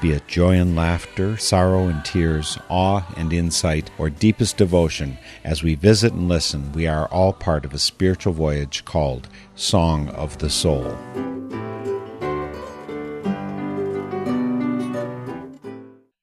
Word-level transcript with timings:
Be 0.00 0.12
it 0.12 0.28
joy 0.28 0.56
and 0.56 0.76
laughter, 0.76 1.36
sorrow 1.38 1.88
and 1.88 2.04
tears, 2.04 2.58
awe 2.68 3.06
and 3.16 3.32
insight, 3.32 3.90
or 3.96 4.10
deepest 4.10 4.58
devotion, 4.58 5.16
as 5.44 5.62
we 5.62 5.76
visit 5.76 6.12
and 6.12 6.28
listen, 6.28 6.72
we 6.72 6.86
are 6.86 7.06
all 7.06 7.32
part 7.32 7.64
of 7.64 7.72
a 7.72 7.78
spiritual 7.78 8.34
voyage 8.34 8.84
called 8.84 9.28
Song 9.54 10.08
of 10.10 10.38
the 10.38 10.50
Soul. 10.50 10.96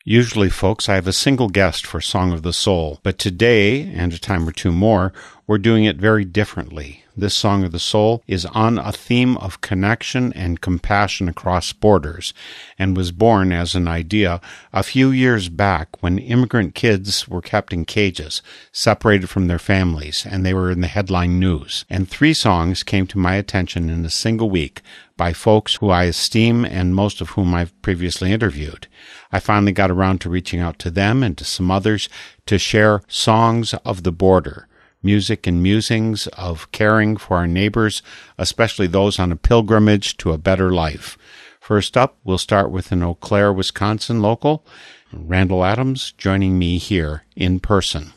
Usually, 0.03 0.49
folks, 0.49 0.90
I 0.90 0.95
have 0.95 1.07
a 1.07 1.13
single 1.13 1.48
guest 1.48 1.85
for 1.85 2.01
Song 2.01 2.34
of 2.34 2.41
the 2.41 2.53
Soul, 2.53 2.99
but 3.01 3.17
today, 3.17 3.84
and 3.93 4.12
a 4.12 4.20
time 4.20 4.48
or 4.48 4.51
two 4.51 4.71
more, 4.71 5.13
we're 5.48 5.57
doing 5.57 5.85
it 5.85 5.98
very 5.98 6.26
differently. 6.26 7.00
This 7.17 7.35
Song 7.35 7.65
of 7.65 7.73
the 7.73 7.79
Soul 7.79 8.23
is 8.25 8.45
on 8.45 8.77
a 8.77 8.93
theme 8.93 9.35
of 9.38 9.59
connection 9.59 10.31
and 10.31 10.61
compassion 10.61 11.27
across 11.27 11.73
borders, 11.73 12.34
and 12.79 12.95
was 12.95 13.11
born 13.11 13.51
as 13.51 13.75
an 13.75 13.85
idea 13.85 14.39
a 14.71 14.81
few 14.81 15.11
years 15.11 15.49
back 15.49 16.01
when 16.01 16.17
immigrant 16.17 16.73
kids 16.73 17.27
were 17.27 17.41
kept 17.41 17.73
in 17.73 17.84
cages, 17.84 18.41
separated 18.71 19.29
from 19.29 19.47
their 19.47 19.59
families, 19.59 20.25
and 20.25 20.45
they 20.45 20.53
were 20.53 20.71
in 20.71 20.79
the 20.79 20.87
headline 20.87 21.37
news. 21.37 21.84
And 21.89 22.07
three 22.07 22.34
songs 22.34 22.81
came 22.81 23.07
to 23.07 23.17
my 23.17 23.35
attention 23.35 23.89
in 23.89 24.05
a 24.05 24.09
single 24.09 24.49
week 24.49 24.82
by 25.17 25.34
folks 25.34 25.76
who 25.76 25.89
I 25.89 26.05
esteem 26.05 26.63
and 26.63 26.95
most 26.95 27.20
of 27.20 27.32
whom 27.32 27.54
I've 27.54 27.79
previously 27.82 28.32
interviewed. 28.32 28.87
I 29.34 29.39
finally 29.39 29.73
got 29.73 29.91
around 29.91 30.21
to 30.21 30.29
reaching 30.29 30.62
out 30.62 30.79
to 30.79 30.89
them 30.89 31.23
and 31.23 31.37
to 31.37 31.43
some 31.43 31.70
others 31.70 32.07
to 32.45 32.57
share 32.57 33.01
songs 33.09 33.73
of 33.85 34.04
the 34.04 34.13
border, 34.13 34.67
music 35.04 35.48
and 35.48 35.62
musings 35.62 36.27
of 36.27 36.71
caring 36.71 37.18
for 37.18 37.38
our 37.38 37.48
neighbors, 37.48 38.02
especially 38.38 38.88
those 38.88 39.20
on 39.20 39.32
a 39.32 39.35
pilgrimage 39.35 40.18
to 40.18 40.32
a 40.32 40.38
better 40.38 40.71
life. 40.71 41.18
First 41.60 41.96
up, 41.96 42.18
we'll 42.24 42.38
start 42.38 42.71
with 42.71 42.91
an 42.91 43.04
Eau 43.04 43.16
Claire, 43.16 43.54
Wisconsin 43.54 44.22
local, 44.22 44.66
Randall 45.13 45.63
Adams, 45.63 46.13
joining 46.18 46.57
me 46.57 46.77
here 46.77 47.24
in 47.35 47.60
person. 47.60 48.13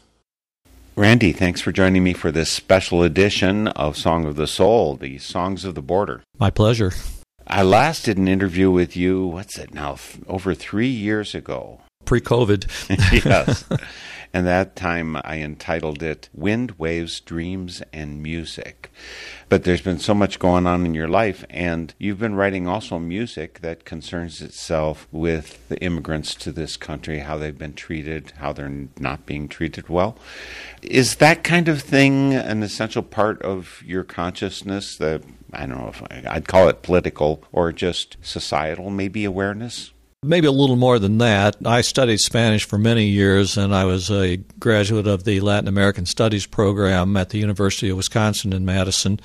Randy, 0.97 1.33
thanks 1.33 1.61
for 1.61 1.73
joining 1.73 2.05
me 2.05 2.13
for 2.13 2.31
this 2.31 2.51
special 2.51 3.03
edition 3.03 3.67
of 3.69 3.97
Song 3.97 4.25
of 4.25 4.37
the 4.37 4.47
Soul, 4.47 4.95
the 4.95 5.19
Songs 5.19 5.65
of 5.65 5.75
the 5.75 5.83
Border. 5.83 6.23
My 6.39 6.51
pleasure. 6.51 6.93
I 7.47 7.63
last 7.63 8.05
did 8.05 8.17
an 8.17 8.29
interview 8.29 8.71
with 8.71 8.97
you, 8.97 9.27
what's 9.27 9.59
it 9.59 9.75
now, 9.75 9.95
f- 9.95 10.19
over 10.29 10.55
three 10.55 10.89
years 10.89 11.35
ago. 11.35 11.81
Pre 12.05 12.21
COVID. 12.21 13.25
yes. 13.25 13.65
And 14.35 14.49
that 14.49 14.75
time 14.75 15.17
I 15.23 15.37
entitled 15.37 16.03
it 16.03 16.29
Wind, 16.35 16.73
Waves, 16.73 17.21
Dreams, 17.21 17.85
and 17.93 18.21
Music. 18.21 18.91
But 19.49 19.63
there's 19.63 19.81
been 19.81 20.01
so 20.01 20.13
much 20.13 20.41
going 20.41 20.67
on 20.67 20.85
in 20.85 20.93
your 20.93 21.07
life, 21.07 21.45
and 21.49 21.95
you've 21.99 22.19
been 22.19 22.35
writing 22.35 22.67
also 22.67 22.99
music 22.99 23.61
that 23.61 23.85
concerns 23.85 24.43
itself 24.43 25.07
with 25.13 25.69
the 25.69 25.79
immigrants 25.81 26.35
to 26.35 26.51
this 26.51 26.77
country, 26.77 27.21
how 27.21 27.39
they've 27.39 27.57
been 27.57 27.75
treated, 27.75 28.33
how 28.39 28.53
they're 28.53 28.89
not 28.99 29.25
being 29.25 29.47
treated 29.47 29.89
well. 29.89 30.19
Is 30.83 31.17
that 31.17 31.45
kind 31.45 31.69
of 31.69 31.81
thing 31.81 32.35
an 32.35 32.65
essential 32.65 33.05
part 33.05 33.41
of 33.43 33.85
your 33.87 34.03
consciousness? 34.03 34.97
That 34.97 35.23
I 35.53 35.67
don't 35.67 35.79
know 35.79 35.89
if 35.91 36.03
I'd 36.27 36.49
call 36.49 36.69
it 36.69 36.83
political 36.83 37.45
or 37.53 37.71
just 37.71 38.17
societal, 38.21 38.91
maybe 38.91 39.25
awareness? 39.25 39.93
Maybe 40.25 40.47
a 40.47 40.53
little 40.53 40.77
more 40.77 40.99
than 40.99 41.19
that. 41.19 41.57
I 41.67 41.83
studied 41.83 42.19
Spanish 42.19 42.65
for 42.65 42.79
many 42.79 43.05
years, 43.05 43.59
and 43.59 43.75
I 43.75 43.85
was 43.85 44.11
a 44.11 44.39
graduate 44.59 45.07
of 45.07 45.25
the 45.25 45.41
Latin 45.41 45.69
American 45.69 46.07
Studies 46.07 46.47
program 46.47 47.15
at 47.19 47.29
the 47.29 47.39
University 47.39 47.91
of 47.91 47.99
Wisconsin 47.99 48.55
in 48.55 48.65
Madison, 48.65 49.21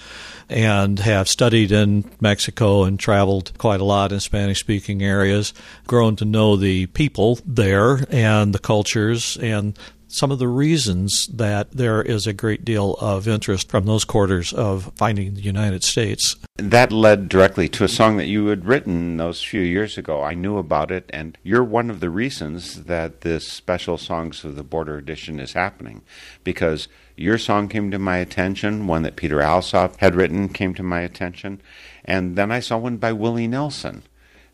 and 0.50 1.00
have 1.00 1.30
studied 1.30 1.72
in 1.72 2.04
Mexico 2.20 2.84
and 2.84 3.00
traveled 3.00 3.58
quite 3.58 3.80
a 3.80 3.86
lot 3.86 4.12
in 4.12 4.20
Spanish 4.20 4.60
speaking 4.60 5.02
areas, 5.02 5.54
grown 5.88 6.18
to 6.18 6.26
know 6.26 6.58
the 6.58 6.88
people 6.88 7.40
there 7.46 8.06
and 8.10 8.54
the 8.54 8.60
cultures 8.60 9.38
and 9.38 9.80
some 10.10 10.32
of 10.32 10.40
the 10.40 10.48
reasons 10.48 11.28
that 11.28 11.72
there 11.72 12.02
is 12.02 12.26
a 12.26 12.34
great 12.34 12.66
deal 12.66 12.96
of 13.00 13.28
interest 13.28 13.70
from 13.70 13.86
those 13.86 14.04
quarters 14.04 14.52
of 14.52 14.92
finding 14.96 15.36
the 15.36 15.42
United 15.42 15.84
States. 15.84 16.36
That 16.58 16.92
led 16.92 17.30
directly 17.30 17.70
to 17.70 17.84
a 17.84 17.88
song 17.88 18.18
that 18.18 18.28
you 18.28 18.48
had 18.48 18.66
written 18.66 19.18
those 19.18 19.44
few 19.44 19.62
years 19.62 19.98
ago. 19.98 20.24
I 20.24 20.34
knew 20.34 20.58
about 20.58 20.92
it, 20.92 21.10
and 21.14 21.38
you're 21.44 21.64
one 21.64 21.90
of 21.90 22.00
the 22.00 22.10
reasons 22.10 22.84
that 22.86 23.22
this 23.22 23.48
special 23.48 23.98
Songs 23.98 24.44
of 24.44 24.56
the 24.56 24.64
Border 24.64 24.98
edition 24.98 25.40
is 25.40 25.54
happening. 25.54 26.02
Because 26.44 26.88
your 27.16 27.38
song 27.38 27.70
came 27.70 27.92
to 27.92 28.00
my 28.00 28.18
attention, 28.18 28.88
one 28.88 29.04
that 29.04 29.16
Peter 29.16 29.42
Alsop 29.42 29.98
had 29.98 30.16
written 30.16 30.50
came 30.50 30.74
to 30.74 30.84
my 30.84 31.02
attention, 31.02 31.62
and 32.04 32.36
then 32.36 32.52
I 32.52 32.60
saw 32.60 32.78
one 32.78 32.98
by 32.98 33.14
Willie 33.14 33.48
Nelson 33.48 34.04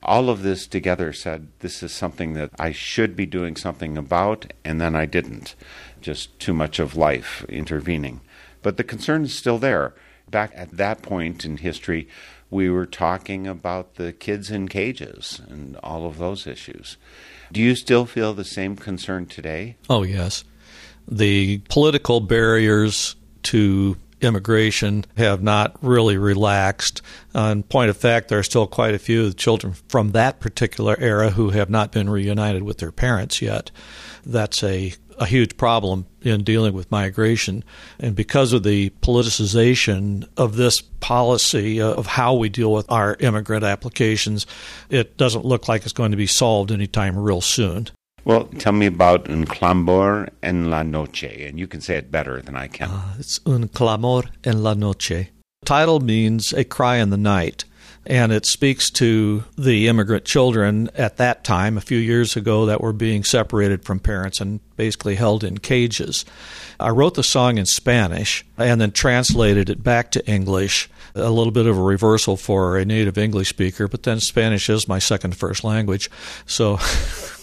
all 0.06 0.30
of 0.30 0.44
this 0.44 0.68
together 0.68 1.12
said 1.12 1.48
this 1.60 1.84
is 1.84 1.92
something 1.92 2.34
that 2.34 2.52
I 2.60 2.72
should 2.72 3.16
be 3.16 3.26
doing 3.26 3.56
something 3.56 3.98
about, 3.98 4.54
and 4.64 4.80
then 4.80 4.96
I 4.96 5.06
didn't. 5.06 5.56
Just 6.00 6.40
too 6.40 6.54
much 6.54 6.80
of 6.80 6.96
life 6.96 7.44
intervening. 7.50 8.22
But 8.62 8.78
the 8.78 8.84
concern 8.84 9.24
is 9.26 9.34
still 9.34 9.58
there. 9.58 9.94
Back 10.30 10.52
at 10.56 10.72
that 10.78 11.02
point 11.02 11.44
in 11.46 11.58
history, 11.58 12.08
we 12.50 12.70
were 12.70 12.86
talking 12.86 13.48
about 13.48 13.96
the 13.96 14.14
kids 14.14 14.52
in 14.52 14.68
cages 14.68 15.42
and 15.50 15.78
all 15.78 16.06
of 16.06 16.18
those 16.18 16.48
issues. 16.48 16.98
Do 17.52 17.62
you 17.62 17.76
still 17.76 18.06
feel 18.06 18.34
the 18.34 18.46
same 18.46 18.76
concern 18.76 19.26
today? 19.26 19.78
Oh, 19.90 20.04
yes. 20.04 20.44
The 21.08 21.60
political 21.70 22.22
barriers 22.22 23.16
to 23.44 23.98
immigration 24.26 25.06
have 25.18 25.42
not 25.42 25.78
really 25.82 26.18
relaxed. 26.18 27.02
Uh, 27.34 27.52
in 27.54 27.64
point 27.64 27.90
of 27.90 27.98
fact, 27.98 28.28
there 28.28 28.40
are 28.40 28.44
still 28.44 28.68
quite 28.68 28.94
a 28.94 29.00
few 29.00 29.32
children 29.34 29.74
from 29.88 30.12
that 30.12 30.40
particular 30.40 30.96
era 31.00 31.30
who 31.30 31.52
have 31.52 31.70
not 31.70 31.92
been 31.92 32.10
reunited 32.10 32.64
with 32.64 32.80
their 32.80 32.92
parents 32.92 33.42
yet. 33.42 33.72
That's 34.26 34.64
a 34.64 34.94
a 35.18 35.26
huge 35.26 35.58
problem 35.58 36.06
in 36.22 36.44
dealing 36.44 36.74
with 36.74 36.92
migration. 36.92 37.64
And 38.00 38.16
because 38.16 38.54
of 38.54 38.64
the 38.64 38.90
politicization 39.02 40.28
of 40.38 40.56
this 40.56 40.82
policy 40.82 41.82
uh, 41.82 41.94
of 41.94 42.06
how 42.08 42.34
we 42.34 42.50
deal 42.50 42.72
with 42.72 42.90
our 42.92 43.16
immigrant 43.20 43.64
applications, 43.64 44.46
it 44.90 45.18
doesn't 45.18 45.46
look 45.46 45.68
like 45.68 45.84
it's 45.84 45.94
going 45.94 46.12
to 46.12 46.18
be 46.18 46.28
solved 46.28 46.72
anytime 46.72 47.18
real 47.18 47.42
soon. 47.42 47.90
Well, 48.26 48.46
tell 48.58 48.74
me 48.74 48.88
about 48.88 49.30
Un 49.30 49.46
clamor 49.46 50.30
en 50.42 50.72
la 50.72 50.82
noche, 50.82 51.46
and 51.48 51.60
you 51.60 51.68
can 51.68 51.80
say 51.80 51.98
it 51.98 52.12
better 52.12 52.42
than 52.42 52.56
I 52.56 52.68
can. 52.68 52.90
Uh, 52.90 53.14
it's 53.20 53.40
Un 53.46 53.68
clamor 53.68 54.24
en 54.44 54.64
la 54.64 54.74
noche. 54.74 55.30
The 55.62 55.66
title 55.66 56.00
means 56.00 56.52
a 56.52 56.64
cry 56.64 56.96
in 56.98 57.12
the 57.12 57.18
night, 57.18 57.66
and 58.08 58.32
it 58.32 58.48
speaks 58.48 58.90
to 58.92 59.44
the 59.56 59.88
immigrant 59.88 60.26
children 60.26 60.90
at 60.96 61.18
that 61.18 61.44
time, 61.44 61.78
a 61.78 61.82
few 61.82 62.00
years 62.00 62.36
ago, 62.36 62.66
that 62.66 62.82
were 62.82 62.94
being 62.94 63.24
separated 63.24 63.86
from 63.86 64.00
parents 64.00 64.42
and 64.42 64.60
basically 64.76 65.16
held 65.16 65.44
in 65.44 65.60
cages. 65.60 66.26
I 66.80 66.90
wrote 66.90 67.14
the 67.14 67.24
song 67.24 67.60
in 67.60 67.68
Spanish 67.68 68.44
and 68.58 68.82
then 68.82 68.92
translated 68.92 69.70
it 69.70 69.84
back 69.84 70.10
to 70.12 70.28
English. 70.28 70.90
A 71.14 71.30
little 71.30 71.52
bit 71.52 71.68
of 71.68 71.78
a 71.78 71.82
reversal 71.82 72.38
for 72.38 72.78
a 72.78 72.86
native 72.86 73.20
English 73.20 73.50
speaker, 73.50 73.88
but 73.88 74.02
then 74.02 74.20
Spanish 74.20 74.68
is 74.68 74.88
my 74.88 75.00
second 75.00 75.38
first 75.38 75.64
language. 75.64 76.10
So 76.46 76.78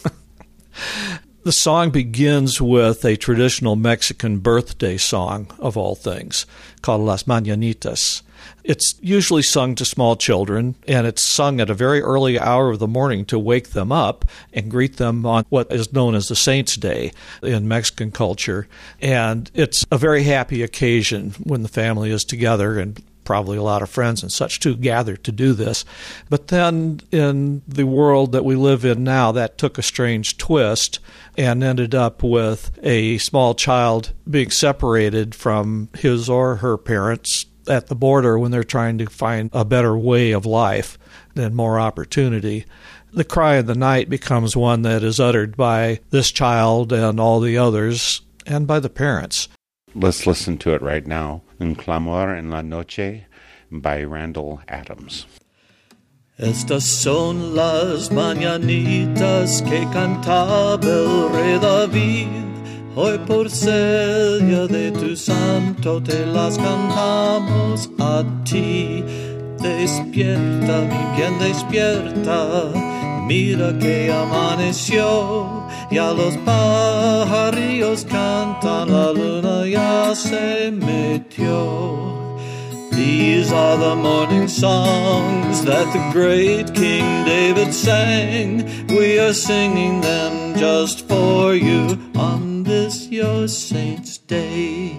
The 1.44 1.53
song 1.53 1.91
begins 1.91 2.60
with 2.60 3.05
a 3.05 3.16
traditional 3.16 3.75
Mexican 3.75 4.38
birthday 4.38 4.97
song, 4.97 5.50
of 5.59 5.77
all 5.77 5.97
things, 5.97 6.47
called 6.83 7.01
Las 7.01 7.24
Mañanitas. 7.24 8.22
It's 8.63 8.95
usually 9.01 9.42
sung 9.42 9.74
to 9.74 9.84
small 9.84 10.15
children, 10.15 10.77
and 10.86 11.04
it's 11.04 11.28
sung 11.28 11.60
at 11.60 11.69
a 11.69 11.74
very 11.74 12.01
early 12.01 12.39
hour 12.39 12.71
of 12.71 12.78
the 12.78 12.86
morning 12.86 13.24
to 13.24 13.41
wake 13.41 13.71
them 13.71 13.91
up 13.91 14.24
and 14.53 14.71
greet 14.71 14.98
them 14.98 15.27
on 15.27 15.45
what 15.48 15.72
is 15.72 15.92
known 15.92 16.15
as 16.15 16.28
the 16.28 16.36
Saints' 16.36 16.77
Day 16.77 17.10
in 17.42 17.66
Mexican 17.66 18.13
culture. 18.13 18.69
And 19.01 19.51
it's 19.53 19.84
a 19.91 19.98
very 19.98 20.22
happy 20.22 20.63
occasion 20.63 21.34
when 21.42 21.65
the 21.65 21.69
family 21.69 22.13
is 22.13 22.22
together 22.22 22.78
and 22.78 23.03
probably 23.24 23.57
a 23.57 23.63
lot 23.63 23.83
of 23.83 23.91
friends 23.91 24.22
and 24.22 24.33
such 24.33 24.60
too 24.60 24.77
gathered 24.77 25.24
to 25.24 25.33
do 25.33 25.53
this. 25.53 25.84
But 26.28 26.48
then 26.48 27.01
in 27.10 27.63
the 27.66 27.86
world 27.86 28.33
that 28.33 28.45
we 28.45 28.57
live 28.57 28.84
in 28.84 29.04
now, 29.04 29.33
that 29.33 29.59
took 29.59 29.78
a 29.78 29.83
strange 29.83 30.36
twist 30.39 30.98
and 31.36 31.63
ended 31.63 31.95
up 31.95 32.22
with 32.22 32.71
a 32.83 33.19
small 33.19 33.54
child 33.54 34.13
being 34.28 34.51
separated 34.51 35.34
from 35.34 35.89
his 35.98 36.28
or 36.28 36.57
her 36.57 36.77
parents 36.77 37.47
at 37.69 37.86
the 37.86 37.95
border 37.95 38.39
when 38.39 38.51
they're 38.51 38.65
trying 38.65 38.98
to 38.98 39.07
find 39.07 39.51
a 39.53 39.65
better 39.65 39.97
way 39.97 40.33
of 40.33 40.47
life 40.47 40.98
and 41.36 41.54
more 41.54 41.78
opportunity. 41.78 42.65
The 43.13 43.24
cry 43.24 43.57
of 43.57 43.66
the 43.66 43.74
night 43.74 44.09
becomes 44.09 44.57
one 44.57 44.83
that 44.83 45.03
is 45.03 45.21
uttered 45.21 45.57
by 45.57 46.01
this 46.10 46.30
child 46.30 46.92
and 46.92 47.21
all 47.21 47.41
the 47.41 47.59
others 47.59 48.22
and 48.47 48.66
by 48.66 48.80
the 48.80 48.91
parents. 48.91 49.48
Let's 49.95 50.27
listen 50.27 50.59
to 50.59 50.72
it 50.74 50.83
right 50.83 51.07
now. 51.07 51.42
Un 51.62 51.76
clamor 51.76 52.36
en 52.36 52.50
la 52.50 52.60
noche 52.60 53.26
by 53.70 54.04
Randall 54.04 54.59
Adams. 54.66 55.26
Estas 56.36 56.82
son 56.82 57.54
las 57.54 58.10
mañanitas 58.10 59.62
que 59.62 59.86
cantaba 59.92 60.80
el 60.82 61.28
rey 61.32 61.59
David. 61.60 62.26
Hoy 62.97 63.16
por 63.28 63.48
ser 63.48 64.44
día 64.44 64.66
de 64.66 64.91
tu 64.91 65.14
santo 65.14 66.03
te 66.03 66.26
las 66.26 66.59
cantamos 66.59 67.88
a 68.00 68.24
ti. 68.42 69.04
Despierta, 69.62 70.80
mi 70.91 71.16
bien 71.16 71.38
despierta. 71.38 72.72
Mira 73.28 73.78
que 73.78 74.10
amaneció. 74.10 75.68
Ya 75.92 76.10
los 76.10 76.39
pajarillos 76.39 78.06
cantan, 78.06 78.91
la 78.91 79.12
luna 79.12 79.66
ya 79.66 80.15
se 80.15 80.71
metió. 80.72 82.39
These 82.92 83.53
are 83.53 83.77
the 83.77 83.94
morning 83.94 84.48
songs 84.48 85.62
that 85.66 85.92
the 85.92 86.10
great 86.10 86.72
King 86.72 87.27
David 87.27 87.74
sang. 87.74 88.65
We 88.89 89.18
are 89.18 89.34
singing 89.34 90.00
them 90.00 90.56
just 90.56 91.06
for 91.06 91.54
you 91.54 91.98
on 92.16 92.62
this 92.62 93.09
your 93.09 93.47
saint's 93.47 94.16
day. 94.16 94.98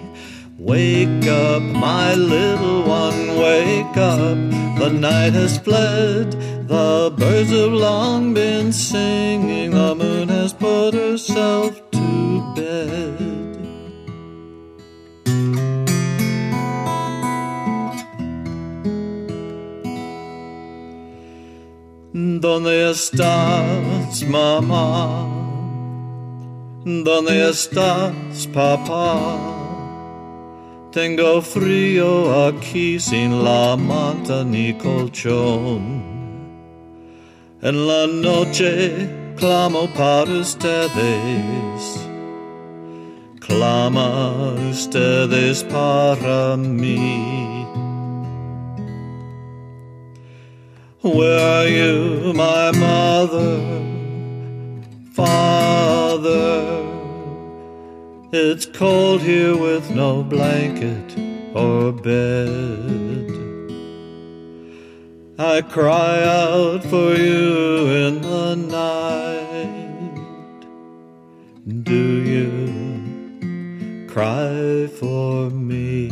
Wake 0.56 1.26
up, 1.26 1.60
my 1.60 2.14
little 2.14 2.84
one, 2.84 3.36
wake 3.36 3.96
up. 3.96 4.38
The 4.78 4.90
night 4.90 5.32
has 5.32 5.58
fled, 5.58 6.36
the 6.66 7.14
birds 7.16 7.50
have 7.50 7.72
long 7.72 8.32
been 8.34 8.72
singing, 8.72 9.70
the 9.70 9.94
moon 9.94 10.28
has 10.28 10.52
put 10.52 10.94
herself 10.94 11.72
to 11.90 12.54
bed. 12.56 13.34
¿Dónde 22.40 22.90
estás, 22.90 24.22
mamá? 24.28 25.26
¿Dónde 26.84 27.50
estás, 27.50 28.46
papá? 28.52 29.54
Tengo 30.92 31.42
frío 31.42 32.46
aquí 32.46 33.00
sin 33.00 33.42
la 33.42 33.76
manta 33.76 34.44
ni 34.44 34.74
colchón. 34.74 36.13
En 37.64 37.86
la 37.86 38.06
noche 38.06 39.08
clamo 39.36 39.88
para 39.94 40.30
ustedes. 40.30 41.98
Clama 43.40 44.52
ustedes 44.70 45.64
para 45.64 46.58
mí. 46.58 47.66
Where 51.00 51.40
are 51.40 51.68
you, 51.68 52.34
my 52.34 52.70
mother, 52.72 53.58
father? 55.14 56.82
It's 58.30 58.66
cold 58.66 59.22
here 59.22 59.56
with 59.56 59.90
no 59.90 60.22
blanket 60.22 61.16
or 61.54 61.92
bed. 61.92 63.33
I 65.36 65.62
cry 65.62 66.22
out 66.22 66.84
for 66.84 67.16
you 67.16 67.88
in 67.90 68.22
the 68.22 68.54
night. 68.54 70.14
Do 71.82 72.22
you 72.22 74.06
cry 74.06 74.86
for 74.86 75.50
me? 75.50 76.08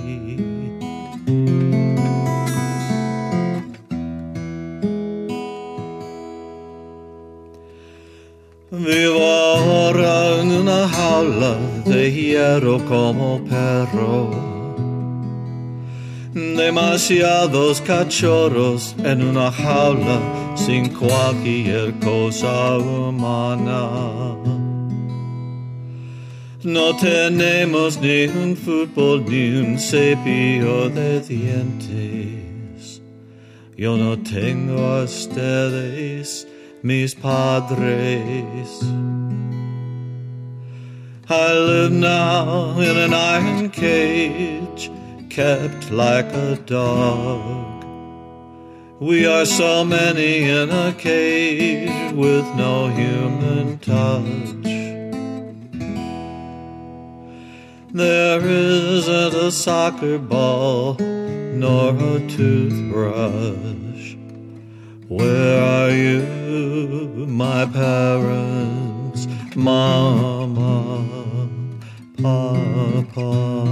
Vivo 8.72 9.24
ahora 9.24 10.40
en 10.40 10.50
una 10.50 10.88
jaula 10.88 11.58
de 11.84 12.10
hierro 12.10 12.84
como 12.88 13.40
perro. 13.44 14.41
Demasiados 16.34 17.82
cachorros 17.82 18.94
en 19.04 19.22
una 19.22 19.52
jaula 19.52 20.18
sin 20.56 20.88
cualquier 20.88 21.92
cosa 22.00 22.78
humana. 22.78 24.32
No 26.64 26.96
tenemos 26.96 28.00
ni 28.00 28.26
un 28.28 28.56
fútbol 28.56 29.24
ni 29.28 29.58
un 29.58 29.78
cepillo 29.78 30.88
de 30.88 31.20
dientes. 31.20 33.02
Yo 33.76 33.98
no 33.98 34.16
tengo 34.16 34.78
a 34.78 35.02
ustedes 35.02 36.46
mis 36.82 37.14
padres. 37.14 38.80
I 41.28 41.52
live 41.52 41.92
now 41.92 42.78
in 42.78 42.96
an 42.96 43.12
iron 43.12 43.70
cage, 43.70 44.90
kept 45.32 45.90
like 45.90 46.30
a 46.34 46.56
dog. 46.66 47.84
We 49.00 49.24
are 49.24 49.46
so 49.46 49.82
many 49.82 50.42
in 50.42 50.68
a 50.68 50.92
cage 50.92 52.12
with 52.12 52.44
no 52.54 52.88
human 52.88 53.78
touch. 53.78 54.72
There 57.92 58.42
isn't 58.44 59.34
a 59.34 59.50
soccer 59.50 60.18
ball 60.18 60.96
nor 60.98 61.96
a 61.96 62.20
toothbrush. 62.28 64.16
Where 65.08 65.62
are 65.62 65.90
you, 65.90 66.26
my 67.26 67.64
parents, 67.64 69.26
mama, 69.56 71.06
papa? 72.20 73.62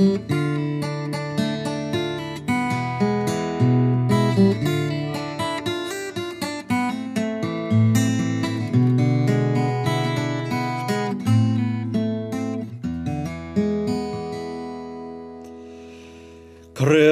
Creo 0.00 0.16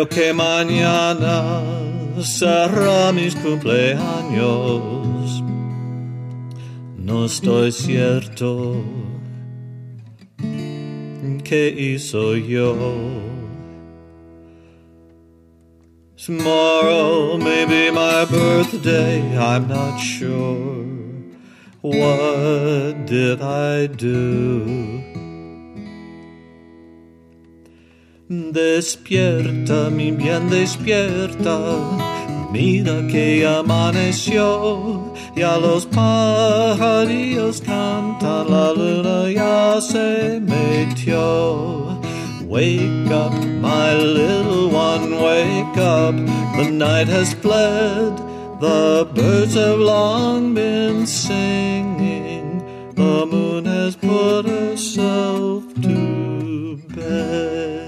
que 0.08 0.32
mañana 0.32 1.60
será 2.22 3.12
mis 3.12 3.34
cumpleaños. 3.34 5.44
No 6.96 7.26
estoy 7.26 7.70
cierto 7.70 8.82
qué 11.48 11.70
hizo 11.70 12.36
yo. 12.36 12.76
Tomorrow 16.16 17.38
may 17.38 17.64
be 17.64 17.90
my 17.90 18.26
birthday, 18.26 19.22
I'm 19.38 19.66
not 19.66 19.98
sure. 19.98 20.84
What 21.80 23.06
did 23.06 23.40
I 23.40 23.86
do? 23.86 25.02
Despierta, 28.28 29.90
mi 29.90 30.10
bien, 30.10 30.50
despierta. 30.50 31.56
Mira 32.52 33.06
que 33.08 33.46
amaneció, 33.46 35.07
ya 35.38 35.56
los 35.56 35.86
pajarillos 35.86 37.60
cantan, 37.60 38.50
la 38.50 38.72
luna 38.72 39.30
ya 39.30 39.80
se 39.80 40.40
metió. 40.40 42.00
Wake 42.44 43.10
up, 43.10 43.32
my 43.60 43.94
little 43.94 44.68
one, 44.70 45.20
wake 45.22 45.78
up. 45.78 46.16
The 46.56 46.70
night 46.70 47.08
has 47.08 47.34
fled, 47.34 48.16
the 48.60 49.06
birds 49.14 49.54
have 49.54 49.78
long 49.78 50.54
been 50.54 51.06
singing. 51.06 52.64
The 52.94 53.26
moon 53.26 53.64
has 53.66 53.94
put 53.94 54.46
herself 54.46 55.62
to 55.82 56.80
bed. 56.88 57.87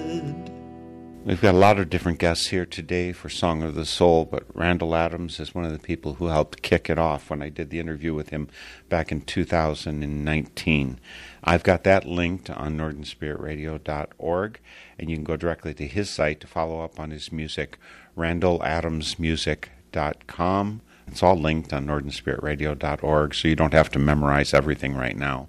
We've 1.31 1.41
got 1.41 1.55
a 1.55 1.59
lot 1.59 1.79
of 1.79 1.89
different 1.89 2.19
guests 2.19 2.49
here 2.49 2.67
today 2.67 3.13
for 3.13 3.29
Song 3.29 3.63
of 3.63 3.77
the 3.77 3.87
Soul, 3.87 4.25
but 4.25 4.47
Randall 4.53 4.97
Adams 4.97 5.39
is 5.39 5.55
one 5.55 5.65
of 5.65 5.71
the 5.71 5.79
people 5.79 6.15
who 6.15 6.27
helped 6.27 6.61
kick 6.61 6.91
it 6.91 6.99
off 6.99 7.31
when 7.31 7.41
I 7.41 7.51
did 7.51 7.71
the 7.71 7.79
interview 7.79 8.15
with 8.15 8.31
him 8.31 8.49
back 8.89 9.13
in 9.13 9.21
2019. 9.21 10.99
I've 11.45 11.63
got 11.63 11.85
that 11.85 12.05
linked 12.05 12.51
on 12.51 12.77
northernspiritradio.org, 12.77 14.59
and 14.99 15.09
you 15.09 15.17
can 15.17 15.23
go 15.23 15.37
directly 15.37 15.73
to 15.75 15.87
his 15.87 16.11
site 16.11 16.41
to 16.41 16.49
follow 16.49 16.83
up 16.83 16.99
on 16.99 17.13
his 17.13 17.31
music, 17.31 17.79
randalladamsmusic.com. 18.19 20.81
It's 21.07 21.23
all 21.23 21.37
linked 21.37 21.73
on 21.73 21.87
northernspiritradio.org, 21.87 23.35
so 23.37 23.47
you 23.47 23.55
don't 23.55 23.73
have 23.73 23.91
to 23.91 24.01
memorize 24.01 24.53
everything 24.53 24.97
right 24.97 25.17
now. 25.17 25.49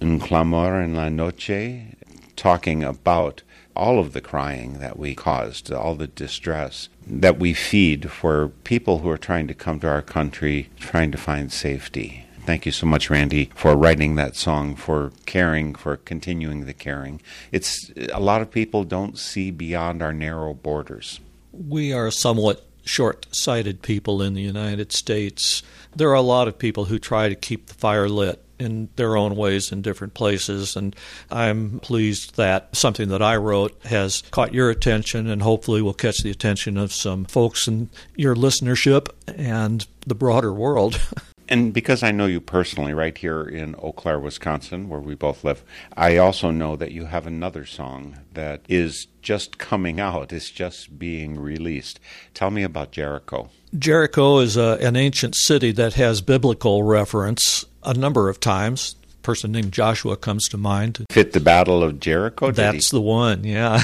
Un 0.00 0.20
clamor 0.20 0.80
en 0.80 0.94
la 0.94 1.08
noche, 1.08 1.96
talking 2.36 2.84
about 2.84 3.42
all 3.76 3.98
of 3.98 4.12
the 4.12 4.20
crying 4.20 4.78
that 4.78 4.98
we 4.98 5.14
caused, 5.14 5.72
all 5.72 5.94
the 5.94 6.06
distress 6.06 6.88
that 7.06 7.38
we 7.38 7.54
feed 7.54 8.10
for 8.10 8.48
people 8.64 9.00
who 9.00 9.10
are 9.10 9.18
trying 9.18 9.46
to 9.48 9.54
come 9.54 9.80
to 9.80 9.88
our 9.88 10.02
country, 10.02 10.70
trying 10.78 11.10
to 11.12 11.18
find 11.18 11.52
safety. 11.52 12.24
Thank 12.46 12.66
you 12.66 12.72
so 12.72 12.86
much, 12.86 13.08
Randy, 13.08 13.50
for 13.54 13.74
writing 13.74 14.16
that 14.16 14.36
song, 14.36 14.76
for 14.76 15.12
caring, 15.24 15.74
for 15.74 15.96
continuing 15.96 16.66
the 16.66 16.74
caring. 16.74 17.22
It's 17.52 17.90
a 18.12 18.20
lot 18.20 18.42
of 18.42 18.50
people 18.50 18.84
don't 18.84 19.18
see 19.18 19.50
beyond 19.50 20.02
our 20.02 20.12
narrow 20.12 20.52
borders. 20.52 21.20
We 21.52 21.92
are 21.94 22.10
somewhat 22.10 22.66
short 22.84 23.26
sighted 23.34 23.82
people 23.82 24.22
in 24.22 24.34
the 24.34 24.42
United 24.42 24.92
States. 24.92 25.62
There 25.94 26.10
are 26.10 26.14
a 26.14 26.20
lot 26.20 26.48
of 26.48 26.58
people 26.58 26.86
who 26.86 26.98
try 26.98 27.28
to 27.28 27.34
keep 27.34 27.66
the 27.66 27.74
fire 27.74 28.08
lit 28.08 28.40
in 28.58 28.88
their 28.96 29.16
own 29.16 29.36
ways 29.36 29.72
in 29.72 29.82
different 29.82 30.14
places. 30.14 30.76
And 30.76 30.94
I'm 31.30 31.80
pleased 31.80 32.36
that 32.36 32.74
something 32.74 33.08
that 33.08 33.22
I 33.22 33.36
wrote 33.36 33.78
has 33.84 34.22
caught 34.30 34.54
your 34.54 34.70
attention 34.70 35.28
and 35.28 35.42
hopefully 35.42 35.82
will 35.82 35.94
catch 35.94 36.18
the 36.22 36.30
attention 36.30 36.76
of 36.76 36.92
some 36.92 37.24
folks 37.24 37.66
in 37.66 37.90
your 38.16 38.34
listenership 38.34 39.08
and 39.26 39.86
the 40.06 40.14
broader 40.14 40.52
world. 40.52 41.00
And 41.48 41.72
because 41.72 42.02
I 42.02 42.10
know 42.10 42.26
you 42.26 42.40
personally, 42.40 42.94
right 42.94 43.16
here 43.16 43.42
in 43.42 43.74
Eau 43.76 43.92
Claire, 43.92 44.18
Wisconsin, 44.18 44.88
where 44.88 45.00
we 45.00 45.14
both 45.14 45.44
live, 45.44 45.62
I 45.96 46.16
also 46.16 46.50
know 46.50 46.76
that 46.76 46.92
you 46.92 47.04
have 47.06 47.26
another 47.26 47.66
song 47.66 48.18
that 48.32 48.62
is 48.68 49.06
just 49.20 49.58
coming 49.58 50.00
out, 50.00 50.32
it's 50.32 50.50
just 50.50 50.98
being 50.98 51.38
released. 51.38 52.00
Tell 52.32 52.50
me 52.50 52.62
about 52.62 52.92
Jericho. 52.92 53.50
Jericho 53.78 54.38
is 54.38 54.56
a, 54.56 54.78
an 54.80 54.96
ancient 54.96 55.34
city 55.34 55.72
that 55.72 55.94
has 55.94 56.20
biblical 56.20 56.82
reference 56.82 57.64
a 57.82 57.94
number 57.94 58.28
of 58.28 58.40
times. 58.40 58.96
Person 59.24 59.50
named 59.52 59.72
Joshua 59.72 60.16
comes 60.16 60.48
to 60.50 60.56
mind. 60.56 61.04
Fit 61.10 61.32
the 61.32 61.40
Battle 61.40 61.82
of 61.82 61.98
Jericho? 61.98 62.52
That's 62.52 62.90
the 62.90 63.00
one, 63.00 63.42
yeah. 63.42 63.82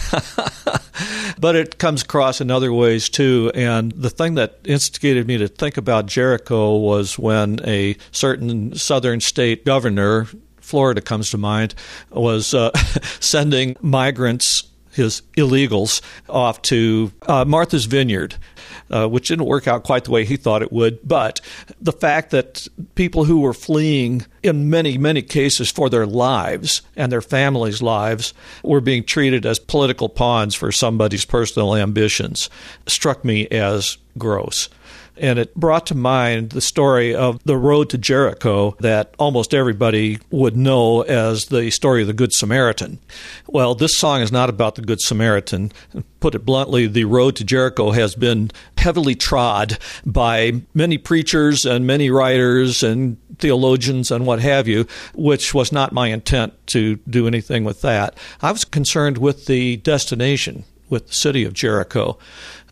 but 1.40 1.56
it 1.56 1.78
comes 1.78 2.02
across 2.02 2.40
in 2.40 2.50
other 2.50 2.73
ways 2.73 3.09
too. 3.09 3.50
And 3.54 3.90
the 3.92 4.11
thing 4.11 4.35
that 4.35 4.59
instigated 4.64 5.26
me 5.26 5.38
to 5.38 5.49
think 5.49 5.76
about 5.76 6.06
Jericho 6.06 6.76
was 6.76 7.18
when 7.18 7.59
a 7.66 7.97
certain 8.12 8.76
southern 8.76 9.20
state 9.20 9.64
governor, 9.64 10.28
Florida 10.61 11.00
comes 11.00 11.30
to 11.30 11.38
mind, 11.38 11.75
was 12.11 12.54
uh, 12.54 12.70
sending 13.18 13.76
migrants 13.80 14.70
his 14.92 15.23
illegals 15.37 16.00
off 16.28 16.62
to 16.62 17.12
uh, 17.23 17.44
Martha's 17.44 17.85
Vineyard, 17.85 18.37
uh, 18.90 19.06
which 19.09 19.28
didn't 19.28 19.47
work 19.47 19.68
out 19.68 19.85
quite 19.85 20.04
the 20.04 20.11
way 20.11 20.25
he 20.25 20.37
thought 20.37 20.62
it 20.62 20.73
would. 20.73 20.99
But 21.06 21.40
the 21.80 21.92
fact 21.92 22.30
that 22.30 22.66
people 22.94 23.25
who 23.25 23.40
were 23.40 23.54
fleeing, 23.54 24.26
in 24.42 24.70
many, 24.70 24.99
many 24.99 25.23
cases, 25.23 25.70
for 25.70 25.88
their 25.88 26.06
lives 26.06 26.82
and 26.97 27.11
their 27.11 27.23
families' 27.23 27.82
lives, 27.82 28.35
were 28.62 28.80
being 28.80 29.04
treated 29.04 29.47
as 29.47 29.59
political 29.59 30.09
pawns 30.09 30.54
for 30.54 30.73
somebody's 30.73 31.25
personal 31.25 31.75
ambitions 31.76 32.50
struck 32.87 33.25
me 33.25 33.47
as 33.49 33.97
gross 34.18 34.68
and 35.21 35.39
it 35.39 35.55
brought 35.55 35.87
to 35.87 35.95
mind 35.95 36.50
the 36.50 36.61
story 36.61 37.15
of 37.15 37.43
the 37.45 37.57
road 37.57 37.91
to 37.91 37.99
Jericho 37.99 38.75
that 38.81 39.15
almost 39.19 39.55
everybody 39.55 40.19
would 40.31 40.57
know 40.57 41.03
as 41.03 41.47
the 41.47 41.71
story 41.71 42.00
of 42.00 42.07
the 42.07 42.12
Good 42.15 42.33
Samaritan. 42.33 42.99
Well, 43.47 43.75
this 43.75 43.97
song 43.97 44.23
is 44.23 44.33
not 44.33 44.49
about 44.49 44.75
the 44.75 44.83
Good 44.83 45.00
Samaritan. 45.00 45.73
Put 46.21 46.35
it 46.35 46.45
bluntly, 46.45 46.87
the 46.87 47.05
road 47.05 47.37
to 47.37 47.45
Jericho 47.45 47.91
has 47.91 48.15
been 48.15 48.50
heavily 48.79 49.15
trod 49.15 49.79
by 50.05 50.62
many 50.75 50.99
preachers 50.99 51.65
and 51.65 51.87
many 51.87 52.11
writers 52.11 52.83
and 52.83 53.19
theologians 53.39 54.11
and 54.11 54.27
what 54.27 54.41
have 54.41 54.69
you, 54.69 54.87
which 55.15 55.55
was 55.55 55.73
not 55.73 55.93
my 55.93 56.09
intent 56.09 56.55
to 56.69 56.97
do 57.09 57.27
anything 57.27 57.65
with 57.65 57.83
that. 57.83 58.17
I 58.41 58.53
was 58.53 58.65
concerned 58.65 59.19
with 59.19 59.47
the 59.47 59.77
destination, 59.79 60.65
with 60.90 61.06
the 61.06 61.14
city 61.14 61.44
of 61.44 61.54
Jericho. 61.54 62.18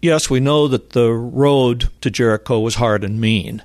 Yes, 0.03 0.29
we 0.29 0.41
know 0.41 0.69
that 0.69 0.91
the 0.91 1.13
road 1.13 1.89
to 2.03 2.11
Jericho 2.11 2.61
was 2.61 2.75
hard 2.75 3.03
and 3.05 3.21
mean, 3.21 3.63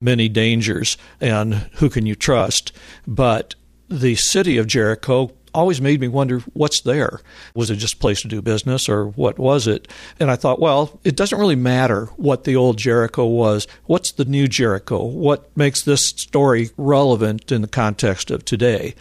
many 0.00 0.28
dangers, 0.28 0.96
and 1.20 1.54
who 1.74 1.90
can 1.90 2.06
you 2.06 2.14
trust? 2.14 2.72
But 3.06 3.54
the 3.88 4.14
city 4.14 4.56
of 4.56 4.66
Jericho 4.66 5.32
always 5.56 5.80
made 5.80 6.00
me 6.00 6.08
wonder 6.08 6.40
what's 6.52 6.82
there. 6.82 7.20
Was 7.54 7.70
it 7.70 7.76
just 7.76 7.94
a 7.94 7.98
place 7.98 8.20
to 8.20 8.28
do 8.28 8.42
business 8.42 8.88
or 8.90 9.08
what 9.08 9.38
was 9.38 9.66
it? 9.66 9.88
And 10.20 10.30
I 10.30 10.36
thought, 10.36 10.60
well, 10.60 11.00
it 11.02 11.16
doesn't 11.16 11.38
really 11.38 11.56
matter 11.56 12.06
what 12.16 12.44
the 12.44 12.56
old 12.56 12.76
Jericho 12.76 13.24
was. 13.24 13.66
What's 13.86 14.12
the 14.12 14.26
new 14.26 14.48
Jericho? 14.48 15.02
What 15.02 15.56
makes 15.56 15.82
this 15.82 16.08
story 16.08 16.70
relevant 16.76 17.50
in 17.50 17.62
the 17.62 17.68
context 17.68 18.30
of 18.30 18.44
today? 18.44 18.94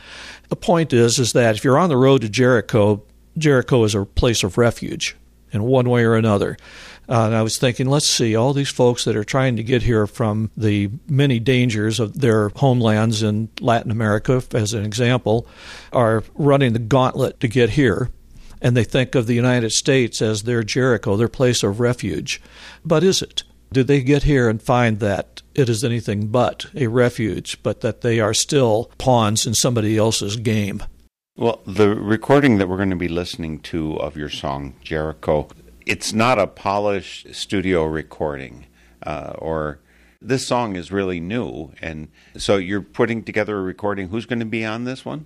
The 0.47 0.55
point 0.55 0.93
is 0.93 1.19
is 1.19 1.33
that 1.33 1.57
if 1.57 1.63
you're 1.65 1.77
on 1.77 1.89
the 1.89 1.97
road 1.97 2.21
to 2.21 2.29
Jericho, 2.29 3.03
Jericho 3.38 3.84
is 3.84 3.96
a 3.96 4.06
place 4.06 4.44
of 4.44 4.58
refuge 4.58 5.15
in 5.51 5.63
one 5.63 5.89
way 5.89 6.04
or 6.04 6.15
another. 6.15 6.58
Uh, 7.08 7.25
and 7.27 7.36
I 7.36 7.44
was 7.44 7.58
thinking, 7.58 7.88
let's 7.88 8.10
see, 8.10 8.36
all 8.36 8.54
these 8.54 8.70
folks 8.70 9.06
that 9.06 9.15
are 9.15 9.24
trying 9.24 9.56
to 9.58 9.63
get 9.63 9.84
here 9.84 10.08
from 10.08 10.50
the 10.58 10.89
many 11.08 11.39
dangers 11.39 12.00
of 12.00 12.20
their 12.20 12.50
homelands 12.50 13.22
in 13.22 13.50
Latin 13.60 13.92
America, 13.92 14.42
as 14.54 14.74
an 14.74 14.84
example, 14.84 15.48
are 15.94 16.24
running 16.34 16.74
the 16.74 16.80
gauntlet 16.80 17.39
to 17.39 17.48
get 17.48 17.72
here. 17.72 18.10
And 18.62 18.75
they 18.75 18.84
think 18.84 19.13
of 19.13 19.27
the 19.27 19.36
United 19.36 19.72
States 19.72 20.22
as 20.22 20.44
their 20.44 20.63
Jericho, 20.63 21.15
their 21.15 21.27
place 21.27 21.62
of 21.62 21.80
refuge. 21.80 22.42
But 22.84 23.04
is 23.04 23.22
it? 23.22 23.44
Do 23.72 23.84
they 23.84 24.01
get 24.01 24.24
here 24.24 24.50
and 24.50 24.62
find 24.62 25.00
that 25.00 25.42
it 25.54 25.70
is 25.70 25.84
anything 25.84 26.27
but 26.27 26.65
a 26.74 26.88
refuge, 26.88 27.62
but 27.62 27.82
that 27.82 28.01
they 28.01 28.20
are 28.20 28.34
still 28.34 28.92
pawns 28.98 29.46
in 29.46 29.54
somebody 29.54 29.98
else's 29.98 30.38
game? 30.38 30.82
Well, 31.38 31.60
the 31.65 31.94
recording 31.94 32.60
that 32.60 32.70
we're 32.70 32.77
going 32.77 32.92
to 32.92 32.96
be 32.96 33.10
listening 33.10 33.60
to 33.63 33.98
of 33.98 34.15
your 34.15 34.30
song, 34.30 34.75
Jericho, 34.82 35.50
it's 35.86 36.13
not 36.13 36.39
a 36.39 36.48
polished 36.48 37.36
studio 37.36 37.84
recording, 37.84 38.68
uh, 39.06 39.34
or 39.38 39.82
this 40.22 40.48
song 40.48 40.77
is 40.77 40.94
really 40.94 41.20
new. 41.20 41.74
And 41.82 42.08
so 42.38 42.56
you're 42.56 42.82
putting 42.82 43.22
together 43.22 43.58
a 43.58 43.62
recording. 43.62 44.08
Who's 44.08 44.25
going 44.25 44.39
to 44.39 44.46
be 44.46 44.63
on 44.63 44.86
this 44.86 45.04
one? 45.04 45.25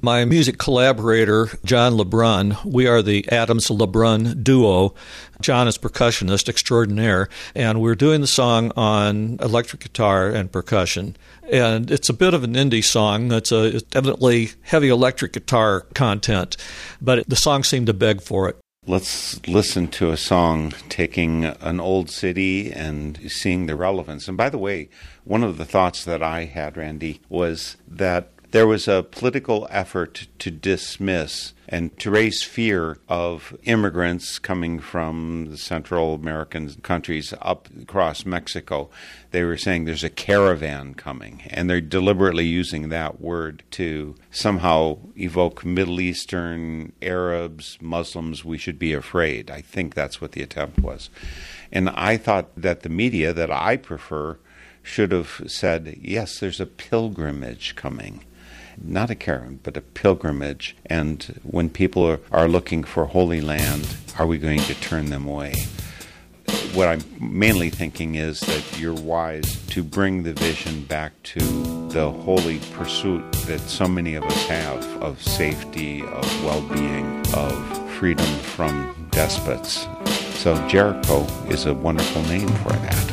My 0.00 0.24
music 0.24 0.58
collaborator, 0.58 1.48
John 1.64 1.92
LeBrun, 1.92 2.64
we 2.64 2.88
are 2.88 3.02
the 3.02 3.24
Adams 3.30 3.68
LeBrun 3.68 4.42
duo. 4.42 4.94
John 5.40 5.68
is 5.68 5.78
percussionist 5.78 6.48
extraordinaire, 6.48 7.28
and 7.54 7.80
we're 7.80 7.94
doing 7.94 8.20
the 8.20 8.26
song 8.26 8.72
on 8.74 9.36
electric 9.40 9.82
guitar 9.82 10.28
and 10.28 10.50
percussion. 10.50 11.16
And 11.52 11.88
it's 11.88 12.08
a 12.08 12.14
bit 12.14 12.34
of 12.34 12.42
an 12.42 12.54
indie 12.54 12.82
song. 12.82 13.30
It's 13.30 13.52
a 13.52 13.76
it's 13.76 13.96
evidently 13.96 14.50
heavy 14.62 14.88
electric 14.88 15.34
guitar 15.34 15.82
content, 15.94 16.56
but 17.00 17.20
it, 17.20 17.28
the 17.28 17.36
song 17.36 17.62
seemed 17.62 17.86
to 17.86 17.94
beg 17.94 18.22
for 18.22 18.48
it. 18.48 18.56
Let's 18.84 19.46
listen 19.46 19.86
to 19.88 20.10
a 20.10 20.16
song 20.16 20.74
taking 20.88 21.44
an 21.44 21.78
old 21.78 22.10
city 22.10 22.72
and 22.72 23.30
seeing 23.30 23.66
the 23.66 23.76
relevance. 23.76 24.26
And 24.26 24.36
by 24.36 24.48
the 24.48 24.58
way, 24.58 24.88
one 25.22 25.44
of 25.44 25.58
the 25.58 25.64
thoughts 25.64 26.04
that 26.04 26.20
I 26.20 26.46
had, 26.46 26.76
Randy, 26.76 27.20
was 27.28 27.76
that 27.86 28.31
there 28.52 28.66
was 28.66 28.86
a 28.86 29.02
political 29.02 29.66
effort 29.70 30.28
to 30.38 30.50
dismiss 30.50 31.54
and 31.66 31.98
to 31.98 32.10
raise 32.10 32.42
fear 32.42 32.98
of 33.08 33.56
immigrants 33.64 34.38
coming 34.38 34.78
from 34.78 35.46
the 35.50 35.56
Central 35.56 36.14
American 36.14 36.68
countries 36.82 37.32
up 37.40 37.70
across 37.80 38.26
Mexico. 38.26 38.90
They 39.30 39.42
were 39.42 39.56
saying 39.56 39.86
there's 39.86 40.04
a 40.04 40.10
caravan 40.10 40.92
coming, 40.92 41.44
and 41.48 41.70
they're 41.70 41.80
deliberately 41.80 42.44
using 42.44 42.90
that 42.90 43.22
word 43.22 43.62
to 43.72 44.16
somehow 44.30 44.98
evoke 45.16 45.64
Middle 45.64 45.98
Eastern 45.98 46.92
Arabs, 47.00 47.78
Muslims. 47.80 48.44
We 48.44 48.58
should 48.58 48.78
be 48.78 48.92
afraid. 48.92 49.50
I 49.50 49.62
think 49.62 49.94
that's 49.94 50.20
what 50.20 50.32
the 50.32 50.42
attempt 50.42 50.78
was. 50.78 51.08
And 51.72 51.88
I 51.88 52.18
thought 52.18 52.50
that 52.54 52.82
the 52.82 52.90
media 52.90 53.32
that 53.32 53.50
I 53.50 53.78
prefer 53.78 54.36
should 54.82 55.10
have 55.10 55.40
said, 55.46 55.96
yes, 56.02 56.38
there's 56.38 56.60
a 56.60 56.66
pilgrimage 56.66 57.76
coming 57.76 58.24
not 58.84 59.10
a 59.10 59.14
caravan, 59.14 59.60
but 59.62 59.76
a 59.76 59.80
pilgrimage. 59.80 60.76
And 60.86 61.40
when 61.42 61.70
people 61.70 62.04
are, 62.06 62.20
are 62.30 62.48
looking 62.48 62.84
for 62.84 63.06
Holy 63.06 63.40
Land, 63.40 63.96
are 64.18 64.26
we 64.26 64.38
going 64.38 64.60
to 64.60 64.74
turn 64.74 65.06
them 65.06 65.26
away? 65.26 65.54
What 66.74 66.88
I'm 66.88 67.02
mainly 67.20 67.70
thinking 67.70 68.14
is 68.14 68.40
that 68.40 68.78
you're 68.78 68.94
wise 68.94 69.64
to 69.68 69.82
bring 69.82 70.22
the 70.22 70.32
vision 70.32 70.84
back 70.84 71.12
to 71.24 71.40
the 71.88 72.10
holy 72.10 72.60
pursuit 72.72 73.30
that 73.46 73.60
so 73.60 73.86
many 73.86 74.14
of 74.14 74.24
us 74.24 74.46
have 74.46 74.84
of 75.02 75.22
safety, 75.22 76.02
of 76.02 76.44
well 76.44 76.62
being, 76.68 77.22
of 77.34 77.90
freedom 77.92 78.26
from 78.26 79.08
despots. 79.10 79.86
So 80.40 80.54
Jericho 80.66 81.24
is 81.48 81.66
a 81.66 81.74
wonderful 81.74 82.22
name 82.22 82.48
for 82.48 82.72
that. 82.72 83.12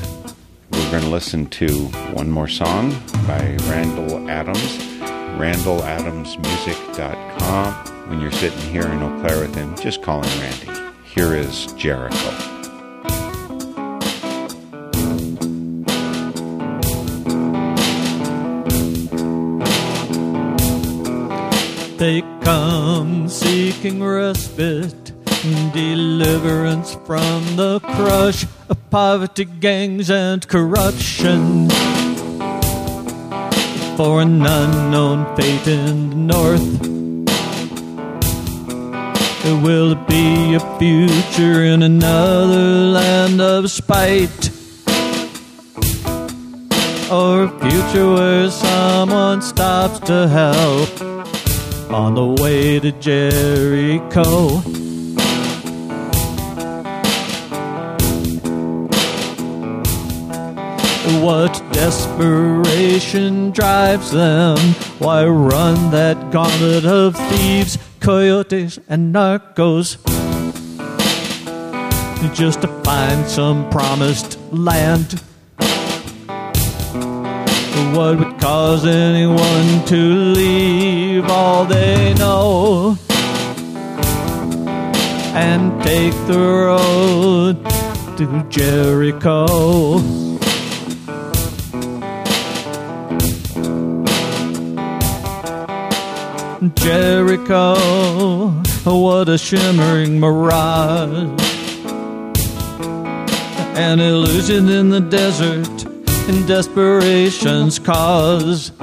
We're 0.71 0.91
going 0.91 1.03
to 1.03 1.09
listen 1.09 1.45
to 1.47 1.69
one 2.13 2.31
more 2.31 2.47
song 2.47 2.91
by 3.27 3.57
Randall 3.67 4.29
Adams 4.29 4.88
randalladamsmusic.com. 5.37 8.09
When 8.09 8.19
you're 8.19 8.31
sitting 8.31 8.71
here 8.71 8.87
in 8.87 9.03
Eau 9.03 9.15
Claire 9.21 9.41
with 9.41 9.53
him, 9.55 9.75
just 9.75 10.01
call 10.01 10.23
him 10.23 10.41
Randy. 10.41 10.71
Here 11.03 11.35
is 11.35 11.67
Jericho. 11.73 12.49
they 21.99 22.21
come 22.41 23.27
seeking 23.27 24.01
respite 24.01 25.11
and 25.43 25.73
deliverance 25.73 26.95
from 27.05 27.43
the 27.57 27.81
crush 27.81 28.45
of 28.69 28.89
poverty, 28.89 29.43
gangs, 29.43 30.09
and 30.09 30.47
corruption. 30.47 31.67
For 33.99 34.21
an 34.21 34.45
unknown 34.45 35.35
fate 35.35 35.67
in 35.67 36.09
the 36.09 36.15
north. 36.15 36.81
Will 39.61 39.91
it 39.91 40.07
be 40.07 40.53
a 40.53 40.61
future 40.79 41.65
in 41.65 41.83
another 41.83 42.93
land 42.93 43.41
of 43.41 43.69
spite? 43.69 44.51
Or 47.11 47.43
a 47.43 47.59
future 47.59 48.13
where 48.13 48.49
someone 48.49 49.41
stops 49.41 49.99
to 50.07 50.29
help 50.29 51.01
on 51.91 52.15
the 52.15 52.41
way 52.41 52.79
to 52.79 52.93
Jericho? 52.93 54.61
What 61.21 61.61
desperation 61.73 63.51
drives 63.51 64.11
them? 64.11 64.57
Why 64.99 65.25
run 65.25 65.91
that 65.91 66.31
gauntlet 66.31 66.85
of 66.85 67.17
thieves, 67.17 67.77
coyotes, 67.99 68.79
and 68.87 69.13
narcos? 69.13 69.97
Just 72.33 72.61
to 72.61 72.67
find 72.83 73.27
some 73.27 73.69
promised 73.69 74.39
land. 74.51 75.21
What 77.93 78.17
would 78.17 78.39
cause 78.39 78.85
anyone 78.85 79.85
to 79.87 79.95
leave 79.95 81.29
all 81.29 81.65
they 81.65 82.13
know 82.13 82.97
and 85.35 85.83
take 85.83 86.13
the 86.27 86.39
road 86.39 87.65
to 88.17 88.45
Jericho? 88.49 90.28
Jericho, 96.75 97.75
what 98.83 99.29
a 99.29 99.37
shimmering 99.37 100.19
mirage. 100.19 101.41
An 103.77 104.01
illusion 104.01 104.67
in 104.67 104.89
the 104.89 104.99
desert, 104.99 105.85
in 106.27 106.45
desperation's 106.45 107.79
cause. 107.79 108.73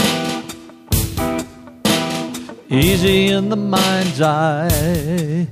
Easy 2.70 3.26
in 3.26 3.50
the 3.50 3.56
mind's 3.56 4.22
eye, 4.22 5.46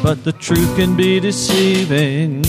but 0.00 0.22
the 0.22 0.32
truth 0.32 0.76
can 0.76 0.96
be 0.96 1.18
deceiving. 1.18 2.42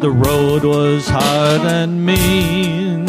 The 0.00 0.10
road 0.10 0.64
was 0.64 1.06
hard 1.06 1.60
and 1.60 2.06
mean, 2.06 3.06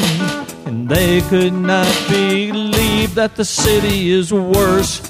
and 0.65 0.89
they 0.89 1.21
could 1.21 1.53
not 1.53 1.87
believe 2.09 2.78
that 3.07 3.35
the 3.35 3.45
city 3.45 4.09
is 4.09 4.33
worse. 4.33 5.01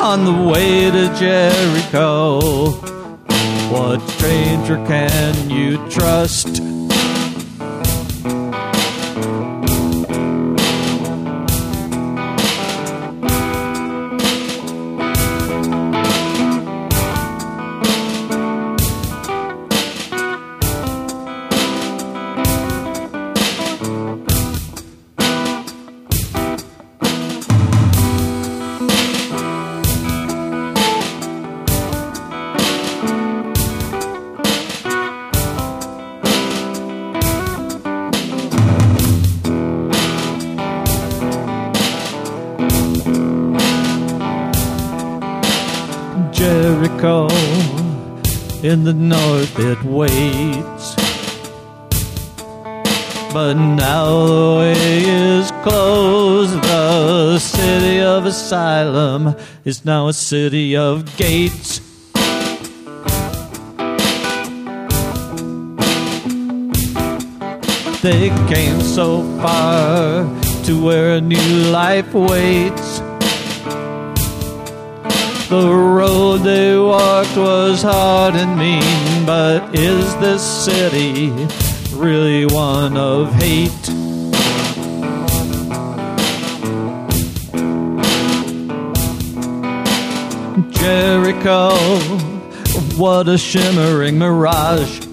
On 0.00 0.24
the 0.24 0.50
way 0.52 0.90
to 0.90 1.14
Jericho, 1.18 2.70
what 3.70 4.00
stranger 4.10 4.76
can 4.86 5.50
you 5.50 5.78
trust? 5.88 6.73
In 48.74 48.82
the 48.82 48.92
north 48.92 49.56
it 49.60 49.80
waits. 49.84 50.96
But 53.32 53.54
now 53.54 54.26
the 54.26 54.56
way 54.58 55.02
is 55.04 55.52
closed. 55.62 56.60
The 56.60 57.38
city 57.38 58.00
of 58.00 58.26
asylum 58.26 59.36
is 59.64 59.84
now 59.84 60.08
a 60.08 60.12
city 60.12 60.76
of 60.76 61.16
gates. 61.16 61.80
They 68.02 68.28
came 68.52 68.80
so 68.80 69.22
far 69.40 70.24
to 70.64 70.84
where 70.84 71.14
a 71.18 71.20
new 71.20 71.70
life 71.70 72.12
waits. 72.12 72.93
The 75.54 75.72
road 75.72 76.38
they 76.38 76.76
walked 76.76 77.36
was 77.36 77.80
hard 77.80 78.34
and 78.34 78.58
mean, 78.58 79.24
but 79.24 79.78
is 79.78 80.16
this 80.16 80.42
city 80.42 81.30
really 81.92 82.44
one 82.44 82.96
of 82.96 83.32
hate? 83.34 83.70
Jericho, 90.72 91.70
what 92.96 93.28
a 93.28 93.38
shimmering 93.38 94.18
mirage. 94.18 95.06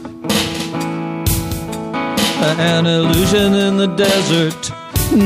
An 2.58 2.88
illusion 2.88 3.54
in 3.54 3.78
the 3.78 3.94
desert, 3.96 4.72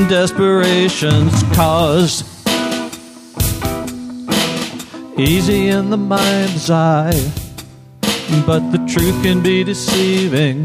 desperation's 0.09 1.41
cause. 1.55 2.34
Easy 5.17 5.69
in 5.69 5.91
the 5.91 5.97
mind's 5.97 6.69
eye, 6.69 7.31
but 8.45 8.59
the 8.71 8.85
truth 8.85 9.23
can 9.23 9.41
be 9.41 9.63
deceiving. 9.63 10.63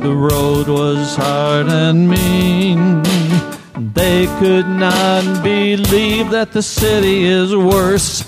The 0.00 0.14
road 0.14 0.68
was 0.68 1.14
hard 1.14 1.66
and 1.68 2.08
mean. 2.08 3.02
They 3.92 4.24
could 4.38 4.66
not 4.66 5.42
believe 5.42 6.30
that 6.30 6.52
the 6.52 6.62
city 6.62 7.24
is 7.24 7.54
worse. 7.54 8.24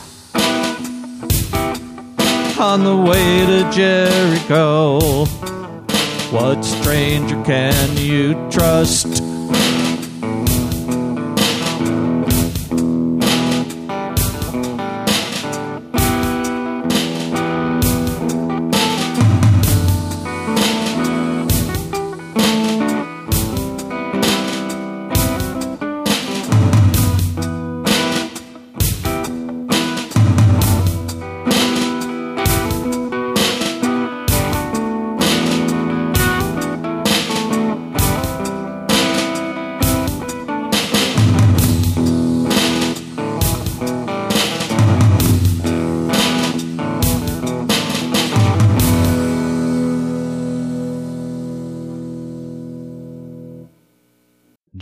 On 2.60 2.84
the 2.84 2.96
way 2.96 3.46
to 3.46 3.70
Jericho, 3.72 5.24
what 6.30 6.62
stranger 6.62 7.42
can 7.44 7.96
you 7.96 8.34
trust? 8.50 9.33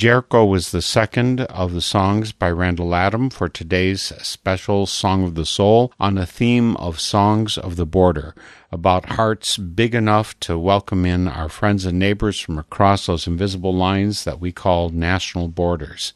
Jericho 0.03 0.45
was 0.45 0.73
the 0.73 0.83
second 0.83 1.43
of 1.43 1.73
the 1.73 1.81
songs 1.81 2.33
by 2.33 2.51
Randall 2.51 2.93
Adam 2.93 3.31
for 3.31 3.49
today's 3.49 4.03
special 4.03 4.85
Song 4.85 5.23
of 5.23 5.37
the 5.37 5.47
Soul 5.47 5.93
on 6.01 6.19
a 6.19 6.27
theme 6.27 6.77
of 6.79 6.99
Songs 6.99 7.57
of 7.57 7.77
the 7.77 7.87
Border, 7.87 8.35
about 8.73 9.11
hearts 9.11 9.57
big 9.57 9.95
enough 9.95 10.37
to 10.41 10.59
welcome 10.59 11.07
in 11.07 11.29
our 11.29 11.49
friends 11.49 11.85
and 11.85 12.01
neighbors 12.01 12.41
from 12.41 12.59
across 12.59 13.07
those 13.07 13.29
invisible 13.29 13.73
lines 13.73 14.25
that 14.25 14.41
we 14.41 14.51
call 14.51 14.88
national 14.88 15.47
borders. 15.47 16.15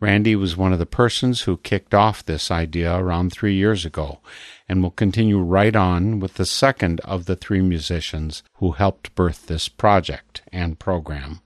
Randy 0.00 0.36
was 0.36 0.54
one 0.54 0.74
of 0.74 0.78
the 0.78 0.84
persons 0.84 1.40
who 1.40 1.56
kicked 1.56 1.94
off 1.94 2.26
this 2.26 2.50
idea 2.50 2.94
around 2.94 3.32
three 3.32 3.54
years 3.54 3.86
ago, 3.86 4.20
and 4.68 4.82
will 4.82 4.90
continue 4.90 5.38
right 5.38 5.74
on 5.74 6.20
with 6.20 6.34
the 6.34 6.44
second 6.44 7.00
of 7.00 7.24
the 7.24 7.36
three 7.36 7.62
musicians 7.62 8.42
who 8.56 8.72
helped 8.72 9.14
birth 9.14 9.46
this 9.46 9.66
project 9.70 10.42
and 10.52 10.78
program. 10.78 11.40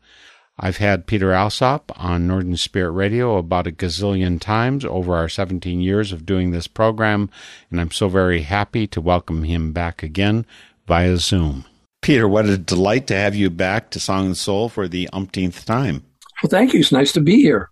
I've 0.60 0.78
had 0.78 1.06
Peter 1.06 1.32
Alsop 1.32 1.92
on 1.96 2.26
Northern 2.26 2.56
Spirit 2.56 2.90
Radio 2.90 3.36
about 3.36 3.68
a 3.68 3.72
gazillion 3.72 4.40
times 4.40 4.84
over 4.84 5.14
our 5.14 5.28
17 5.28 5.80
years 5.80 6.12
of 6.12 6.26
doing 6.26 6.50
this 6.50 6.66
program, 6.66 7.30
and 7.70 7.80
I'm 7.80 7.92
so 7.92 8.08
very 8.08 8.42
happy 8.42 8.86
to 8.88 9.00
welcome 9.00 9.44
him 9.44 9.72
back 9.72 10.02
again 10.02 10.46
via 10.86 11.16
Zoom. 11.18 11.64
Peter, 12.02 12.28
what 12.28 12.46
a 12.46 12.58
delight 12.58 13.06
to 13.06 13.14
have 13.14 13.36
you 13.36 13.50
back 13.50 13.90
to 13.90 14.00
Song 14.00 14.26
and 14.26 14.36
Soul 14.36 14.68
for 14.68 14.88
the 14.88 15.08
umpteenth 15.12 15.64
time. 15.64 16.04
Well, 16.42 16.50
thank 16.50 16.72
you. 16.72 16.80
It's 16.80 16.92
nice 16.92 17.12
to 17.12 17.20
be 17.20 17.36
here. 17.36 17.70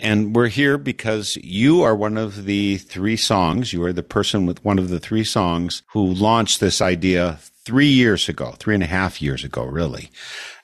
And 0.00 0.34
we're 0.36 0.48
here 0.48 0.78
because 0.78 1.36
you 1.42 1.82
are 1.82 1.94
one 1.94 2.16
of 2.16 2.44
the 2.44 2.78
three 2.78 3.16
songs. 3.16 3.72
You 3.72 3.82
are 3.82 3.92
the 3.92 4.04
person 4.04 4.46
with 4.46 4.64
one 4.64 4.78
of 4.78 4.90
the 4.90 5.00
three 5.00 5.24
songs 5.24 5.82
who 5.92 6.04
launched 6.04 6.60
this 6.60 6.80
idea 6.80 7.40
three 7.68 7.88
years 7.88 8.30
ago, 8.30 8.54
three 8.58 8.72
and 8.72 8.82
a 8.82 8.86
half 8.86 9.20
years 9.20 9.44
ago, 9.44 9.62
really. 9.62 10.10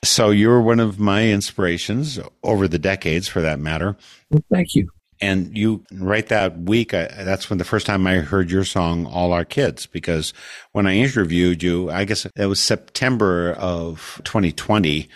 So 0.03 0.31
you're 0.31 0.59
one 0.59 0.79
of 0.79 0.99
my 0.99 1.29
inspirations 1.29 2.19
over 2.41 2.67
the 2.67 2.79
decades, 2.79 3.27
for 3.27 3.41
that 3.41 3.59
matter. 3.59 3.95
Well, 4.31 4.43
thank 4.51 4.73
you. 4.73 4.89
And 5.21 5.55
you, 5.55 5.85
right 5.91 6.25
that 6.29 6.57
week, 6.61 6.95
I, 6.95 7.05
that's 7.05 7.47
when 7.47 7.59
the 7.59 7.63
first 7.63 7.85
time 7.85 8.07
I 8.07 8.15
heard 8.15 8.49
your 8.49 8.65
song, 8.65 9.05
All 9.05 9.33
Our 9.33 9.45
Kids, 9.45 9.85
because 9.85 10.33
when 10.71 10.87
I 10.87 10.95
interviewed 10.95 11.61
you, 11.61 11.91
I 11.91 12.05
guess 12.05 12.25
it 12.25 12.45
was 12.47 12.59
September 12.59 13.51
of 13.51 14.19
2020, 14.23 15.07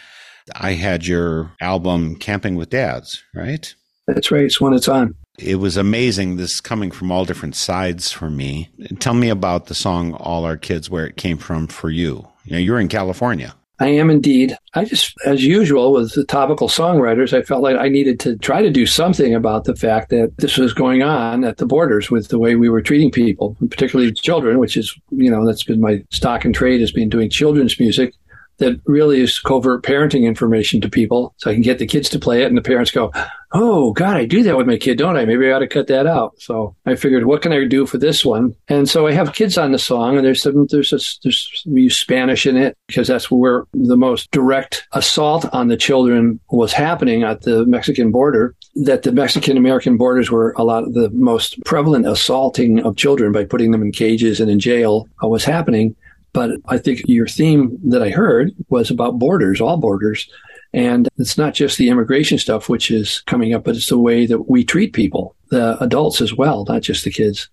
I 0.55 0.73
had 0.73 1.07
your 1.07 1.51
album 1.59 2.17
Camping 2.17 2.55
with 2.55 2.69
Dads, 2.69 3.23
right? 3.33 3.73
That's 4.05 4.29
right. 4.29 4.43
It's 4.43 4.61
when 4.61 4.73
it's 4.73 4.87
on. 4.87 5.15
It 5.41 5.55
was 5.55 5.77
amazing, 5.77 6.35
this 6.35 6.59
coming 6.59 6.91
from 6.91 7.11
all 7.11 7.23
different 7.23 7.55
sides 7.55 8.11
for 8.11 8.29
me. 8.29 8.69
Tell 8.99 9.13
me 9.13 9.29
about 9.29 9.67
the 9.67 9.75
song 9.75 10.13
All 10.15 10.43
Our 10.43 10.57
Kids, 10.57 10.89
where 10.89 11.05
it 11.05 11.15
came 11.15 11.37
from 11.37 11.67
for 11.67 11.89
you. 11.89 12.27
You 12.43 12.53
know, 12.53 12.57
you're 12.57 12.79
in 12.79 12.89
California. 12.89 13.55
I 13.81 13.87
am 13.87 14.09
indeed. 14.09 14.57
I 14.73 14.83
just, 14.83 15.15
as 15.25 15.45
usual 15.45 15.93
with 15.93 16.13
the 16.13 16.25
topical 16.25 16.67
songwriters, 16.67 17.31
I 17.31 17.43
felt 17.43 17.63
like 17.63 17.77
I 17.77 17.87
needed 17.87 18.19
to 18.21 18.37
try 18.37 18.61
to 18.61 18.69
do 18.69 18.85
something 18.85 19.33
about 19.33 19.63
the 19.63 19.75
fact 19.75 20.09
that 20.09 20.35
this 20.37 20.57
was 20.57 20.73
going 20.73 21.01
on 21.01 21.45
at 21.45 21.57
the 21.57 21.65
borders 21.65 22.11
with 22.11 22.27
the 22.27 22.39
way 22.39 22.55
we 22.55 22.67
were 22.67 22.81
treating 22.81 23.09
people, 23.09 23.55
particularly 23.69 24.11
children, 24.11 24.59
which 24.59 24.75
is, 24.75 24.93
you 25.11 25.31
know, 25.31 25.45
that's 25.45 25.63
been 25.63 25.79
my 25.79 26.03
stock 26.09 26.43
and 26.43 26.53
trade 26.53 26.81
has 26.81 26.91
been 26.91 27.07
doing 27.07 27.29
children's 27.29 27.79
music 27.79 28.13
that 28.59 28.79
really 28.85 29.19
is 29.19 29.39
covert 29.39 29.83
parenting 29.83 30.23
information 30.23 30.79
to 30.81 30.89
people. 30.89 31.33
So 31.37 31.49
I 31.49 31.53
can 31.53 31.63
get 31.63 31.79
the 31.79 31.87
kids 31.87 32.09
to 32.09 32.19
play 32.19 32.43
it 32.43 32.47
and 32.47 32.57
the 32.57 32.61
parents 32.61 32.91
go, 32.91 33.11
Oh 33.51 33.93
God, 33.93 34.15
I 34.15 34.25
do 34.25 34.43
that 34.43 34.57
with 34.57 34.67
my 34.67 34.77
kid, 34.77 34.99
don't 34.99 35.17
I? 35.17 35.25
Maybe 35.25 35.47
I 35.47 35.53
ought 35.53 35.59
to 35.59 35.67
cut 35.67 35.87
that 35.87 36.05
out. 36.05 36.39
So 36.39 36.75
I 36.85 36.95
figured, 36.95 37.25
what 37.25 37.41
can 37.41 37.51
I 37.51 37.65
do 37.65 37.87
for 37.87 37.97
this 37.97 38.23
one? 38.23 38.55
And 38.67 38.87
so 38.87 39.07
I 39.07 39.11
have 39.13 39.33
kids 39.33 39.57
on 39.57 39.71
the 39.71 39.79
song 39.79 40.17
and 40.17 40.25
there's 40.25 40.43
some, 40.43 40.67
there's, 40.69 40.93
a, 40.93 40.99
there's, 41.23 41.63
we 41.65 41.83
use 41.83 41.97
Spanish 41.97 42.45
in 42.45 42.57
it 42.57 42.77
because 42.87 43.07
that's 43.07 43.31
where 43.31 43.65
the 43.73 43.97
most 43.97 44.29
direct 44.29 44.87
assault 44.91 45.45
on 45.51 45.67
the 45.67 45.77
children 45.77 46.39
was 46.51 46.73
happening 46.73 47.23
at 47.23 47.41
the 47.41 47.65
Mexican 47.65 48.11
border. 48.11 48.55
That 48.75 49.01
the 49.01 49.11
Mexican 49.11 49.57
American 49.57 49.97
borders 49.97 50.29
were 50.29 50.53
a 50.55 50.63
lot 50.63 50.83
of 50.83 50.93
the 50.93 51.09
most 51.09 51.61
prevalent 51.65 52.07
assaulting 52.07 52.85
of 52.85 52.97
children 52.97 53.31
by 53.31 53.45
putting 53.45 53.71
them 53.71 53.81
in 53.81 53.91
cages 53.91 54.39
and 54.39 54.49
in 54.49 54.59
jail 54.59 55.07
uh, 55.23 55.27
was 55.27 55.43
happening. 55.43 55.95
But 56.33 56.51
I 56.67 56.77
think 56.77 57.01
your 57.05 57.27
theme 57.27 57.77
that 57.85 58.03
I 58.03 58.09
heard 58.09 58.51
was 58.69 58.91
about 58.91 59.19
borders, 59.19 59.59
all 59.59 59.77
borders. 59.77 60.29
And 60.73 61.09
it's 61.17 61.37
not 61.37 61.55
just 61.55 61.77
the 61.77 61.89
immigration 61.89 62.37
stuff, 62.37 62.69
which 62.69 62.91
is 62.91 63.21
coming 63.21 63.53
up, 63.53 63.63
but 63.63 63.75
it's 63.75 63.89
the 63.89 63.97
way 63.97 64.27
that 64.27 64.49
we 64.49 64.63
treat 64.63 64.93
people, 64.93 65.35
the 65.49 65.81
adults 65.83 66.21
as 66.21 66.35
well, 66.35 66.65
not 66.67 66.83
just 66.83 67.03
the 67.03 67.11
kids. 67.11 67.49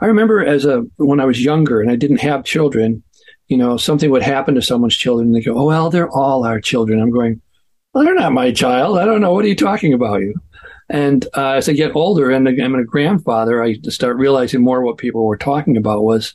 I 0.00 0.06
remember 0.06 0.44
as 0.44 0.64
a, 0.66 0.84
when 0.96 1.20
I 1.20 1.24
was 1.24 1.42
younger 1.42 1.80
and 1.80 1.90
I 1.90 1.96
didn't 1.96 2.20
have 2.20 2.44
children, 2.44 3.02
you 3.48 3.56
know, 3.56 3.78
something 3.78 4.10
would 4.10 4.22
happen 4.22 4.54
to 4.54 4.62
someone's 4.62 4.96
children 4.96 5.28
and 5.28 5.34
they 5.34 5.40
go, 5.40 5.58
Oh, 5.58 5.64
well, 5.64 5.88
they're 5.88 6.10
all 6.10 6.44
our 6.44 6.60
children. 6.60 7.00
I'm 7.00 7.10
going, 7.10 7.40
well, 7.92 8.04
they're 8.04 8.14
not 8.14 8.32
my 8.32 8.52
child. 8.52 8.98
I 8.98 9.06
don't 9.06 9.20
know. 9.20 9.32
What 9.32 9.44
are 9.44 9.48
you 9.48 9.56
talking 9.56 9.94
about? 9.94 10.20
You. 10.20 10.34
And 10.90 11.26
uh, 11.36 11.52
as 11.52 11.68
I 11.68 11.72
get 11.72 11.96
older 11.96 12.30
and 12.30 12.48
I'm 12.48 12.74
a 12.74 12.84
grandfather, 12.84 13.62
I 13.62 13.74
start 13.88 14.16
realizing 14.16 14.62
more 14.62 14.82
what 14.82 14.98
people 14.98 15.24
were 15.24 15.36
talking 15.36 15.76
about 15.76 16.04
was 16.04 16.34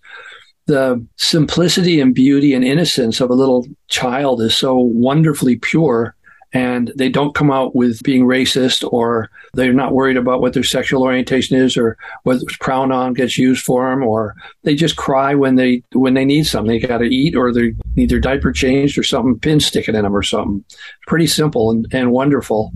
the 0.66 1.06
simplicity 1.18 2.00
and 2.00 2.16
beauty 2.16 2.54
and 2.54 2.64
innocence 2.64 3.20
of 3.20 3.30
a 3.30 3.36
little 3.36 3.66
child 3.88 4.42
is 4.42 4.56
so 4.56 4.78
wonderfully 4.78 5.58
pure 5.58 6.16
and 6.54 6.94
they 6.96 7.10
don't 7.10 7.34
come 7.34 7.52
out 7.52 7.76
with 7.76 8.02
being 8.04 8.26
racist 8.26 8.88
or 8.94 9.30
they're 9.56 9.74
not 9.74 9.94
worried 9.94 10.18
about 10.18 10.40
what 10.40 10.54
their 10.54 10.64
sexual 10.64 11.02
orientation 11.02 11.58
is 11.58 11.76
or 11.76 11.98
what 12.24 12.40
pronoun 12.60 13.14
gets 13.14 13.40
used 13.40 13.66
for 13.66 13.90
them 13.90 14.04
or 14.04 14.36
they 14.62 14.76
just 14.76 14.96
cry 14.96 15.34
when 15.34 15.56
they 15.56 15.82
when 15.94 16.14
they 16.14 16.26
need 16.26 16.46
something. 16.46 16.80
They 16.80 16.88
got 16.88 17.00
to 17.00 17.06
eat 17.06 17.36
or 17.36 17.52
they 17.52 17.74
need 17.96 18.10
their 18.10 18.20
diaper 18.20 18.52
changed 18.52 19.00
or 19.00 19.04
something 19.04 19.40
pin 19.40 19.60
sticking 19.60 19.96
in 19.96 20.04
them 20.04 20.16
or 20.16 20.24
something. 20.24 20.64
Pretty 21.08 21.28
simple 21.28 21.72
and, 21.72 21.88
and 21.92 22.12
wonderful. 22.12 22.72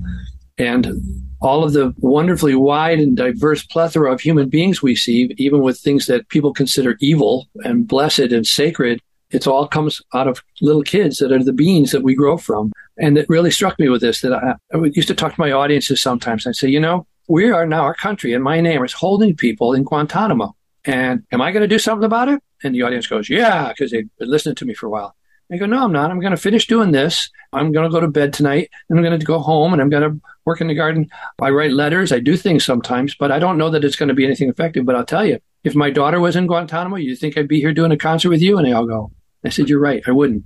And 0.58 1.26
all 1.41 1.63
of 1.63 1.73
the 1.73 1.93
wonderfully 1.97 2.56
wide 2.56 3.00
and 3.00 3.15
diverse 3.15 3.65
plethora 3.65 4.12
of 4.12 4.21
human 4.21 4.50
beings 4.50 4.82
we 4.82 4.95
see, 4.95 5.34
even 5.38 5.62
with 5.62 5.80
things 5.80 6.08
that 6.08 6.28
people 6.30 6.54
consider 6.54 6.97
evil 7.00 7.47
and 7.63 7.88
blessed 7.88 8.19
and 8.19 8.45
sacred, 8.45 9.02
it 9.30 9.45
all 9.45 9.67
comes 9.67 10.02
out 10.13 10.28
of 10.28 10.41
little 10.62 10.84
kids 10.84 11.17
that 11.17 11.32
are 11.32 11.43
the 11.43 11.54
beings 11.54 11.91
that 11.91 12.04
we 12.04 12.15
grow 12.15 12.38
from. 12.38 12.71
And 12.97 13.17
it 13.17 13.30
really 13.30 13.52
struck 13.52 13.78
me 13.78 13.89
with 13.89 14.02
this 14.02 14.21
that 14.21 14.34
I, 14.34 14.56
I 14.73 14.86
used 14.93 15.10
to 15.10 15.15
talk 15.15 15.36
to 15.36 15.41
my 15.41 15.52
audiences 15.52 16.02
sometimes. 16.02 16.47
I'd 16.47 16.56
say, 16.56 16.69
you 16.69 16.80
know, 16.80 17.06
we 17.28 17.52
are 17.52 17.65
now, 17.65 17.84
our 17.84 17.93
country 17.93 18.34
and 18.34 18.43
my 18.43 18.62
name 18.62 18.84
is 18.84 18.93
holding 18.93 19.36
people 19.36 19.73
in 19.73 19.84
Guantanamo. 19.84 20.56
And 20.86 21.23
am 21.34 21.41
I 21.41 21.52
going 21.52 21.62
to 21.62 21.67
do 21.67 21.80
something 21.80 22.06
about 22.06 22.30
it? 22.30 22.41
And 22.63 22.73
the 22.73 22.84
audience 22.84 23.08
goes, 23.08 23.30
yeah, 23.30 23.67
because 23.67 23.91
they've 23.91 24.10
been 24.17 24.30
listening 24.30 24.56
to 24.56 24.65
me 24.65 24.73
for 24.73 24.88
a 24.88 24.89
while. 24.89 25.16
I 25.51 25.57
go, 25.57 25.65
no, 25.65 25.83
I'm 25.83 25.93
not. 25.93 26.12
I'm 26.12 26.19
going 26.19 26.31
to 26.31 26.38
finish 26.38 26.67
doing 26.67 26.91
this. 26.91 27.29
I'm 27.53 27.71
going 27.71 27.86
to 27.86 27.91
go 27.91 28.01
to 28.01 28.07
bed 28.07 28.33
tonight 28.33 28.69
and 28.89 28.99
I'm 28.99 29.05
going 29.05 29.17
to 29.17 29.25
go 29.25 29.39
home 29.39 29.71
and 29.71 29.81
I'm 29.81 29.89
going 29.89 30.03
to 30.03 30.19
work 30.45 30.60
in 30.60 30.67
the 30.67 30.75
garden. 30.75 31.10
I 31.41 31.49
write 31.51 31.71
letters. 31.71 32.12
I 32.12 32.19
do 32.19 32.36
things 32.36 32.65
sometimes, 32.65 33.15
but 33.15 33.31
I 33.31 33.39
don't 33.39 33.57
know 33.57 33.69
that 33.69 33.86
it's 33.86 33.95
going 33.95 34.10
to 34.10 34.15
be 34.15 34.25
anything 34.25 34.49
effective. 34.49 34.86
But 34.86 34.95
I'll 34.95 35.05
tell 35.05 35.25
you, 35.25 35.39
if 35.63 35.73
my 35.73 35.89
daughter 35.89 36.19
was 36.19 36.36
in 36.36 36.47
Guantanamo, 36.47 36.97
you 36.97 37.15
think 37.15 37.38
I'd 37.38 37.47
be 37.47 37.62
here 37.62 37.73
doing 37.73 37.91
a 37.91 37.97
concert 37.97 38.29
with 38.29 38.41
you? 38.41 38.57
And 38.57 38.67
they 38.67 38.73
all 38.73 38.86
go, 38.86 39.12
I 39.45 39.49
said, 39.49 39.69
you're 39.69 39.79
right. 39.79 40.03
I 40.05 40.12
wouldn't. 40.12 40.43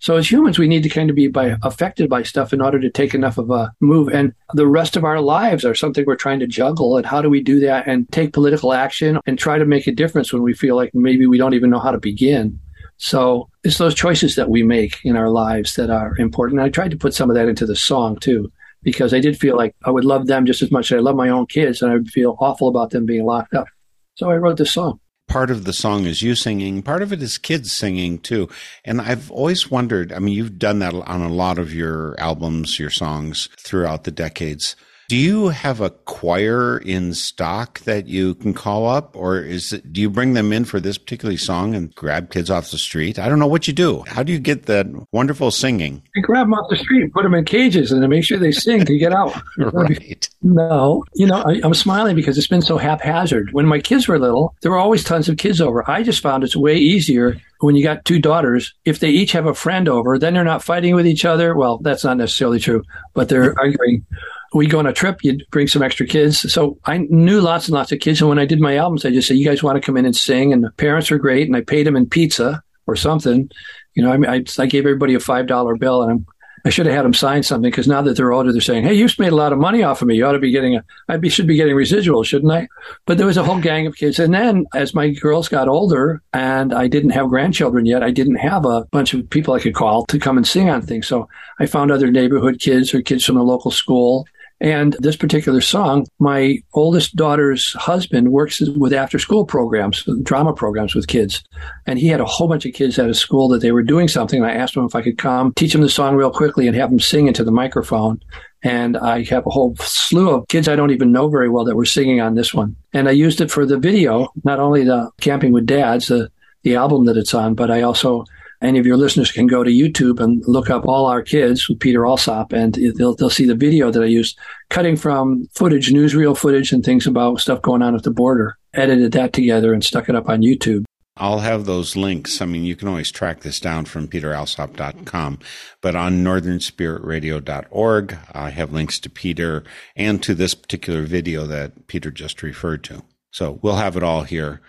So 0.00 0.16
as 0.16 0.30
humans, 0.30 0.58
we 0.58 0.68
need 0.68 0.84
to 0.84 0.88
kind 0.88 1.10
of 1.10 1.16
be 1.16 1.26
by, 1.26 1.56
affected 1.62 2.08
by 2.08 2.22
stuff 2.22 2.52
in 2.52 2.60
order 2.60 2.78
to 2.78 2.88
take 2.88 3.14
enough 3.14 3.36
of 3.36 3.50
a 3.50 3.72
move. 3.80 4.08
And 4.08 4.32
the 4.54 4.66
rest 4.66 4.96
of 4.96 5.04
our 5.04 5.20
lives 5.20 5.64
are 5.64 5.74
something 5.74 6.04
we're 6.06 6.14
trying 6.14 6.38
to 6.38 6.46
juggle. 6.46 6.96
And 6.96 7.04
how 7.04 7.20
do 7.20 7.28
we 7.28 7.42
do 7.42 7.58
that 7.60 7.88
and 7.88 8.10
take 8.12 8.32
political 8.32 8.72
action 8.72 9.18
and 9.26 9.38
try 9.38 9.58
to 9.58 9.64
make 9.64 9.88
a 9.88 9.92
difference 9.92 10.32
when 10.32 10.42
we 10.42 10.54
feel 10.54 10.76
like 10.76 10.94
maybe 10.94 11.26
we 11.26 11.36
don't 11.36 11.54
even 11.54 11.70
know 11.70 11.80
how 11.80 11.90
to 11.90 11.98
begin? 11.98 12.60
So 12.98 13.48
it's 13.68 13.78
those 13.78 13.94
choices 13.94 14.34
that 14.34 14.48
we 14.48 14.62
make 14.62 14.98
in 15.04 15.14
our 15.14 15.28
lives 15.28 15.74
that 15.74 15.90
are 15.90 16.16
important. 16.18 16.60
I 16.60 16.70
tried 16.70 16.90
to 16.90 16.96
put 16.96 17.12
some 17.12 17.28
of 17.28 17.36
that 17.36 17.48
into 17.48 17.66
the 17.66 17.76
song 17.76 18.16
too, 18.16 18.50
because 18.82 19.12
I 19.12 19.20
did 19.20 19.38
feel 19.38 19.56
like 19.56 19.76
I 19.84 19.90
would 19.90 20.06
love 20.06 20.26
them 20.26 20.46
just 20.46 20.62
as 20.62 20.70
much 20.70 20.90
as 20.90 20.96
I 20.96 21.00
love 21.00 21.16
my 21.16 21.28
own 21.28 21.46
kids, 21.46 21.82
and 21.82 21.90
I 21.90 21.94
would 21.94 22.08
feel 22.08 22.38
awful 22.40 22.68
about 22.68 22.90
them 22.90 23.04
being 23.04 23.26
locked 23.26 23.52
up. 23.52 23.68
So 24.14 24.30
I 24.30 24.36
wrote 24.36 24.56
this 24.56 24.72
song. 24.72 25.00
Part 25.28 25.50
of 25.50 25.64
the 25.64 25.74
song 25.74 26.06
is 26.06 26.22
you 26.22 26.34
singing, 26.34 26.80
part 26.80 27.02
of 27.02 27.12
it 27.12 27.22
is 27.22 27.36
kids 27.36 27.70
singing 27.70 28.18
too. 28.18 28.48
And 28.86 29.02
I've 29.02 29.30
always 29.30 29.70
wondered 29.70 30.14
I 30.14 30.18
mean, 30.18 30.34
you've 30.34 30.58
done 30.58 30.78
that 30.78 30.94
on 30.94 31.20
a 31.20 31.28
lot 31.28 31.58
of 31.58 31.74
your 31.74 32.18
albums, 32.18 32.78
your 32.78 32.88
songs 32.90 33.50
throughout 33.58 34.04
the 34.04 34.10
decades. 34.10 34.74
Do 35.08 35.16
you 35.16 35.48
have 35.48 35.80
a 35.80 35.88
choir 35.88 36.76
in 36.76 37.14
stock 37.14 37.80
that 37.80 38.08
you 38.08 38.34
can 38.34 38.52
call 38.52 38.86
up, 38.86 39.16
or 39.16 39.38
is 39.38 39.72
it, 39.72 39.90
do 39.90 40.02
you 40.02 40.10
bring 40.10 40.34
them 40.34 40.52
in 40.52 40.66
for 40.66 40.80
this 40.80 40.98
particular 40.98 41.34
song 41.38 41.74
and 41.74 41.94
grab 41.94 42.30
kids 42.30 42.50
off 42.50 42.70
the 42.70 42.76
street? 42.76 43.18
I 43.18 43.30
don't 43.30 43.38
know 43.38 43.46
what 43.46 43.66
you 43.66 43.72
do. 43.72 44.04
How 44.06 44.22
do 44.22 44.34
you 44.34 44.38
get 44.38 44.66
that 44.66 44.86
wonderful 45.10 45.50
singing? 45.50 46.02
I 46.14 46.20
grab 46.20 46.44
them 46.44 46.52
off 46.52 46.68
the 46.68 46.76
street, 46.76 47.10
put 47.14 47.22
them 47.22 47.32
in 47.32 47.46
cages, 47.46 47.90
and 47.90 48.02
then 48.02 48.10
make 48.10 48.22
sure 48.22 48.38
they 48.38 48.52
sing 48.52 48.84
to 48.84 48.98
get 48.98 49.14
out. 49.14 49.34
right. 49.58 50.28
No, 50.42 51.04
you 51.14 51.26
know, 51.26 51.36
I, 51.36 51.58
I'm 51.64 51.72
smiling 51.72 52.14
because 52.14 52.36
it's 52.36 52.46
been 52.46 52.60
so 52.60 52.76
haphazard. 52.76 53.54
When 53.54 53.64
my 53.64 53.80
kids 53.80 54.08
were 54.08 54.18
little, 54.18 54.56
there 54.60 54.72
were 54.72 54.76
always 54.76 55.04
tons 55.04 55.26
of 55.30 55.38
kids 55.38 55.58
over. 55.58 55.90
I 55.90 56.02
just 56.02 56.20
found 56.20 56.44
it's 56.44 56.54
way 56.54 56.76
easier 56.76 57.40
when 57.60 57.76
you 57.76 57.82
got 57.82 58.04
two 58.04 58.18
daughters. 58.18 58.74
If 58.84 59.00
they 59.00 59.08
each 59.08 59.32
have 59.32 59.46
a 59.46 59.54
friend 59.54 59.88
over, 59.88 60.18
then 60.18 60.34
they're 60.34 60.44
not 60.44 60.62
fighting 60.62 60.94
with 60.94 61.06
each 61.06 61.24
other. 61.24 61.56
Well, 61.56 61.78
that's 61.78 62.04
not 62.04 62.18
necessarily 62.18 62.60
true, 62.60 62.84
but 63.14 63.30
they're 63.30 63.58
arguing 63.58 64.04
we 64.54 64.66
go 64.66 64.78
on 64.78 64.86
a 64.86 64.92
trip, 64.92 65.18
you'd 65.22 65.44
bring 65.50 65.68
some 65.68 65.82
extra 65.82 66.06
kids. 66.06 66.52
So 66.52 66.78
I 66.84 66.98
knew 66.98 67.40
lots 67.40 67.68
and 67.68 67.74
lots 67.74 67.92
of 67.92 68.00
kids. 68.00 68.20
And 68.20 68.28
when 68.28 68.38
I 68.38 68.46
did 68.46 68.60
my 68.60 68.76
albums, 68.76 69.04
I 69.04 69.10
just 69.10 69.28
said, 69.28 69.36
you 69.36 69.44
guys 69.44 69.62
want 69.62 69.76
to 69.76 69.84
come 69.84 69.96
in 69.96 70.06
and 70.06 70.16
sing? 70.16 70.52
And 70.52 70.64
the 70.64 70.70
parents 70.72 71.10
were 71.10 71.18
great. 71.18 71.46
And 71.46 71.56
I 71.56 71.60
paid 71.60 71.86
them 71.86 71.96
in 71.96 72.08
pizza 72.08 72.62
or 72.86 72.96
something. 72.96 73.50
You 73.94 74.02
know, 74.02 74.12
I, 74.12 74.36
I, 74.36 74.44
I 74.58 74.66
gave 74.66 74.86
everybody 74.86 75.14
a 75.14 75.18
$5 75.18 75.78
bill 75.78 76.02
and 76.02 76.12
I'm, 76.12 76.26
I 76.64 76.70
should 76.70 76.86
have 76.86 76.94
had 76.94 77.04
them 77.04 77.14
sign 77.14 77.42
something 77.42 77.70
because 77.70 77.86
now 77.86 78.02
that 78.02 78.16
they're 78.16 78.32
older, 78.32 78.52
they're 78.52 78.60
saying, 78.60 78.84
"Hey, 78.84 78.94
you've 78.94 79.18
made 79.18 79.32
a 79.32 79.36
lot 79.36 79.52
of 79.52 79.58
money 79.58 79.82
off 79.82 80.02
of 80.02 80.08
me. 80.08 80.16
You 80.16 80.26
ought 80.26 80.32
to 80.32 80.38
be 80.38 80.50
getting 80.50 80.76
a. 80.76 80.84
I 81.08 81.16
be, 81.16 81.28
should 81.28 81.46
be 81.46 81.56
getting 81.56 81.74
residuals, 81.74 82.26
shouldn't 82.26 82.52
I?" 82.52 82.68
But 83.06 83.16
there 83.16 83.26
was 83.26 83.36
a 83.36 83.44
whole 83.44 83.60
gang 83.60 83.86
of 83.86 83.96
kids, 83.96 84.18
and 84.18 84.34
then 84.34 84.66
as 84.74 84.94
my 84.94 85.10
girls 85.10 85.48
got 85.48 85.68
older 85.68 86.20
and 86.32 86.74
I 86.74 86.88
didn't 86.88 87.10
have 87.10 87.28
grandchildren 87.28 87.86
yet, 87.86 88.02
I 88.02 88.10
didn't 88.10 88.36
have 88.36 88.64
a 88.64 88.84
bunch 88.90 89.14
of 89.14 89.30
people 89.30 89.54
I 89.54 89.60
could 89.60 89.74
call 89.74 90.04
to 90.06 90.18
come 90.18 90.36
and 90.36 90.46
sing 90.46 90.68
on 90.68 90.82
things. 90.82 91.06
So 91.06 91.28
I 91.58 91.66
found 91.66 91.90
other 91.90 92.10
neighborhood 92.10 92.60
kids 92.60 92.92
or 92.92 93.02
kids 93.02 93.24
from 93.24 93.36
the 93.36 93.44
local 93.44 93.70
school. 93.70 94.26
And 94.60 94.96
this 94.98 95.16
particular 95.16 95.60
song, 95.60 96.06
my 96.18 96.58
oldest 96.74 97.14
daughter's 97.14 97.72
husband 97.74 98.32
works 98.32 98.60
with 98.60 98.92
after 98.92 99.18
school 99.18 99.44
programs, 99.44 100.06
drama 100.22 100.52
programs 100.52 100.94
with 100.94 101.06
kids. 101.06 101.44
And 101.86 101.98
he 101.98 102.08
had 102.08 102.20
a 102.20 102.24
whole 102.24 102.48
bunch 102.48 102.66
of 102.66 102.74
kids 102.74 102.98
at 102.98 103.08
a 103.08 103.14
school 103.14 103.48
that 103.48 103.60
they 103.60 103.70
were 103.70 103.84
doing 103.84 104.08
something. 104.08 104.42
And 104.42 104.50
I 104.50 104.54
asked 104.54 104.76
him 104.76 104.84
if 104.84 104.96
I 104.96 105.02
could 105.02 105.18
come 105.18 105.52
teach 105.54 105.72
them 105.72 105.82
the 105.82 105.88
song 105.88 106.16
real 106.16 106.32
quickly 106.32 106.66
and 106.66 106.76
have 106.76 106.90
them 106.90 106.98
sing 106.98 107.28
into 107.28 107.44
the 107.44 107.52
microphone. 107.52 108.20
And 108.64 108.96
I 108.96 109.22
have 109.24 109.46
a 109.46 109.50
whole 109.50 109.76
slew 109.76 110.30
of 110.30 110.48
kids 110.48 110.66
I 110.66 110.74
don't 110.74 110.90
even 110.90 111.12
know 111.12 111.28
very 111.28 111.48
well 111.48 111.64
that 111.64 111.76
were 111.76 111.84
singing 111.84 112.20
on 112.20 112.34
this 112.34 112.52
one. 112.52 112.74
And 112.92 113.08
I 113.08 113.12
used 113.12 113.40
it 113.40 113.52
for 113.52 113.64
the 113.64 113.78
video, 113.78 114.32
not 114.42 114.58
only 114.58 114.82
the 114.82 115.10
Camping 115.20 115.52
with 115.52 115.66
Dads, 115.66 116.08
the, 116.08 116.32
the 116.64 116.74
album 116.74 117.04
that 117.04 117.16
it's 117.16 117.34
on, 117.34 117.54
but 117.54 117.70
I 117.70 117.82
also 117.82 118.24
any 118.60 118.78
of 118.78 118.86
your 118.86 118.96
listeners 118.96 119.30
can 119.30 119.46
go 119.46 119.62
to 119.62 119.70
YouTube 119.70 120.20
and 120.20 120.42
look 120.46 120.70
up 120.70 120.86
All 120.86 121.06
Our 121.06 121.22
Kids 121.22 121.68
with 121.68 121.80
Peter 121.80 122.06
Alsop, 122.06 122.52
and 122.52 122.74
they'll 122.96 123.14
they'll 123.14 123.30
see 123.30 123.46
the 123.46 123.54
video 123.54 123.90
that 123.90 124.02
I 124.02 124.06
used, 124.06 124.38
cutting 124.68 124.96
from 124.96 125.48
footage, 125.54 125.90
newsreel 125.90 126.36
footage, 126.36 126.72
and 126.72 126.84
things 126.84 127.06
about 127.06 127.40
stuff 127.40 127.62
going 127.62 127.82
on 127.82 127.94
at 127.94 128.02
the 128.02 128.10
border. 128.10 128.58
Edited 128.74 129.12
that 129.12 129.32
together 129.32 129.72
and 129.72 129.82
stuck 129.84 130.08
it 130.08 130.16
up 130.16 130.28
on 130.28 130.42
YouTube. 130.42 130.84
I'll 131.16 131.40
have 131.40 131.64
those 131.64 131.96
links. 131.96 132.40
I 132.40 132.46
mean, 132.46 132.64
you 132.64 132.76
can 132.76 132.86
always 132.86 133.10
track 133.10 133.40
this 133.40 133.58
down 133.58 133.86
from 133.86 134.06
peteralsop.com, 134.06 135.40
but 135.80 135.96
on 135.96 136.22
northernspiritradio.org, 136.22 138.18
I 138.32 138.50
have 138.50 138.72
links 138.72 139.00
to 139.00 139.10
Peter 139.10 139.64
and 139.96 140.22
to 140.22 140.34
this 140.34 140.54
particular 140.54 141.02
video 141.02 141.44
that 141.46 141.88
Peter 141.88 142.12
just 142.12 142.42
referred 142.42 142.84
to. 142.84 143.02
So 143.38 143.60
we'll 143.62 143.76
have 143.76 143.96
it 143.96 144.02
all 144.02 144.24
here. 144.24 144.60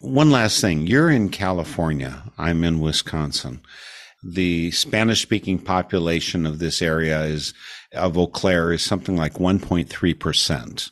One 0.00 0.30
last 0.30 0.58
thing. 0.58 0.86
You're 0.86 1.10
in 1.10 1.28
California. 1.28 2.22
I'm 2.38 2.64
in 2.64 2.80
Wisconsin. 2.80 3.60
The 4.22 4.70
Spanish 4.70 5.20
speaking 5.20 5.58
population 5.58 6.46
of 6.46 6.58
this 6.58 6.80
area 6.80 7.20
is, 7.24 7.52
of 7.92 8.16
Eau 8.16 8.26
Claire 8.26 8.72
is 8.72 8.82
something 8.82 9.14
like 9.14 9.34
1.3%. 9.34 10.90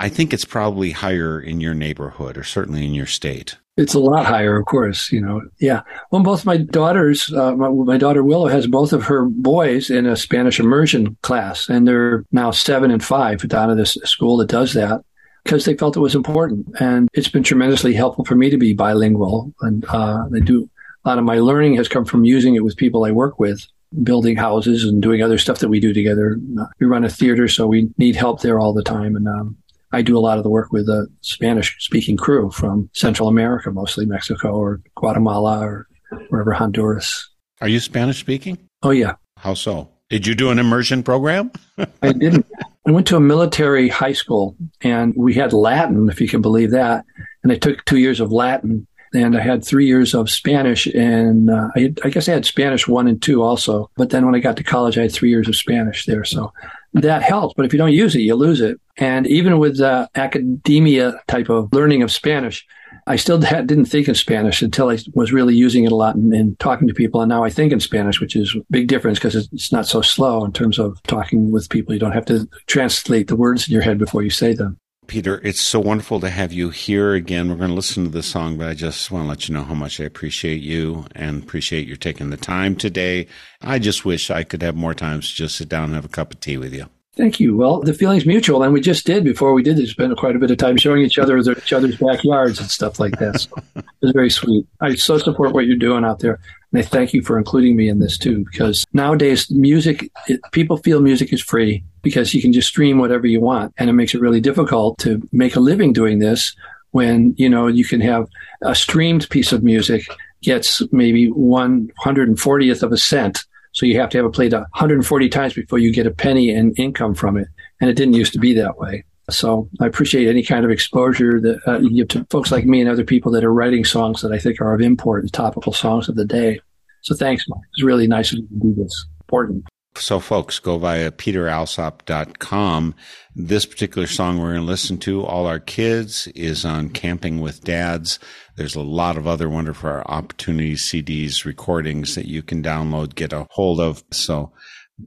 I 0.00 0.08
think 0.08 0.32
it's 0.32 0.46
probably 0.46 0.92
higher 0.92 1.38
in 1.38 1.60
your 1.60 1.74
neighborhood 1.74 2.38
or 2.38 2.42
certainly 2.42 2.86
in 2.86 2.94
your 2.94 3.04
state. 3.04 3.58
It's 3.76 3.92
a 3.92 3.98
lot 3.98 4.24
higher, 4.24 4.58
of 4.58 4.64
course. 4.64 5.12
You 5.12 5.20
know, 5.20 5.42
yeah. 5.60 5.82
Well, 6.10 6.22
both 6.22 6.46
my 6.46 6.56
daughters, 6.56 7.30
uh, 7.34 7.54
my, 7.54 7.68
my, 7.68 7.98
daughter 7.98 8.24
Willow 8.24 8.48
has 8.48 8.66
both 8.66 8.94
of 8.94 9.02
her 9.04 9.26
boys 9.26 9.90
in 9.90 10.06
a 10.06 10.16
Spanish 10.16 10.58
immersion 10.58 11.18
class, 11.22 11.68
and 11.68 11.86
they're 11.86 12.24
now 12.32 12.50
seven 12.50 12.90
and 12.90 13.04
five 13.04 13.46
down 13.46 13.70
at 13.70 13.76
this 13.76 13.98
school 14.04 14.38
that 14.38 14.48
does 14.48 14.72
that 14.72 15.02
because 15.46 15.64
they 15.64 15.74
felt 15.74 15.96
it 15.96 16.00
was 16.00 16.16
important. 16.16 16.66
And 16.80 17.08
it's 17.14 17.28
been 17.28 17.44
tremendously 17.44 17.94
helpful 17.94 18.24
for 18.24 18.34
me 18.34 18.50
to 18.50 18.58
be 18.58 18.74
bilingual. 18.74 19.54
And 19.60 19.84
uh, 19.86 20.24
I 20.34 20.40
do 20.40 20.68
a 21.04 21.08
lot 21.08 21.18
of 21.18 21.24
my 21.24 21.38
learning 21.38 21.76
has 21.76 21.86
come 21.86 22.04
from 22.04 22.24
using 22.24 22.56
it 22.56 22.64
with 22.64 22.76
people 22.76 23.04
I 23.04 23.12
work 23.12 23.38
with, 23.38 23.64
building 24.02 24.36
houses 24.36 24.82
and 24.82 25.00
doing 25.00 25.22
other 25.22 25.38
stuff 25.38 25.60
that 25.60 25.68
we 25.68 25.78
do 25.78 25.92
together. 25.94 26.36
We 26.80 26.86
run 26.86 27.04
a 27.04 27.08
theater, 27.08 27.46
so 27.46 27.68
we 27.68 27.88
need 27.96 28.16
help 28.16 28.42
there 28.42 28.58
all 28.58 28.74
the 28.74 28.82
time. 28.82 29.14
And 29.14 29.28
um, 29.28 29.56
I 29.92 30.02
do 30.02 30.18
a 30.18 30.20
lot 30.20 30.36
of 30.36 30.42
the 30.42 30.50
work 30.50 30.72
with 30.72 30.88
a 30.88 31.06
Spanish 31.20 31.76
speaking 31.78 32.16
crew 32.16 32.50
from 32.50 32.90
Central 32.92 33.28
America, 33.28 33.70
mostly 33.70 34.04
Mexico 34.04 34.50
or 34.50 34.80
Guatemala 34.96 35.60
or 35.60 35.86
wherever 36.28 36.52
Honduras. 36.52 37.30
Are 37.60 37.68
you 37.68 37.78
Spanish 37.78 38.18
speaking? 38.18 38.58
Oh, 38.82 38.90
yeah. 38.90 39.14
How 39.36 39.54
so? 39.54 39.90
Did 40.10 40.26
you 40.26 40.34
do 40.34 40.50
an 40.50 40.58
immersion 40.58 41.04
program? 41.04 41.52
I 42.02 42.12
didn't. 42.12 42.46
I 42.86 42.92
went 42.92 43.08
to 43.08 43.16
a 43.16 43.20
military 43.20 43.88
high 43.88 44.12
school 44.12 44.56
and 44.80 45.12
we 45.16 45.34
had 45.34 45.52
Latin, 45.52 46.08
if 46.08 46.20
you 46.20 46.28
can 46.28 46.40
believe 46.40 46.70
that. 46.70 47.04
And 47.42 47.50
I 47.50 47.56
took 47.56 47.84
two 47.84 47.98
years 47.98 48.20
of 48.20 48.30
Latin 48.30 48.86
and 49.12 49.36
I 49.36 49.40
had 49.40 49.64
three 49.64 49.86
years 49.86 50.14
of 50.14 50.30
Spanish. 50.30 50.86
And 50.86 51.50
uh, 51.50 51.68
I, 51.74 51.92
I, 52.04 52.10
guess 52.10 52.28
I 52.28 52.32
had 52.32 52.46
Spanish 52.46 52.86
one 52.86 53.08
and 53.08 53.20
two 53.20 53.42
also. 53.42 53.90
But 53.96 54.10
then 54.10 54.24
when 54.24 54.36
I 54.36 54.38
got 54.38 54.56
to 54.58 54.64
college, 54.64 54.98
I 54.98 55.02
had 55.02 55.12
three 55.12 55.30
years 55.30 55.48
of 55.48 55.56
Spanish 55.56 56.06
there. 56.06 56.24
So 56.24 56.52
that 56.92 57.22
helps. 57.22 57.54
But 57.54 57.66
if 57.66 57.72
you 57.72 57.78
don't 57.78 57.92
use 57.92 58.14
it, 58.14 58.20
you 58.20 58.36
lose 58.36 58.60
it. 58.60 58.80
And 58.98 59.26
even 59.26 59.58
with 59.58 59.80
uh, 59.80 60.06
academia 60.14 61.20
type 61.26 61.48
of 61.48 61.72
learning 61.72 62.02
of 62.02 62.12
Spanish, 62.12 62.64
I 63.08 63.16
still 63.16 63.38
didn't 63.38 63.84
think 63.84 64.08
in 64.08 64.14
Spanish 64.14 64.62
until 64.62 64.90
I 64.90 64.98
was 65.14 65.32
really 65.32 65.54
using 65.54 65.84
it 65.84 65.92
a 65.92 65.96
lot 65.96 66.16
and, 66.16 66.34
and 66.34 66.58
talking 66.58 66.88
to 66.88 66.94
people. 66.94 67.22
And 67.22 67.28
now 67.28 67.44
I 67.44 67.50
think 67.50 67.72
in 67.72 67.78
Spanish, 67.78 68.20
which 68.20 68.34
is 68.34 68.54
a 68.56 68.60
big 68.70 68.88
difference 68.88 69.18
because 69.18 69.36
it's 69.36 69.70
not 69.70 69.86
so 69.86 70.02
slow 70.02 70.44
in 70.44 70.52
terms 70.52 70.78
of 70.78 71.00
talking 71.04 71.52
with 71.52 71.68
people. 71.68 71.94
You 71.94 72.00
don't 72.00 72.12
have 72.12 72.26
to 72.26 72.48
translate 72.66 73.28
the 73.28 73.36
words 73.36 73.68
in 73.68 73.72
your 73.72 73.82
head 73.82 73.98
before 73.98 74.22
you 74.22 74.30
say 74.30 74.54
them. 74.54 74.78
Peter, 75.06 75.40
it's 75.44 75.60
so 75.60 75.78
wonderful 75.78 76.18
to 76.18 76.30
have 76.30 76.52
you 76.52 76.70
here 76.70 77.14
again. 77.14 77.48
We're 77.48 77.56
going 77.56 77.70
to 77.70 77.76
listen 77.76 78.04
to 78.04 78.10
the 78.10 78.24
song, 78.24 78.58
but 78.58 78.66
I 78.66 78.74
just 78.74 79.12
want 79.12 79.24
to 79.24 79.28
let 79.28 79.48
you 79.48 79.54
know 79.54 79.62
how 79.62 79.74
much 79.74 80.00
I 80.00 80.04
appreciate 80.04 80.60
you 80.60 81.06
and 81.14 81.44
appreciate 81.44 81.86
you 81.86 81.94
taking 81.94 82.30
the 82.30 82.36
time 82.36 82.74
today. 82.74 83.28
I 83.62 83.78
just 83.78 84.04
wish 84.04 84.30
I 84.30 84.42
could 84.42 84.62
have 84.62 84.74
more 84.74 84.94
times 84.94 85.28
to 85.28 85.34
just 85.36 85.56
sit 85.56 85.68
down 85.68 85.84
and 85.84 85.94
have 85.94 86.04
a 86.04 86.08
cup 86.08 86.32
of 86.32 86.40
tea 86.40 86.56
with 86.56 86.74
you. 86.74 86.86
Thank 87.16 87.40
you. 87.40 87.56
Well, 87.56 87.80
the 87.80 87.94
feeling's 87.94 88.26
mutual, 88.26 88.62
and 88.62 88.74
we 88.74 88.80
just 88.82 89.06
did 89.06 89.24
before 89.24 89.54
we 89.54 89.62
did 89.62 89.78
this. 89.78 89.90
Spent 89.90 90.14
quite 90.18 90.36
a 90.36 90.38
bit 90.38 90.50
of 90.50 90.58
time 90.58 90.76
showing 90.76 91.02
each 91.02 91.18
other 91.18 91.38
each 91.38 91.72
other's 91.72 91.96
backyards 91.96 92.60
and 92.60 92.70
stuff 92.70 93.00
like 93.00 93.18
that. 93.18 93.40
So 93.40 93.50
it 93.76 93.84
was 94.02 94.12
very 94.12 94.28
sweet. 94.28 94.66
I 94.82 94.94
so 94.96 95.16
support 95.16 95.54
what 95.54 95.64
you're 95.64 95.78
doing 95.78 96.04
out 96.04 96.18
there, 96.18 96.38
and 96.72 96.78
I 96.78 96.82
thank 96.82 97.14
you 97.14 97.22
for 97.22 97.38
including 97.38 97.74
me 97.74 97.88
in 97.88 98.00
this 98.00 98.18
too. 98.18 98.44
Because 98.50 98.84
nowadays, 98.92 99.50
music 99.50 100.10
it, 100.28 100.40
people 100.52 100.76
feel 100.76 101.00
music 101.00 101.32
is 101.32 101.42
free 101.42 101.82
because 102.02 102.34
you 102.34 102.42
can 102.42 102.52
just 102.52 102.68
stream 102.68 102.98
whatever 102.98 103.26
you 103.26 103.40
want, 103.40 103.72
and 103.78 103.88
it 103.88 103.94
makes 103.94 104.14
it 104.14 104.20
really 104.20 104.42
difficult 104.42 104.98
to 104.98 105.26
make 105.32 105.56
a 105.56 105.60
living 105.60 105.94
doing 105.94 106.18
this. 106.18 106.54
When 106.90 107.34
you 107.38 107.48
know 107.48 107.66
you 107.66 107.86
can 107.86 108.02
have 108.02 108.28
a 108.60 108.74
streamed 108.74 109.30
piece 109.30 109.52
of 109.52 109.62
music 109.62 110.06
gets 110.42 110.82
maybe 110.92 111.28
one 111.28 111.90
hundred 111.96 112.28
and 112.28 112.38
fortieth 112.38 112.82
of 112.82 112.92
a 112.92 112.98
cent 112.98 113.46
so 113.76 113.84
you 113.84 114.00
have 114.00 114.08
to 114.08 114.16
have 114.16 114.24
it 114.24 114.32
played 114.32 114.54
140 114.54 115.28
times 115.28 115.52
before 115.52 115.78
you 115.78 115.92
get 115.92 116.06
a 116.06 116.10
penny 116.10 116.48
in 116.48 116.72
income 116.76 117.14
from 117.14 117.36
it. 117.36 117.46
And 117.78 117.90
it 117.90 117.92
didn't 117.92 118.14
used 118.14 118.32
to 118.32 118.38
be 118.38 118.54
that 118.54 118.78
way. 118.78 119.04
So 119.28 119.68
I 119.82 119.86
appreciate 119.86 120.28
any 120.28 120.42
kind 120.42 120.64
of 120.64 120.70
exposure 120.70 121.42
that 121.42 121.60
uh, 121.68 121.78
you 121.80 121.90
give 121.90 122.08
to 122.08 122.26
folks 122.30 122.50
like 122.50 122.64
me 122.64 122.80
and 122.80 122.88
other 122.88 123.04
people 123.04 123.30
that 123.32 123.44
are 123.44 123.52
writing 123.52 123.84
songs 123.84 124.22
that 124.22 124.32
I 124.32 124.38
think 124.38 124.62
are 124.62 124.72
of 124.72 124.80
import 124.80 125.24
and 125.24 125.32
topical 125.32 125.74
songs 125.74 126.08
of 126.08 126.14
the 126.14 126.24
day. 126.24 126.58
So 127.02 127.14
thanks, 127.14 127.44
Mike. 127.48 127.60
It's 127.74 127.84
really 127.84 128.06
nice 128.06 128.32
of 128.32 128.38
you 128.38 128.48
to 128.48 128.54
do 128.54 128.82
this. 128.82 129.06
Important. 129.24 129.66
So, 129.98 130.20
folks, 130.20 130.58
go 130.58 130.78
via 130.78 131.10
peteralsop.com. 131.10 132.94
This 133.34 133.66
particular 133.66 134.06
song 134.06 134.38
we're 134.38 134.52
going 134.52 134.60
to 134.62 134.66
listen 134.66 134.98
to, 134.98 135.24
All 135.24 135.46
Our 135.46 135.58
Kids, 135.58 136.26
is 136.34 136.64
on 136.64 136.90
Camping 136.90 137.40
with 137.40 137.64
Dads. 137.64 138.18
There's 138.56 138.76
a 138.76 138.82
lot 138.82 139.16
of 139.16 139.26
other 139.26 139.48
wonderful 139.48 140.02
opportunities, 140.06 140.90
CDs, 140.90 141.44
recordings 141.44 142.14
that 142.14 142.26
you 142.26 142.42
can 142.42 142.62
download, 142.62 143.14
get 143.14 143.32
a 143.32 143.46
hold 143.50 143.80
of. 143.80 144.04
So, 144.12 144.52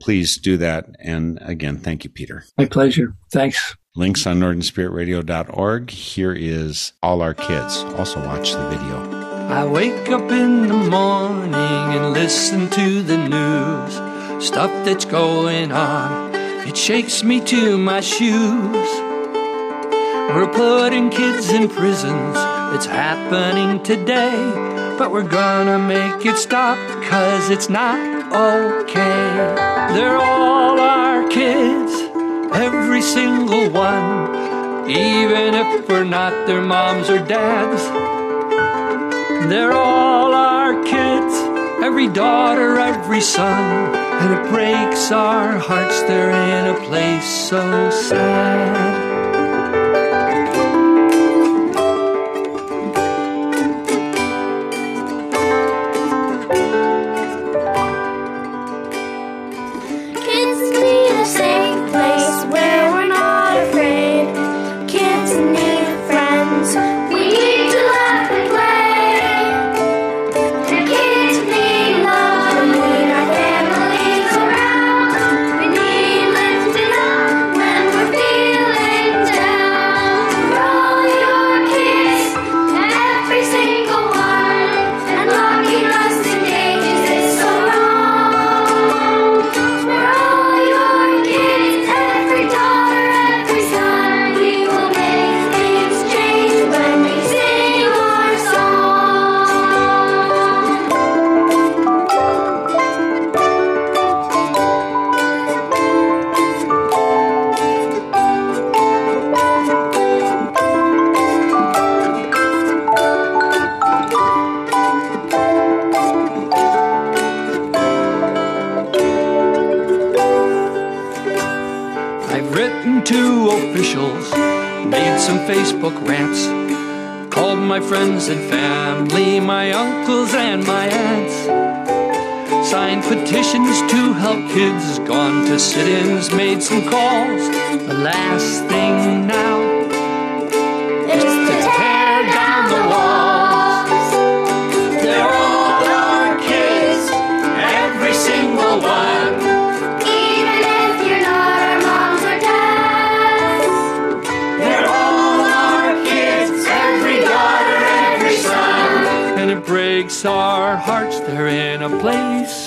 please 0.02 0.40
do 0.40 0.58
that. 0.58 0.86
And 1.00 1.40
again, 1.42 1.78
thank 1.78 2.04
you, 2.04 2.10
Peter. 2.10 2.44
My 2.58 2.66
pleasure. 2.66 3.16
Thanks. 3.32 3.76
Links 3.96 4.26
on 4.28 4.40
northernspiritradio.org. 4.40 5.90
Here 5.90 6.34
is 6.34 6.94
All 7.02 7.22
Our 7.22 7.34
Kids. 7.34 7.78
Also, 7.98 8.20
watch 8.26 8.54
the 8.54 8.70
video. 8.70 9.20
I 9.50 9.66
wake 9.66 10.10
up 10.10 10.30
in 10.32 10.68
the 10.68 10.76
morning 10.76 11.56
and 11.56 12.14
listen 12.14 12.70
to 12.70 13.02
the 13.02 13.18
news 13.18 14.09
stuff 14.40 14.72
that's 14.86 15.04
going 15.04 15.72
on. 15.72 16.34
It 16.66 16.78
shakes 16.78 17.24
me 17.24 17.42
to 17.42 17.78
my 17.78 18.00
shoes. 18.00 18.90
We're 20.34 20.52
putting 20.54 21.10
kids 21.10 21.50
in 21.52 21.68
prisons. 21.68 22.38
It's 22.74 22.86
happening 22.86 23.84
today. 23.84 24.38
But 24.98 25.12
we're 25.12 25.28
gonna 25.28 25.78
make 25.78 26.26
it 26.26 26.38
stop 26.38 26.78
because 27.00 27.50
it's 27.50 27.70
not 27.70 28.00
okay. 28.32 29.94
They're 29.94 30.18
all 30.18 30.80
our 30.80 31.28
kids, 31.28 31.94
every 32.54 33.02
single 33.02 33.70
one. 33.72 34.90
Even 34.90 35.54
if 35.54 35.90
we're 35.90 36.04
not 36.04 36.48
their 36.48 36.62
moms 36.62 37.10
or 37.10 37.20
dads, 37.20 37.84
they're 39.50 39.74
all 39.74 40.34
our 40.34 40.82
kids, 40.84 41.34
every 41.84 42.08
daughter, 42.08 42.78
every 42.78 43.22
son. 43.22 44.09
And 44.22 44.34
it 44.34 44.52
breaks 44.52 45.12
our 45.12 45.58
hearts, 45.58 46.02
they're 46.04 46.32
in 46.32 46.76
a 46.76 46.88
place 46.88 47.26
so 47.26 47.90
sad. 47.90 49.09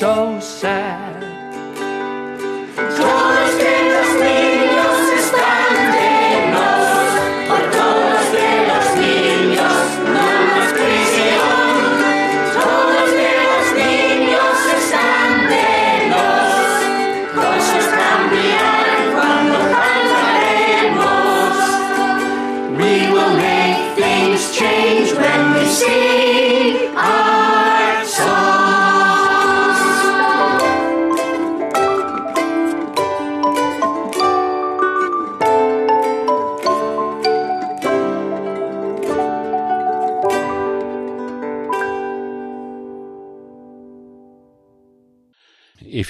So 0.02 0.40
sad. 0.40 0.81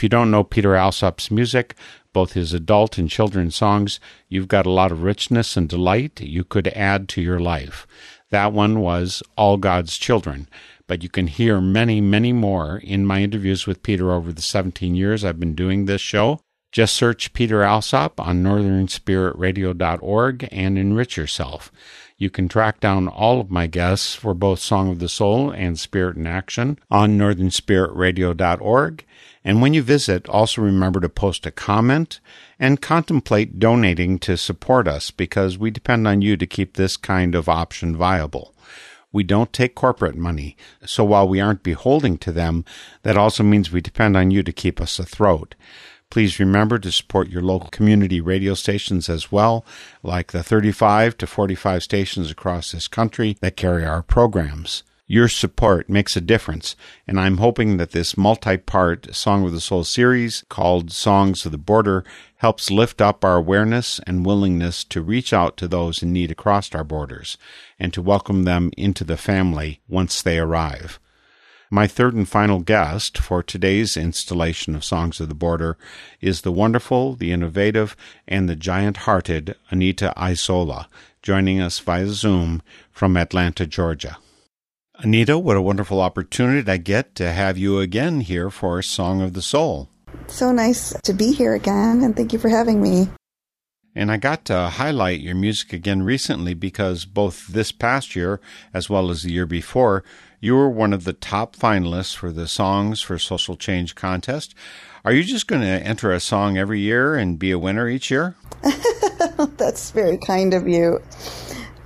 If 0.03 0.05
you 0.05 0.09
don't 0.09 0.33
know 0.33 0.43
Peter 0.43 0.75
Alsop's 0.75 1.31
music, 1.31 1.77
both 2.13 2.33
his 2.33 2.53
adult 2.53 2.99
and 2.99 3.09
children's 3.09 3.55
songs, 3.55 4.01
you've 4.29 4.49
got 4.49 4.67
a 4.67 4.71
lot 4.71 4.91
of 4.91 5.05
richness 5.05 5.57
and 5.57 5.69
delight 5.69 6.21
you 6.21 6.43
could 6.43 6.67
add 6.67 7.09
to 7.11 7.23
your 7.23 7.39
life. 7.39 7.87
That 8.31 8.53
one 8.53 8.81
was 8.81 9.23
All 9.37 9.59
God's 9.59 9.97
Children, 9.97 10.49
but 10.89 11.05
you 11.05 11.09
can 11.09 11.29
hear 11.29 11.61
many, 11.61 12.01
many 12.01 12.33
more 12.33 12.79
in 12.79 13.07
my 13.07 13.23
interviews 13.23 13.65
with 13.65 13.85
Peter 13.85 14.11
over 14.11 14.33
the 14.33 14.43
17 14.43 14.97
years 14.97 15.25
I've 15.25 15.39
been 15.39 15.55
doing 15.55 15.85
this 15.85 16.01
show. 16.01 16.41
Just 16.73 16.97
search 16.97 17.33
Peter 17.33 17.63
Alsop 17.63 18.19
on 18.19 18.43
northernspiritradio.org 18.43 20.49
and 20.51 20.79
enrich 20.79 21.17
yourself. 21.17 21.71
You 22.19 22.29
can 22.29 22.49
track 22.49 22.81
down 22.81 23.07
all 23.07 23.41
of 23.41 23.53
my 23.53 23.69
guests 23.69 24.17
for 24.17 24.35
both 24.35 24.59
Song 24.59 24.91
of 24.91 24.99
the 24.99 25.09
Soul 25.09 25.53
and 25.53 25.79
Spirit 25.79 26.17
in 26.17 26.27
Action 26.27 26.81
on 26.91 27.17
northernspiritradio.org. 27.17 29.05
And 29.45 29.61
when 29.61 29.75
you 29.75 29.83
visit, 29.83 30.29
also 30.29 30.63
remember 30.63 31.01
to 31.01 31.09
post 31.09 31.47
a 31.47 31.51
comment 31.51 32.21
and 32.59 32.81
contemplate 32.81 33.59
donating 33.59 34.19
to 34.21 34.37
support 34.37 34.87
us 34.87 35.11
because 35.11 35.59
we 35.59 35.71
depend 35.71 36.07
on 36.07 36.23
you 36.23 36.37
to 36.37 36.47
keep 36.47 36.75
this 36.75 36.97
kind 36.97 37.35
of 37.35 37.49
option 37.49 37.97
viable. 37.97 38.55
We 39.11 39.25
don't 39.25 39.53
take 39.53 39.75
corporate 39.75 40.17
money, 40.17 40.57
so 40.87 41.05
while 41.05 41.29
we 41.29 41.41
aren't 41.41 41.63
beholding 41.63 42.17
to 42.19 42.33
them, 42.33 42.65
that 43.03 43.17
also 43.17 43.43
means 43.43 43.71
we 43.71 43.83
depend 43.83 44.17
on 44.17 44.31
you 44.31 44.43
to 44.43 44.53
keep 44.53 44.81
us 44.81 44.99
afloat. 44.99 45.55
Please 46.09 46.39
remember 46.39 46.79
to 46.79 46.93
support 46.93 47.29
your 47.29 47.43
local 47.43 47.69
community 47.71 48.21
radio 48.21 48.55
stations 48.55 49.09
as 49.09 49.33
well, 49.33 49.65
like 50.03 50.33
the 50.33 50.43
35 50.43 51.19
to 51.19 51.27
45 51.27 51.83
stations 51.83 52.31
across 52.31 52.73
this 52.73 52.89
country 52.89 53.37
that 53.41 53.57
carry 53.57 53.85
our 53.85 54.03
programs. 54.03 54.83
Your 55.09 55.27
support 55.27 55.91
makes 55.91 56.17
a 56.17 56.21
difference, 56.21 56.77
and 57.09 57.19
I'm 57.19 57.39
hoping 57.39 57.77
that 57.77 57.91
this 57.91 58.17
multi 58.17 58.57
part 58.57 59.13
Song 59.15 59.45
of 59.45 59.51
the 59.51 59.61
Soul 59.61 59.83
series 59.83 60.45
called 60.49 60.93
Songs 60.93 61.45
of 61.45 61.51
the 61.51 61.59
Border 61.59 62.05
helps 62.37 62.71
lift 62.71 63.03
up 63.03 63.25
our 63.25 63.37
awareness 63.37 63.99
and 64.07 64.25
willingness 64.25 64.85
to 64.85 65.03
reach 65.03 65.33
out 65.33 65.57
to 65.57 65.67
those 65.67 66.05
in 66.05 66.13
need 66.13 66.31
across 66.31 66.73
our 66.73 66.85
borders 66.85 67.37
and 67.81 67.93
to 67.93 68.01
welcome 68.01 68.45
them 68.45 68.71
into 68.77 69.03
the 69.03 69.17
family 69.17 69.81
once 69.89 70.23
they 70.23 70.39
arrive. 70.39 71.01
My 71.69 71.89
third 71.89 72.15
and 72.15 72.29
final 72.29 72.61
guest 72.61 73.19
for 73.19 73.43
today's 73.43 73.97
installation 73.97 74.77
of 74.77 74.85
Songs 74.85 75.19
of 75.21 75.29
the 75.29 75.35
Border 75.35 75.77
is 76.21 76.43
the 76.43 76.53
wonderful, 76.53 77.17
the 77.17 77.33
innovative, 77.33 77.97
and 78.29 78.49
the 78.49 78.55
giant 78.55 78.99
hearted 78.99 79.57
Anita 79.69 80.17
Isola, 80.17 80.89
joining 81.23 81.61
us 81.61 81.81
via 81.81 82.07
Zoom 82.07 82.63
from 82.93 83.17
Atlanta, 83.17 83.67
Georgia. 83.67 84.19
Anita, 85.03 85.37
what 85.37 85.57
a 85.57 85.61
wonderful 85.61 86.01
opportunity 86.01 86.71
I 86.71 86.77
get 86.77 87.17
to 87.17 87.33
have 87.33 87.59
you 87.59 87.81
again 87.81 88.21
here 88.21 88.51
for 88.51 88.81
Song 88.83 89.21
of 89.21 89.33
the 89.33 89.43
Soul. 89.43 89.89
So 90.29 90.53
nice 90.53 90.93
to 91.03 91.13
be 91.13 91.33
here 91.33 91.55
again, 91.55 92.05
and 92.05 92.15
thank 92.15 92.33
you 92.33 92.39
for 92.39 92.49
having 92.49 92.81
me. 92.81 93.09
And 93.97 94.13
I 94.13 94.17
got 94.17 94.45
to 94.45 94.69
highlight 94.69 95.19
your 95.19 95.35
music 95.35 95.73
again 95.73 96.05
recently 96.05 96.55
because 96.55 97.05
both 97.05 97.49
this 97.49 97.73
past 97.73 98.15
year 98.15 98.41
as 98.73 98.89
well 98.89 99.11
as 99.11 99.23
the 99.23 99.33
year 99.33 99.45
before, 99.45 100.05
you 100.39 100.55
were 100.55 100.71
one 100.71 100.93
of 100.93 101.03
the 101.03 101.13
top 101.13 101.57
finalists 101.57 102.15
for 102.15 102.31
the 102.31 102.47
Songs 102.47 103.01
for 103.01 103.19
Social 103.19 103.57
Change 103.57 103.97
contest. 103.97 104.55
Are 105.05 105.13
you 105.13 105.25
just 105.25 105.49
going 105.49 105.63
to 105.63 105.67
enter 105.67 106.13
a 106.13 106.21
song 106.21 106.57
every 106.57 106.79
year 106.79 107.17
and 107.17 107.41
be 107.41 107.51
a 107.51 107.59
winner 107.59 107.89
each 107.89 108.09
year? 108.09 108.37
That's 109.57 109.91
very 109.91 110.19
kind 110.19 110.55
of 110.55 110.69
you. 110.69 111.01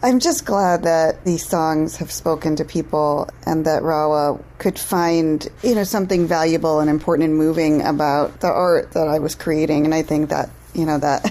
I'm 0.02 0.20
just 0.20 0.44
glad 0.44 0.82
that 0.82 1.24
these 1.24 1.44
songs 1.44 1.96
have 1.96 2.12
spoken 2.12 2.56
to 2.56 2.64
people 2.64 3.28
and 3.46 3.64
that 3.64 3.82
Rawa 3.82 4.42
could 4.58 4.78
find, 4.78 5.48
you 5.62 5.74
know, 5.74 5.84
something 5.84 6.26
valuable 6.26 6.80
and 6.80 6.90
important 6.90 7.30
and 7.30 7.38
moving 7.38 7.82
about 7.82 8.40
the 8.40 8.48
art 8.48 8.92
that 8.92 9.08
I 9.08 9.18
was 9.18 9.34
creating. 9.34 9.84
And 9.84 9.94
I 9.94 10.02
think 10.02 10.28
that, 10.28 10.50
you 10.74 10.84
know, 10.84 10.98
that 10.98 11.24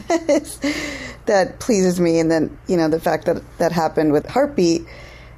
that 1.26 1.60
pleases 1.60 2.00
me. 2.00 2.20
And 2.20 2.32
then, 2.32 2.58
you 2.68 2.76
know, 2.76 2.90
the 2.90 3.00
fact 3.00 3.26
that 3.26 3.44
that 3.60 3.72
happened 3.72 4.12
with 4.12 4.26
Heartbeat 4.26 4.86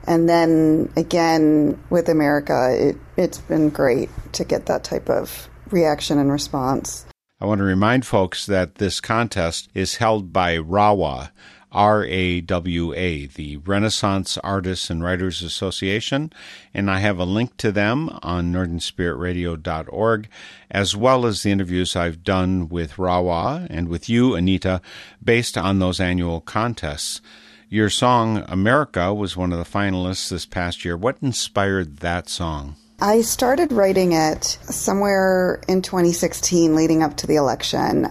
and 0.06 0.30
then 0.30 0.92
again 0.96 1.78
with 1.90 2.08
America, 2.08 2.76
it, 2.90 2.98
it's 3.18 3.40
been 3.40 3.70
great 3.70 4.10
to 4.34 4.46
get 4.46 4.68
that 4.68 4.86
type 4.86 5.10
of 5.10 5.50
reaction 5.70 6.18
and 6.18 6.32
response. 6.32 7.06
I 7.40 7.46
want 7.46 7.60
to 7.60 7.66
remind 7.66 8.06
folks 8.06 8.48
that 8.48 8.76
this 8.76 9.00
contest 9.00 9.70
is 9.76 9.98
held 9.98 10.34
by 10.34 10.58
RAWA, 10.58 11.32
R 11.72 12.06
A 12.06 12.42
W 12.42 12.94
A, 12.94 13.26
the 13.26 13.58
Renaissance 13.58 14.38
Artists 14.40 14.90
and 14.90 15.04
Writers 15.04 15.42
Association, 15.42 16.32
and 16.74 16.90
I 16.90 17.00
have 17.00 17.20
a 17.20 17.26
link 17.26 17.58
to 17.58 17.72
them 17.72 18.10
on 18.24 18.54
northernspiritradio.org, 18.54 20.30
as 20.72 20.96
well 20.96 21.26
as 21.26 21.44
the 21.44 21.52
interviews 21.52 21.96
I've 21.96 22.24
done 22.24 22.70
with 22.70 22.94
Rawa 22.94 23.68
and 23.70 23.90
with 23.90 24.08
you, 24.10 24.36
Anita, 24.36 24.82
based 25.24 25.58
on 25.58 25.80
those 25.80 26.00
annual 26.00 26.42
contests. 26.42 27.22
Your 27.70 27.90
song, 27.90 28.46
America, 28.48 29.14
was 29.14 29.36
one 29.36 29.52
of 29.52 29.60
the 29.60 29.66
finalists 29.66 30.30
this 30.30 30.46
past 30.46 30.86
year. 30.86 30.96
What 30.96 31.18
inspired 31.22 31.98
that 31.98 32.30
song? 32.30 32.78
I 33.00 33.22
started 33.22 33.72
writing 33.74 34.14
it 34.14 34.44
somewhere 34.44 35.62
in 35.68 35.84
2016 35.84 36.76
leading 36.76 37.04
up 37.04 37.18
to 37.18 37.28
the 37.28 37.36
election, 37.36 38.08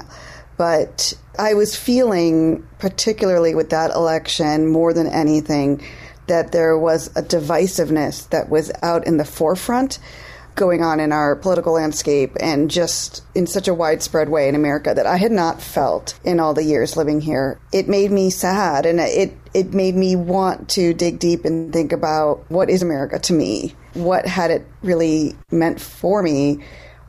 but 0.57 1.13
I 1.39 1.55
was 1.55 1.77
feeling, 1.77 2.67
particularly 2.79 3.55
with 3.55 3.71
that 3.71 3.91
election, 3.91 4.69
more 4.69 4.93
than 4.93 5.07
anything, 5.07 5.83
that 6.27 6.53
there 6.53 6.77
was 6.77 7.09
a 7.09 7.23
divisiveness 7.23 8.29
that 8.31 8.49
was 8.49 8.73
out 8.83 9.07
in 9.07 9.17
the 9.17 9.25
forefront 9.25 9.99
going 10.57 10.83
on 10.83 10.99
in 10.99 11.13
our 11.13 11.37
political 11.37 11.75
landscape 11.75 12.35
and 12.41 12.71
just 12.71 13.23
in 13.35 13.47
such 13.47 13.69
a 13.69 13.75
widespread 13.75 14.31
way 14.31 14.49
in 14.49 14.55
America 14.55 14.95
that 14.95 15.07
I 15.07 15.19
had 15.19 15.31
not 15.31 15.61
felt 15.61 16.19
in 16.25 16.41
all 16.41 16.55
the 16.55 16.65
years 16.65 16.97
living 16.97 17.21
here. 17.21 17.61
It 17.73 17.89
made 17.89 18.11
me 18.11 18.31
sad 18.31 18.87
and 18.87 18.99
it 18.99 19.37
it 19.55 19.75
made 19.75 19.95
me 19.95 20.17
want 20.17 20.71
to 20.71 20.95
dig 20.95 21.19
deep 21.19 21.45
and 21.45 21.73
think 21.73 21.93
about 21.93 22.51
what 22.51 22.71
is 22.71 22.83
America 22.83 23.19
to 23.21 23.33
me? 23.33 23.75
What 23.93 24.27
had 24.27 24.51
it 24.51 24.67
really 24.83 25.37
meant 25.51 25.81
for 25.81 26.23
me 26.23 26.65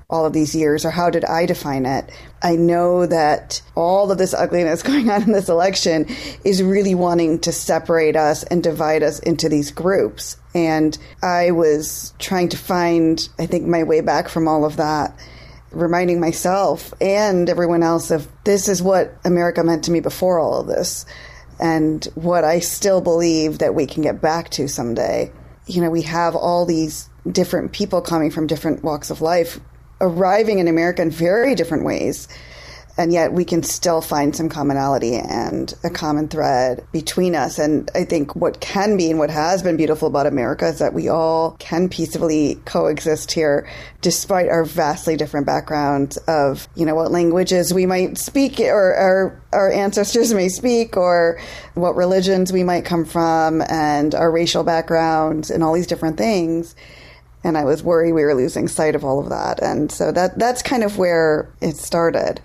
all 0.09 0.25
of 0.25 0.31
these 0.31 0.55
years 0.55 0.85
or 0.85 0.89
how 0.89 1.09
did 1.09 1.25
I 1.25 1.45
define 1.45 1.85
it? 1.85 2.09
I 2.41 2.55
know 2.55 3.05
that 3.05 3.61
all 3.75 4.09
of 4.09 4.17
this 4.17 4.33
ugliness 4.33 4.81
going 4.83 5.09
on 5.09 5.23
in 5.23 5.31
this 5.33 5.49
election 5.49 6.05
is 6.45 6.63
really 6.63 6.95
wanting 6.95 7.39
to 7.39 7.51
separate 7.51 8.15
us 8.15 8.43
and 8.43 8.63
divide 8.63 9.03
us 9.03 9.19
into 9.19 9.49
these 9.49 9.71
groups. 9.71 10.37
And 10.55 10.97
I 11.21 11.51
was 11.51 12.13
trying 12.19 12.47
to 12.49 12.57
find, 12.57 13.27
I 13.37 13.47
think, 13.47 13.67
my 13.67 13.83
way 13.83 13.99
back 13.99 14.29
from 14.29 14.47
all 14.47 14.63
of 14.63 14.77
that 14.77 15.17
reminding 15.71 16.21
myself 16.21 16.93
and 17.01 17.49
everyone 17.49 17.83
else 17.83 18.09
of 18.09 18.25
this 18.45 18.69
is 18.69 18.81
what 18.81 19.13
America 19.25 19.61
meant 19.65 19.83
to 19.83 19.91
me 19.91 19.99
before 19.99 20.39
all 20.39 20.61
of 20.61 20.67
this 20.67 21.05
and 21.59 22.05
what 22.15 22.45
I 22.45 22.59
still 22.59 23.01
believe 23.01 23.59
that 23.59 23.75
we 23.75 23.85
can 23.85 24.01
get 24.01 24.21
back 24.21 24.49
to 24.51 24.69
someday. 24.69 25.33
You 25.65 25.81
know, 25.81 25.89
we 25.89 26.03
have 26.03 26.37
all 26.37 26.65
these 26.65 27.09
different 27.29 27.73
people 27.73 28.01
coming 28.01 28.31
from 28.31 28.47
different 28.47 28.81
walks 28.81 29.09
of 29.09 29.19
life 29.19 29.59
arriving 30.01 30.59
in 30.59 30.67
America 30.67 31.01
in 31.01 31.11
very 31.11 31.55
different 31.55 31.85
ways. 31.85 32.27
And 32.99 33.13
yet 33.13 33.31
we 33.31 33.45
can 33.45 33.61
still 33.61 34.01
find 34.01 34.35
some 34.35 34.49
commonality 34.49 35.17
and 35.17 35.71
a 35.83 35.89
common 35.89 36.27
thread 36.27 36.83
between 36.91 37.35
us. 37.35 37.59
And 37.59 37.91
I 37.93 38.05
think 38.05 38.35
what 38.35 38.59
can 38.59 38.97
be 38.97 39.11
and 39.11 39.19
what 39.19 39.29
has 39.29 39.61
been 39.61 39.77
beautiful 39.77 40.07
about 40.07 40.25
America 40.25 40.67
is 40.67 40.79
that 40.79 40.95
we 40.95 41.07
all 41.07 41.51
can 41.59 41.89
peacefully 41.89 42.55
coexist 42.65 43.31
here 43.31 43.69
despite 44.01 44.49
our 44.49 44.65
vastly 44.65 45.15
different 45.15 45.45
backgrounds 45.45 46.17
of, 46.27 46.67
you 46.75 46.87
know, 46.87 46.95
what 46.95 47.11
languages 47.11 47.71
we 47.71 47.85
might 47.85 48.17
speak 48.17 48.59
or 48.59 48.95
our, 48.95 49.43
our 49.53 49.71
ancestors 49.71 50.33
may 50.33 50.49
speak 50.49 50.97
or 50.97 51.39
what 51.75 51.95
religions 51.95 52.51
we 52.51 52.63
might 52.63 52.83
come 52.83 53.05
from 53.05 53.61
and 53.69 54.15
our 54.15 54.31
racial 54.31 54.63
backgrounds 54.63 55.51
and 55.51 55.63
all 55.63 55.73
these 55.73 55.87
different 55.87 56.17
things 56.17 56.75
and 57.43 57.57
I 57.57 57.63
was 57.63 57.83
worried 57.83 58.13
we 58.13 58.23
were 58.23 58.35
losing 58.35 58.67
sight 58.67 58.95
of 58.95 59.03
all 59.03 59.19
of 59.19 59.29
that. 59.29 59.61
And 59.61 59.91
so 59.91 60.11
that 60.11 60.37
that's 60.39 60.61
kind 60.61 60.83
of 60.83 60.97
where 60.97 61.53
it 61.61 61.77
started. 61.77 62.41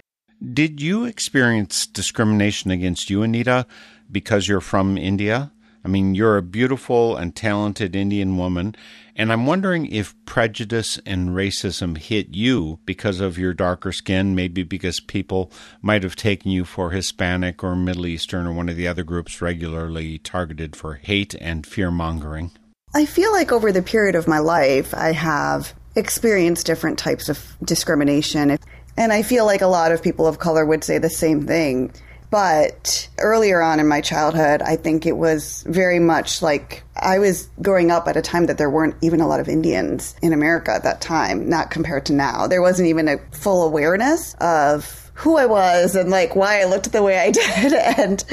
Did 0.52 0.80
you 0.80 1.04
experience 1.04 1.86
discrimination 1.86 2.70
against 2.70 3.10
you, 3.10 3.22
Anita, 3.22 3.66
because 4.10 4.48
you're 4.48 4.60
from 4.60 4.98
India? 4.98 5.52
I 5.84 5.88
mean, 5.88 6.14
you're 6.14 6.36
a 6.36 6.42
beautiful 6.42 7.16
and 7.16 7.34
talented 7.34 7.96
Indian 7.96 8.36
woman, 8.36 8.76
and 9.16 9.32
I'm 9.32 9.46
wondering 9.46 9.86
if 9.86 10.14
prejudice 10.26 10.98
and 11.04 11.30
racism 11.30 11.98
hit 11.98 12.28
you 12.30 12.78
because 12.86 13.20
of 13.20 13.36
your 13.36 13.52
darker 13.52 13.90
skin, 13.90 14.34
maybe 14.34 14.62
because 14.62 15.00
people 15.00 15.50
might 15.80 16.04
have 16.04 16.14
taken 16.14 16.52
you 16.52 16.64
for 16.64 16.90
Hispanic 16.90 17.64
or 17.64 17.74
Middle 17.74 18.06
Eastern 18.06 18.46
or 18.46 18.52
one 18.52 18.68
of 18.68 18.76
the 18.76 18.86
other 18.86 19.02
groups 19.02 19.42
regularly 19.42 20.18
targeted 20.18 20.76
for 20.76 20.94
hate 20.94 21.34
and 21.40 21.66
fear 21.66 21.90
mongering. 21.90 22.52
I 22.94 23.06
feel 23.06 23.32
like 23.32 23.52
over 23.52 23.72
the 23.72 23.82
period 23.82 24.14
of 24.14 24.28
my 24.28 24.38
life, 24.38 24.94
I 24.94 25.12
have 25.12 25.72
experienced 25.94 26.66
different 26.66 26.98
types 26.98 27.28
of 27.28 27.56
discrimination. 27.64 28.58
And 28.96 29.12
I 29.12 29.22
feel 29.22 29.46
like 29.46 29.62
a 29.62 29.66
lot 29.66 29.92
of 29.92 30.02
people 30.02 30.26
of 30.26 30.38
color 30.38 30.64
would 30.64 30.84
say 30.84 30.98
the 30.98 31.10
same 31.10 31.46
thing. 31.46 31.92
But 32.30 33.10
earlier 33.18 33.60
on 33.60 33.78
in 33.78 33.86
my 33.86 34.00
childhood, 34.00 34.62
I 34.62 34.76
think 34.76 35.04
it 35.04 35.16
was 35.16 35.64
very 35.66 35.98
much 35.98 36.40
like 36.40 36.82
I 36.96 37.18
was 37.18 37.48
growing 37.60 37.90
up 37.90 38.08
at 38.08 38.16
a 38.16 38.22
time 38.22 38.46
that 38.46 38.56
there 38.56 38.70
weren't 38.70 38.94
even 39.02 39.20
a 39.20 39.28
lot 39.28 39.40
of 39.40 39.48
Indians 39.48 40.14
in 40.22 40.32
America 40.32 40.72
at 40.72 40.82
that 40.84 41.02
time, 41.02 41.48
not 41.48 41.70
compared 41.70 42.06
to 42.06 42.14
now. 42.14 42.46
There 42.46 42.62
wasn't 42.62 42.88
even 42.88 43.06
a 43.08 43.18
full 43.32 43.64
awareness 43.64 44.34
of 44.40 45.10
who 45.14 45.36
I 45.36 45.44
was 45.44 45.94
and 45.94 46.10
like 46.10 46.34
why 46.34 46.62
I 46.62 46.64
looked 46.64 46.90
the 46.90 47.02
way 47.02 47.18
I 47.18 47.30
did 47.32 47.72
and 47.74 48.24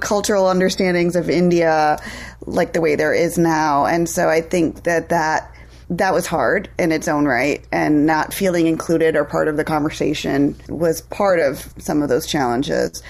cultural 0.00 0.46
understandings 0.46 1.16
of 1.16 1.30
India 1.30 1.98
like 2.46 2.72
the 2.72 2.80
way 2.80 2.96
there 2.96 3.14
is 3.14 3.38
now. 3.38 3.86
And 3.86 4.08
so 4.08 4.28
I 4.28 4.40
think 4.40 4.84
that 4.84 5.08
that 5.10 5.50
that 5.90 6.14
was 6.14 6.26
hard 6.26 6.70
in 6.78 6.92
its 6.92 7.08
own 7.08 7.26
right 7.26 7.64
and 7.70 8.06
not 8.06 8.32
feeling 8.32 8.66
included 8.66 9.16
or 9.16 9.24
part 9.24 9.48
of 9.48 9.56
the 9.56 9.64
conversation 9.64 10.56
was 10.68 11.02
part 11.02 11.40
of 11.40 11.72
some 11.78 12.02
of 12.02 12.08
those 12.08 12.26
challenges. 12.26 13.02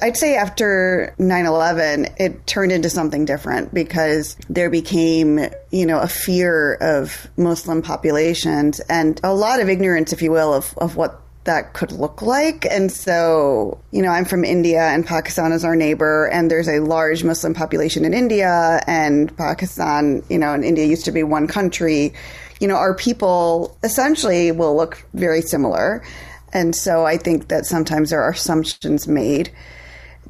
I'd 0.00 0.16
say 0.16 0.36
after 0.36 1.14
9/11 1.18 2.14
it 2.18 2.46
turned 2.46 2.72
into 2.72 2.88
something 2.88 3.24
different 3.24 3.74
because 3.74 4.36
there 4.48 4.70
became, 4.70 5.40
you 5.70 5.84
know, 5.84 5.98
a 5.98 6.08
fear 6.08 6.74
of 6.74 7.28
Muslim 7.36 7.82
populations 7.82 8.80
and 8.88 9.20
a 9.22 9.34
lot 9.34 9.60
of 9.60 9.68
ignorance 9.68 10.12
if 10.12 10.22
you 10.22 10.30
will 10.30 10.54
of 10.54 10.72
of 10.78 10.96
what 10.96 11.20
that 11.50 11.72
could 11.72 11.90
look 11.90 12.22
like. 12.22 12.64
And 12.70 12.92
so, 12.92 13.80
you 13.90 14.02
know, 14.02 14.10
I'm 14.10 14.24
from 14.24 14.44
India 14.44 14.82
and 14.82 15.04
Pakistan 15.04 15.50
is 15.50 15.64
our 15.64 15.74
neighbor 15.74 16.28
and 16.28 16.48
there's 16.48 16.68
a 16.68 16.78
large 16.78 17.24
Muslim 17.24 17.54
population 17.54 18.04
in 18.04 18.14
India 18.14 18.80
and 18.86 19.36
Pakistan, 19.36 20.22
you 20.28 20.38
know, 20.38 20.54
and 20.54 20.64
India 20.64 20.84
used 20.84 21.04
to 21.06 21.12
be 21.12 21.24
one 21.24 21.48
country. 21.48 22.12
You 22.60 22.68
know, 22.68 22.76
our 22.76 22.94
people 22.94 23.76
essentially 23.82 24.52
will 24.52 24.76
look 24.76 25.04
very 25.12 25.42
similar. 25.42 26.04
And 26.52 26.76
so 26.76 27.04
I 27.04 27.16
think 27.16 27.48
that 27.48 27.66
sometimes 27.66 28.10
there 28.10 28.22
are 28.22 28.30
assumptions 28.30 29.08
made. 29.08 29.50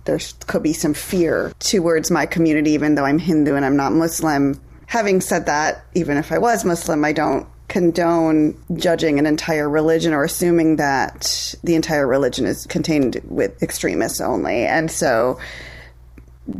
There 0.06 0.20
could 0.46 0.62
be 0.62 0.72
some 0.72 0.94
fear 0.94 1.52
towards 1.58 2.10
my 2.10 2.24
community, 2.24 2.70
even 2.70 2.94
though 2.94 3.04
I'm 3.04 3.18
Hindu 3.18 3.56
and 3.56 3.64
I'm 3.66 3.76
not 3.76 3.92
Muslim. 3.92 4.58
Having 4.86 5.20
said 5.20 5.44
that, 5.46 5.84
even 5.94 6.16
if 6.16 6.32
I 6.32 6.38
was 6.38 6.64
Muslim, 6.64 7.04
I 7.04 7.12
don't 7.12 7.46
condone 7.70 8.60
judging 8.74 9.18
an 9.18 9.26
entire 9.26 9.70
religion 9.70 10.12
or 10.12 10.24
assuming 10.24 10.76
that 10.76 11.54
the 11.62 11.76
entire 11.76 12.06
religion 12.06 12.44
is 12.44 12.66
contained 12.66 13.20
with 13.28 13.62
extremists 13.62 14.20
only. 14.20 14.66
And 14.66 14.90
so, 14.90 15.38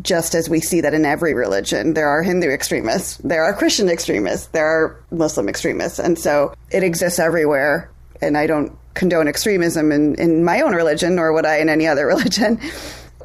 just 0.03 0.37
as 0.37 0.49
we 0.49 0.61
see 0.61 0.81
that 0.83 0.95
in 0.95 1.05
every 1.05 1.35
religion, 1.35 1.95
there 1.95 2.09
are 2.09 2.23
Hindu 2.23 2.49
extremists, 2.49 3.17
there 3.19 3.43
are 3.43 3.53
Christian 3.53 3.89
extremists, 3.89 4.47
there 4.49 4.65
are 4.65 5.05
Muslim 5.11 5.49
extremists. 5.49 5.99
And 5.99 6.17
so, 6.17 6.55
it 6.71 6.85
exists 6.85 7.19
everywhere. 7.19 7.91
And 8.23 8.39
I 8.39 8.47
don't 8.47 8.73
condone 8.95 9.27
extremism 9.27 9.91
in, 9.91 10.15
in 10.15 10.45
my 10.45 10.61
own 10.61 10.75
religion, 10.75 11.17
nor 11.17 11.33
would 11.33 11.45
I 11.45 11.57
in 11.57 11.69
any 11.69 11.89
other 11.89 12.07
religion. 12.15 12.61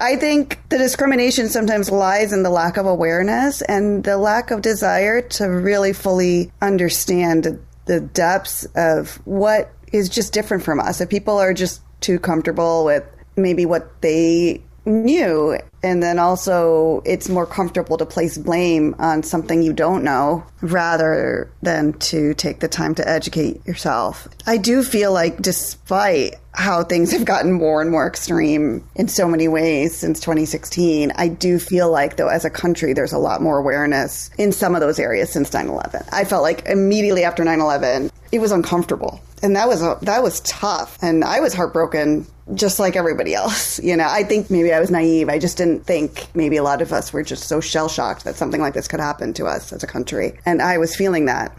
I 0.01 0.15
think 0.15 0.59
the 0.69 0.77
discrimination 0.77 1.49
sometimes 1.49 1.89
lies 1.91 2.33
in 2.33 2.43
the 2.43 2.49
lack 2.49 2.77
of 2.77 2.85
awareness 2.85 3.61
and 3.61 4.03
the 4.03 4.17
lack 4.17 4.51
of 4.51 4.61
desire 4.61 5.21
to 5.21 5.45
really 5.45 5.93
fully 5.93 6.51
understand 6.61 7.59
the 7.85 7.99
depths 7.99 8.65
of 8.75 9.15
what 9.25 9.71
is 9.91 10.09
just 10.09 10.33
different 10.33 10.63
from 10.63 10.79
us. 10.79 11.01
If 11.01 11.09
people 11.09 11.37
are 11.37 11.53
just 11.53 11.81
too 12.01 12.19
comfortable 12.19 12.85
with 12.85 13.03
maybe 13.35 13.65
what 13.65 14.01
they 14.01 14.63
knew, 14.85 15.57
and 15.83 16.01
then 16.01 16.19
also 16.19 17.01
it's 17.05 17.29
more 17.29 17.45
comfortable 17.45 17.97
to 17.97 18.05
place 18.05 18.37
blame 18.37 18.95
on 18.99 19.23
something 19.23 19.61
you 19.61 19.73
don't 19.73 20.03
know 20.03 20.43
rather 20.61 21.51
than 21.61 21.93
to 21.93 22.33
take 22.33 22.59
the 22.59 22.67
time 22.67 22.95
to 22.95 23.07
educate 23.07 23.65
yourself. 23.65 24.27
I 24.47 24.57
do 24.57 24.83
feel 24.83 25.11
like, 25.11 25.37
despite 25.41 26.35
how 26.53 26.83
things 26.83 27.11
have 27.11 27.25
gotten 27.25 27.51
more 27.51 27.81
and 27.81 27.91
more 27.91 28.07
extreme 28.07 28.87
in 28.95 29.07
so 29.07 29.27
many 29.27 29.47
ways 29.47 29.95
since 29.95 30.19
2016, 30.19 31.11
I 31.15 31.27
do 31.27 31.59
feel 31.59 31.91
like, 31.91 32.17
though, 32.17 32.29
as 32.29 32.45
a 32.45 32.49
country, 32.49 32.93
there's 32.93 33.13
a 33.13 33.17
lot 33.17 33.41
more 33.41 33.57
awareness 33.57 34.29
in 34.37 34.51
some 34.51 34.75
of 34.75 34.81
those 34.81 34.99
areas 34.99 35.31
since 35.31 35.51
9 35.53 35.67
11. 35.67 36.03
I 36.11 36.23
felt 36.23 36.43
like 36.43 36.65
immediately 36.65 37.23
after 37.23 37.43
9 37.43 37.59
11, 37.59 38.11
it 38.31 38.39
was 38.39 38.51
uncomfortable. 38.51 39.21
And 39.45 39.55
that 39.55 39.67
was 39.67 39.83
a, 39.83 39.99
that 40.01 40.23
was 40.23 40.39
tough, 40.39 40.97
and 41.03 41.23
I 41.23 41.39
was 41.39 41.53
heartbroken, 41.53 42.25
just 42.55 42.79
like 42.79 42.95
everybody 42.95 43.35
else. 43.35 43.79
You 43.85 43.95
know, 43.95 44.07
I 44.09 44.23
think 44.23 44.49
maybe 44.49 44.73
I 44.73 44.79
was 44.79 44.89
naive. 44.89 45.29
I 45.29 45.37
just 45.37 45.55
didn't 45.57 45.85
think 45.85 46.25
maybe 46.33 46.57
a 46.57 46.63
lot 46.63 46.81
of 46.81 46.91
us 46.91 47.13
were 47.13 47.21
just 47.21 47.43
so 47.43 47.61
shell 47.61 47.87
shocked 47.87 48.23
that 48.23 48.35
something 48.35 48.59
like 48.59 48.73
this 48.73 48.87
could 48.87 48.99
happen 48.99 49.33
to 49.33 49.45
us 49.45 49.71
as 49.71 49.83
a 49.83 49.87
country, 49.87 50.39
and 50.47 50.63
I 50.63 50.79
was 50.79 50.95
feeling 50.95 51.25
that. 51.25 51.55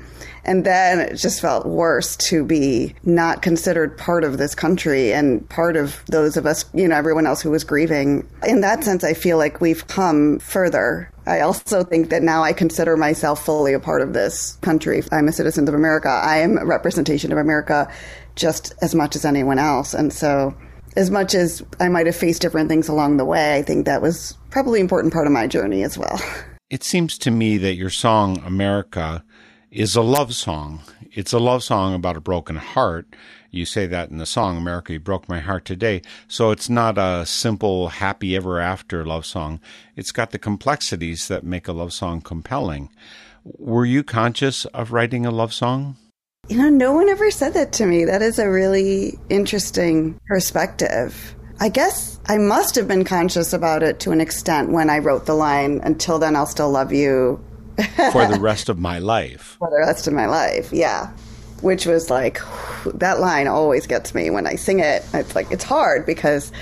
And 0.46 0.64
then 0.64 1.00
it 1.00 1.16
just 1.16 1.40
felt 1.40 1.66
worse 1.66 2.16
to 2.28 2.44
be 2.44 2.94
not 3.02 3.42
considered 3.42 3.98
part 3.98 4.22
of 4.22 4.38
this 4.38 4.54
country 4.54 5.12
and 5.12 5.46
part 5.48 5.76
of 5.76 6.02
those 6.06 6.36
of 6.36 6.46
us, 6.46 6.64
you 6.72 6.86
know, 6.86 6.94
everyone 6.94 7.26
else 7.26 7.42
who 7.42 7.50
was 7.50 7.64
grieving. 7.64 8.26
In 8.46 8.60
that 8.60 8.84
sense, 8.84 9.02
I 9.02 9.12
feel 9.12 9.38
like 9.38 9.60
we've 9.60 9.86
come 9.88 10.38
further. 10.38 11.10
I 11.26 11.40
also 11.40 11.82
think 11.82 12.10
that 12.10 12.22
now 12.22 12.44
I 12.44 12.52
consider 12.52 12.96
myself 12.96 13.44
fully 13.44 13.72
a 13.72 13.80
part 13.80 14.02
of 14.02 14.12
this 14.12 14.52
country. 14.62 15.02
I'm 15.10 15.26
a 15.26 15.32
citizen 15.32 15.66
of 15.66 15.74
America. 15.74 16.08
I 16.08 16.38
am 16.38 16.58
a 16.58 16.64
representation 16.64 17.32
of 17.32 17.38
America 17.38 17.92
just 18.36 18.72
as 18.82 18.94
much 18.94 19.16
as 19.16 19.24
anyone 19.24 19.58
else. 19.58 19.94
And 19.94 20.12
so, 20.12 20.54
as 20.94 21.10
much 21.10 21.34
as 21.34 21.62
I 21.80 21.88
might 21.88 22.06
have 22.06 22.16
faced 22.16 22.40
different 22.40 22.68
things 22.68 22.88
along 22.88 23.16
the 23.16 23.24
way, 23.24 23.56
I 23.56 23.62
think 23.62 23.84
that 23.86 24.00
was 24.00 24.36
probably 24.50 24.78
an 24.78 24.84
important 24.84 25.12
part 25.12 25.26
of 25.26 25.32
my 25.32 25.48
journey 25.48 25.82
as 25.82 25.98
well. 25.98 26.20
It 26.68 26.82
seems 26.82 27.16
to 27.18 27.30
me 27.30 27.58
that 27.58 27.76
your 27.76 27.90
song, 27.90 28.42
America, 28.44 29.22
is 29.76 29.94
a 29.94 30.00
love 30.00 30.34
song. 30.34 30.80
It's 31.12 31.34
a 31.34 31.38
love 31.38 31.62
song 31.62 31.94
about 31.94 32.16
a 32.16 32.20
broken 32.20 32.56
heart. 32.56 33.14
You 33.50 33.66
say 33.66 33.86
that 33.86 34.08
in 34.08 34.16
the 34.16 34.24
song, 34.24 34.56
America, 34.56 34.94
You 34.94 35.00
Broke 35.00 35.28
My 35.28 35.38
Heart 35.38 35.66
Today. 35.66 36.00
So 36.28 36.50
it's 36.50 36.70
not 36.70 36.96
a 36.96 37.26
simple, 37.26 37.88
happy 37.88 38.34
ever 38.34 38.58
after 38.58 39.04
love 39.04 39.26
song. 39.26 39.60
It's 39.94 40.12
got 40.12 40.30
the 40.30 40.38
complexities 40.38 41.28
that 41.28 41.44
make 41.44 41.68
a 41.68 41.74
love 41.74 41.92
song 41.92 42.22
compelling. 42.22 42.88
Were 43.44 43.84
you 43.84 44.02
conscious 44.02 44.64
of 44.66 44.92
writing 44.92 45.26
a 45.26 45.30
love 45.30 45.52
song? 45.52 45.98
You 46.48 46.56
know, 46.56 46.70
no 46.70 46.92
one 46.92 47.10
ever 47.10 47.30
said 47.30 47.52
that 47.52 47.72
to 47.74 47.84
me. 47.84 48.06
That 48.06 48.22
is 48.22 48.38
a 48.38 48.48
really 48.48 49.18
interesting 49.28 50.18
perspective. 50.26 51.36
I 51.60 51.68
guess 51.68 52.18
I 52.28 52.38
must 52.38 52.76
have 52.76 52.88
been 52.88 53.04
conscious 53.04 53.52
about 53.52 53.82
it 53.82 54.00
to 54.00 54.10
an 54.12 54.22
extent 54.22 54.72
when 54.72 54.88
I 54.88 55.00
wrote 55.00 55.26
the 55.26 55.34
line, 55.34 55.80
until 55.84 56.18
then 56.18 56.34
I'll 56.34 56.46
still 56.46 56.70
love 56.70 56.94
you 56.94 57.44
For 58.12 58.26
the 58.26 58.38
rest 58.40 58.68
of 58.68 58.78
my 58.78 58.98
life. 58.98 59.56
for 59.58 59.70
the 59.70 59.78
rest 59.78 60.06
of 60.06 60.14
my 60.14 60.26
life. 60.26 60.72
Yeah. 60.72 61.10
Which 61.62 61.86
was 61.86 62.10
like, 62.10 62.40
that 62.94 63.20
line 63.20 63.48
always 63.48 63.86
gets 63.86 64.14
me 64.14 64.30
when 64.30 64.46
I 64.46 64.56
sing 64.56 64.80
it. 64.80 65.04
It's 65.14 65.34
like, 65.34 65.50
it's 65.50 65.64
hard 65.64 66.04
because 66.06 66.52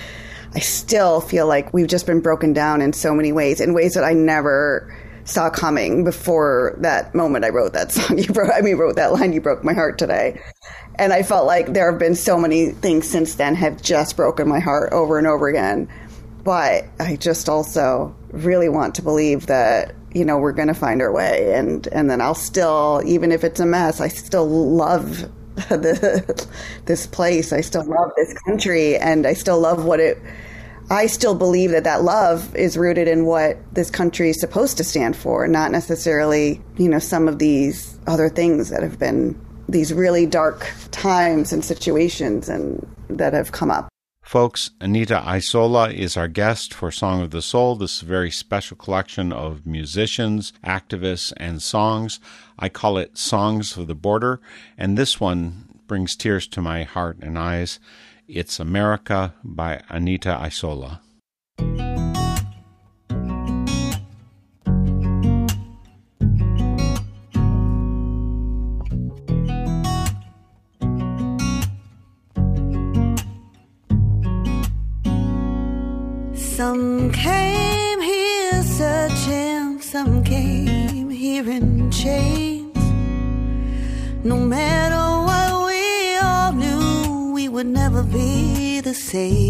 I 0.54 0.60
still 0.60 1.20
feel 1.20 1.46
like 1.46 1.72
we've 1.72 1.88
just 1.88 2.06
been 2.06 2.20
broken 2.20 2.52
down 2.52 2.80
in 2.80 2.92
so 2.92 3.14
many 3.14 3.32
ways, 3.32 3.60
in 3.60 3.74
ways 3.74 3.94
that 3.94 4.04
I 4.04 4.12
never 4.12 4.94
saw 5.24 5.50
coming 5.50 6.04
before 6.04 6.76
that 6.78 7.14
moment 7.14 7.44
I 7.44 7.48
wrote 7.48 7.72
that 7.72 7.92
song. 7.92 8.18
You 8.24 8.32
broke, 8.32 8.50
I 8.54 8.60
mean, 8.60 8.76
wrote 8.76 8.96
that 8.96 9.12
line, 9.12 9.32
you 9.32 9.40
broke 9.40 9.64
my 9.64 9.72
heart 9.72 9.98
today. 9.98 10.40
And 10.96 11.12
I 11.12 11.22
felt 11.22 11.46
like 11.46 11.72
there 11.72 11.90
have 11.90 11.98
been 11.98 12.14
so 12.14 12.38
many 12.38 12.70
things 12.70 13.08
since 13.08 13.34
then 13.34 13.54
have 13.56 13.82
just 13.82 14.16
broken 14.16 14.48
my 14.48 14.60
heart 14.60 14.92
over 14.92 15.18
and 15.18 15.26
over 15.26 15.48
again. 15.48 15.88
But 16.44 16.84
I 17.00 17.16
just 17.16 17.48
also 17.48 18.14
really 18.30 18.68
want 18.68 18.94
to 18.96 19.02
believe 19.02 19.46
that 19.46 19.94
you 20.14 20.24
know 20.24 20.38
we're 20.38 20.52
going 20.52 20.68
to 20.68 20.74
find 20.74 21.02
our 21.02 21.12
way, 21.12 21.54
and 21.54 21.86
and 21.88 22.08
then 22.08 22.20
I'll 22.20 22.34
still, 22.34 23.02
even 23.04 23.32
if 23.32 23.44
it's 23.44 23.60
a 23.60 23.66
mess, 23.66 24.00
I 24.00 24.08
still 24.08 24.48
love 24.48 25.28
the, 25.68 26.48
this 26.86 27.06
place. 27.06 27.52
I 27.52 27.60
still 27.60 27.84
love 27.84 28.12
this 28.16 28.32
country, 28.46 28.96
and 28.96 29.26
I 29.26 29.34
still 29.34 29.60
love 29.60 29.84
what 29.84 30.00
it. 30.00 30.18
I 30.90 31.06
still 31.06 31.34
believe 31.34 31.70
that 31.70 31.84
that 31.84 32.02
love 32.02 32.54
is 32.54 32.76
rooted 32.76 33.08
in 33.08 33.24
what 33.24 33.56
this 33.74 33.90
country 33.90 34.28
is 34.30 34.38
supposed 34.38 34.76
to 34.76 34.84
stand 34.84 35.16
for, 35.16 35.48
not 35.48 35.70
necessarily 35.70 36.62
you 36.76 36.88
know 36.88 36.98
some 36.98 37.28
of 37.28 37.38
these 37.38 37.98
other 38.06 38.28
things 38.28 38.70
that 38.70 38.82
have 38.82 38.98
been 38.98 39.38
these 39.68 39.92
really 39.92 40.26
dark 40.26 40.70
times 40.90 41.52
and 41.52 41.64
situations 41.64 42.48
and 42.48 42.86
that 43.08 43.32
have 43.32 43.52
come 43.52 43.70
up. 43.70 43.88
Folks, 44.34 44.70
Anita 44.80 45.24
Isola 45.24 45.90
is 45.90 46.16
our 46.16 46.26
guest 46.26 46.74
for 46.74 46.90
Song 46.90 47.22
of 47.22 47.30
the 47.30 47.40
Soul. 47.40 47.76
This 47.76 48.00
very 48.00 48.32
special 48.32 48.76
collection 48.76 49.32
of 49.32 49.64
musicians, 49.64 50.52
activists, 50.66 51.32
and 51.36 51.62
songs. 51.62 52.18
I 52.58 52.68
call 52.68 52.98
it 52.98 53.16
Songs 53.16 53.76
of 53.76 53.86
the 53.86 53.94
Border, 53.94 54.40
and 54.76 54.98
this 54.98 55.20
one 55.20 55.78
brings 55.86 56.16
tears 56.16 56.48
to 56.48 56.60
my 56.60 56.82
heart 56.82 57.18
and 57.22 57.38
eyes. 57.38 57.78
It's 58.26 58.58
America 58.58 59.34
by 59.44 59.82
Anita 59.88 60.30
Isola. 60.30 61.00
Be 89.14 89.43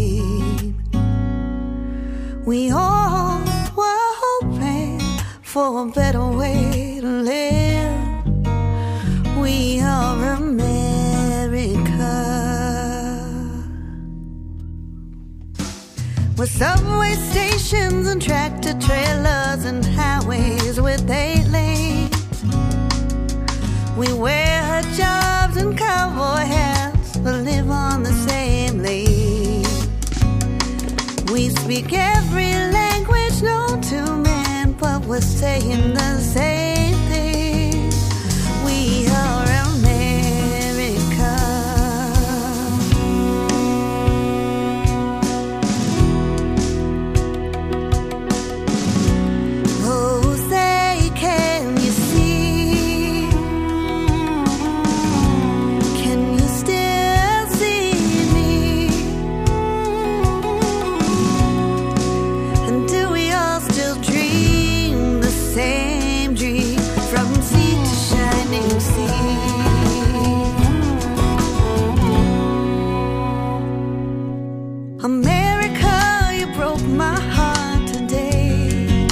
America, 75.05 76.31
you 76.33 76.47
broke 76.55 76.81
my 76.87 77.19
heart 77.35 77.87
today. 77.93 79.07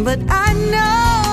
But 0.00 0.18
I 0.28 0.54
know 0.72 1.27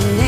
to 0.00 0.08
our 0.18 0.23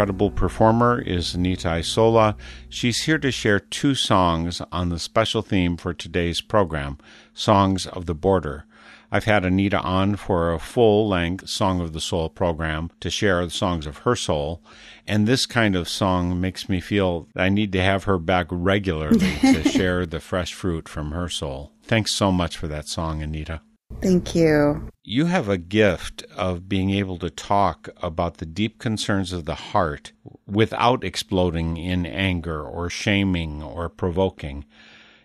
incredible 0.00 0.30
performer 0.30 0.98
is 0.98 1.34
Anita 1.34 1.68
Isola. 1.68 2.34
She's 2.70 3.02
here 3.02 3.18
to 3.18 3.30
share 3.30 3.60
two 3.60 3.94
songs 3.94 4.62
on 4.72 4.88
the 4.88 4.98
special 4.98 5.42
theme 5.42 5.76
for 5.76 5.92
today's 5.92 6.40
program, 6.40 6.96
Songs 7.34 7.86
of 7.86 8.06
the 8.06 8.14
Border. 8.14 8.64
I've 9.12 9.24
had 9.24 9.44
Anita 9.44 9.78
on 9.78 10.16
for 10.16 10.54
a 10.54 10.58
full 10.58 11.06
length 11.06 11.50
Song 11.50 11.82
of 11.82 11.92
the 11.92 12.00
Soul 12.00 12.30
program 12.30 12.90
to 13.00 13.10
share 13.10 13.44
the 13.44 13.50
songs 13.50 13.86
of 13.86 13.98
her 13.98 14.16
soul, 14.16 14.62
and 15.06 15.28
this 15.28 15.44
kind 15.44 15.76
of 15.76 15.86
song 15.86 16.40
makes 16.40 16.66
me 16.66 16.80
feel 16.80 17.28
I 17.36 17.50
need 17.50 17.70
to 17.72 17.82
have 17.82 18.04
her 18.04 18.16
back 18.16 18.46
regularly 18.48 19.36
to 19.42 19.62
share 19.68 20.06
the 20.06 20.20
fresh 20.20 20.54
fruit 20.54 20.88
from 20.88 21.10
her 21.10 21.28
soul. 21.28 21.72
Thanks 21.82 22.14
so 22.14 22.32
much 22.32 22.56
for 22.56 22.68
that 22.68 22.88
song, 22.88 23.22
Anita. 23.22 23.60
Thank 24.02 24.34
you. 24.34 24.88
You 25.02 25.26
have 25.26 25.48
a 25.48 25.58
gift 25.58 26.22
of 26.34 26.68
being 26.68 26.90
able 26.90 27.18
to 27.18 27.30
talk 27.30 27.88
about 27.98 28.38
the 28.38 28.46
deep 28.46 28.78
concerns 28.78 29.32
of 29.32 29.44
the 29.44 29.54
heart 29.54 30.12
without 30.46 31.04
exploding 31.04 31.76
in 31.76 32.06
anger 32.06 32.62
or 32.62 32.88
shaming 32.88 33.62
or 33.62 33.88
provoking. 33.88 34.64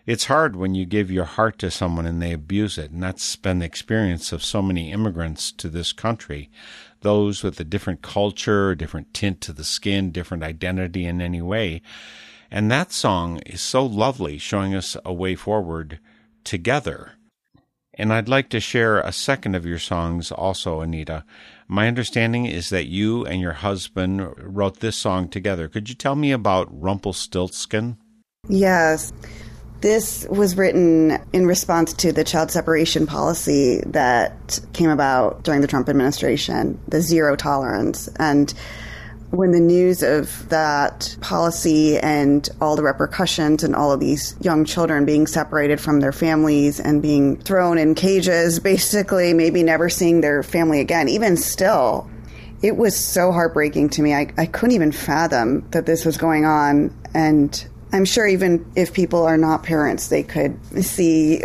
It's 0.04 0.26
hard 0.26 0.54
when 0.54 0.74
you 0.74 0.86
give 0.86 1.10
your 1.10 1.24
heart 1.24 1.58
to 1.60 1.70
someone 1.70 2.06
and 2.06 2.22
they 2.22 2.32
abuse 2.32 2.78
it, 2.78 2.92
and 2.92 3.02
that's 3.02 3.34
been 3.34 3.58
the 3.58 3.66
experience 3.66 4.30
of 4.30 4.44
so 4.44 4.62
many 4.62 4.92
immigrants 4.92 5.50
to 5.52 5.68
this 5.68 5.92
country. 5.92 6.48
Those 7.00 7.42
with 7.42 7.58
a 7.58 7.64
different 7.64 8.02
culture, 8.02 8.74
different 8.74 9.12
tint 9.12 9.40
to 9.42 9.52
the 9.52 9.64
skin, 9.64 10.12
different 10.12 10.44
identity 10.44 11.06
in 11.06 11.20
any 11.20 11.42
way. 11.42 11.82
And 12.50 12.70
that 12.70 12.92
song 12.92 13.38
is 13.46 13.60
so 13.60 13.84
lovely, 13.84 14.38
showing 14.38 14.74
us 14.74 14.96
a 15.04 15.12
way 15.12 15.34
forward 15.34 15.98
together. 16.44 17.15
And 17.96 18.12
I'd 18.12 18.28
like 18.28 18.50
to 18.50 18.60
share 18.60 19.00
a 19.00 19.12
second 19.12 19.54
of 19.54 19.64
your 19.64 19.78
songs 19.78 20.30
also, 20.30 20.80
Anita. 20.80 21.24
My 21.66 21.88
understanding 21.88 22.44
is 22.44 22.68
that 22.70 22.86
you 22.86 23.24
and 23.24 23.40
your 23.40 23.54
husband 23.54 24.34
wrote 24.36 24.80
this 24.80 24.96
song 24.96 25.28
together. 25.28 25.66
Could 25.68 25.88
you 25.88 25.94
tell 25.94 26.14
me 26.14 26.30
about 26.30 26.68
Rumpelstiltskin? 26.70 27.96
Yes. 28.48 29.12
This 29.80 30.26
was 30.30 30.56
written 30.56 31.18
in 31.32 31.46
response 31.46 31.92
to 31.94 32.12
the 32.12 32.24
child 32.24 32.50
separation 32.50 33.06
policy 33.06 33.82
that 33.86 34.60
came 34.72 34.90
about 34.90 35.42
during 35.42 35.60
the 35.60 35.66
Trump 35.66 35.88
administration, 35.88 36.78
the 36.88 37.00
zero 37.00 37.36
tolerance. 37.36 38.08
And 38.18 38.52
when 39.36 39.52
the 39.52 39.60
news 39.60 40.02
of 40.02 40.48
that 40.48 41.16
policy 41.20 41.98
and 41.98 42.48
all 42.60 42.76
the 42.76 42.82
repercussions 42.82 43.62
and 43.62 43.76
all 43.76 43.92
of 43.92 44.00
these 44.00 44.36
young 44.40 44.64
children 44.64 45.04
being 45.04 45.26
separated 45.26 45.80
from 45.80 46.00
their 46.00 46.12
families 46.12 46.80
and 46.80 47.02
being 47.02 47.36
thrown 47.36 47.78
in 47.78 47.94
cages, 47.94 48.58
basically, 48.72 49.32
maybe 49.32 49.62
never 49.62 49.88
seeing 49.88 50.20
their 50.20 50.42
family 50.42 50.80
again, 50.80 51.08
even 51.08 51.36
still, 51.36 52.08
it 52.62 52.76
was 52.76 52.96
so 52.96 53.32
heartbreaking 53.32 53.90
to 53.90 54.02
me. 54.02 54.14
I, 54.14 54.32
I 54.38 54.46
couldn't 54.46 54.74
even 54.74 54.92
fathom 54.92 55.68
that 55.70 55.86
this 55.86 56.04
was 56.04 56.16
going 56.16 56.44
on. 56.44 56.96
And 57.14 57.66
I'm 57.92 58.04
sure 58.04 58.26
even 58.26 58.70
if 58.76 58.92
people 58.94 59.24
are 59.24 59.36
not 59.36 59.62
parents, 59.62 60.08
they 60.08 60.22
could 60.22 60.58
see 60.84 61.42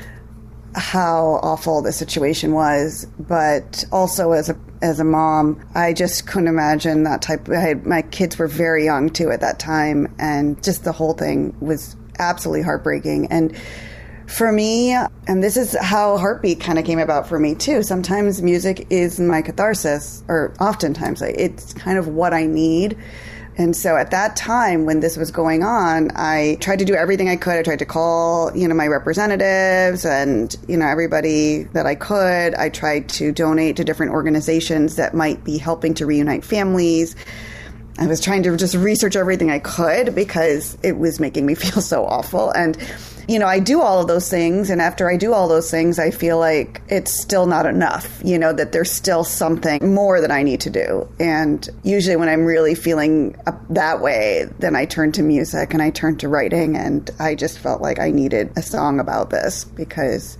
how 0.74 1.40
awful 1.42 1.82
the 1.82 1.92
situation 1.92 2.52
was. 2.52 3.06
But 3.18 3.84
also 3.92 4.32
as 4.32 4.48
a 4.48 4.54
as 4.82 5.00
a 5.00 5.04
mom, 5.04 5.64
I 5.74 5.92
just 5.92 6.26
couldn't 6.26 6.48
imagine 6.48 7.02
that 7.04 7.22
type. 7.22 7.48
My 7.84 8.02
kids 8.02 8.38
were 8.38 8.48
very 8.48 8.84
young 8.84 9.10
too 9.10 9.30
at 9.30 9.40
that 9.40 9.58
time, 9.58 10.14
and 10.18 10.62
just 10.62 10.84
the 10.84 10.92
whole 10.92 11.12
thing 11.12 11.54
was 11.60 11.96
absolutely 12.18 12.62
heartbreaking. 12.62 13.26
And 13.30 13.56
for 14.26 14.52
me, 14.52 14.92
and 14.92 15.42
this 15.42 15.56
is 15.56 15.76
how 15.80 16.16
Heartbeat 16.16 16.60
kind 16.60 16.78
of 16.78 16.84
came 16.84 17.00
about 17.00 17.26
for 17.28 17.38
me 17.38 17.54
too. 17.54 17.82
Sometimes 17.82 18.40
music 18.40 18.86
is 18.88 19.18
my 19.18 19.42
catharsis, 19.42 20.22
or 20.28 20.54
oftentimes 20.60 21.20
it's 21.20 21.72
kind 21.74 21.98
of 21.98 22.08
what 22.08 22.32
I 22.32 22.46
need. 22.46 22.96
And 23.60 23.76
so 23.76 23.98
at 23.98 24.10
that 24.12 24.36
time 24.36 24.86
when 24.86 25.00
this 25.00 25.18
was 25.18 25.30
going 25.30 25.62
on, 25.62 26.12
I 26.16 26.56
tried 26.62 26.78
to 26.78 26.86
do 26.86 26.94
everything 26.94 27.28
I 27.28 27.36
could. 27.36 27.56
I 27.56 27.62
tried 27.62 27.80
to 27.80 27.84
call, 27.84 28.56
you 28.56 28.66
know, 28.66 28.74
my 28.74 28.86
representatives 28.86 30.06
and, 30.06 30.56
you 30.66 30.78
know, 30.78 30.86
everybody 30.86 31.64
that 31.74 31.84
I 31.84 31.94
could. 31.94 32.54
I 32.54 32.70
tried 32.70 33.10
to 33.10 33.32
donate 33.32 33.76
to 33.76 33.84
different 33.84 34.12
organizations 34.12 34.96
that 34.96 35.12
might 35.12 35.44
be 35.44 35.58
helping 35.58 35.92
to 35.94 36.06
reunite 36.06 36.42
families. 36.42 37.14
I 38.00 38.06
was 38.06 38.18
trying 38.18 38.42
to 38.44 38.56
just 38.56 38.74
research 38.74 39.14
everything 39.14 39.50
I 39.50 39.58
could 39.58 40.14
because 40.14 40.78
it 40.82 40.96
was 40.96 41.20
making 41.20 41.44
me 41.44 41.54
feel 41.66 41.82
so 41.82 42.06
awful. 42.06 42.50
And, 42.50 42.78
you 43.28 43.38
know, 43.38 43.46
I 43.46 43.60
do 43.60 43.82
all 43.82 44.00
of 44.00 44.08
those 44.08 44.30
things. 44.30 44.70
And 44.70 44.80
after 44.80 45.08
I 45.08 45.18
do 45.18 45.34
all 45.34 45.48
those 45.48 45.70
things, 45.70 45.98
I 45.98 46.10
feel 46.10 46.38
like 46.38 46.80
it's 46.88 47.12
still 47.12 47.44
not 47.44 47.66
enough, 47.66 48.22
you 48.24 48.38
know, 48.38 48.54
that 48.54 48.72
there's 48.72 48.90
still 48.90 49.22
something 49.22 49.94
more 49.94 50.22
that 50.22 50.30
I 50.30 50.42
need 50.42 50.60
to 50.62 50.70
do. 50.70 51.06
And 51.20 51.68
usually 51.82 52.16
when 52.16 52.30
I'm 52.30 52.46
really 52.46 52.74
feeling 52.74 53.36
that 53.68 54.00
way, 54.00 54.46
then 54.58 54.74
I 54.74 54.86
turn 54.86 55.12
to 55.12 55.22
music 55.22 55.74
and 55.74 55.82
I 55.82 55.90
turn 55.90 56.16
to 56.18 56.28
writing. 56.28 56.78
And 56.78 57.10
I 57.18 57.34
just 57.34 57.58
felt 57.58 57.82
like 57.82 58.00
I 58.00 58.10
needed 58.10 58.50
a 58.56 58.62
song 58.62 58.98
about 58.98 59.28
this 59.28 59.64
because 59.64 60.38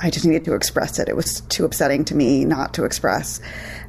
I 0.00 0.10
just 0.10 0.24
needed 0.24 0.46
to 0.46 0.54
express 0.54 0.98
it. 0.98 1.08
It 1.08 1.16
was 1.16 1.42
too 1.42 1.66
upsetting 1.66 2.06
to 2.06 2.14
me 2.14 2.46
not 2.46 2.72
to 2.74 2.84
express 2.84 3.40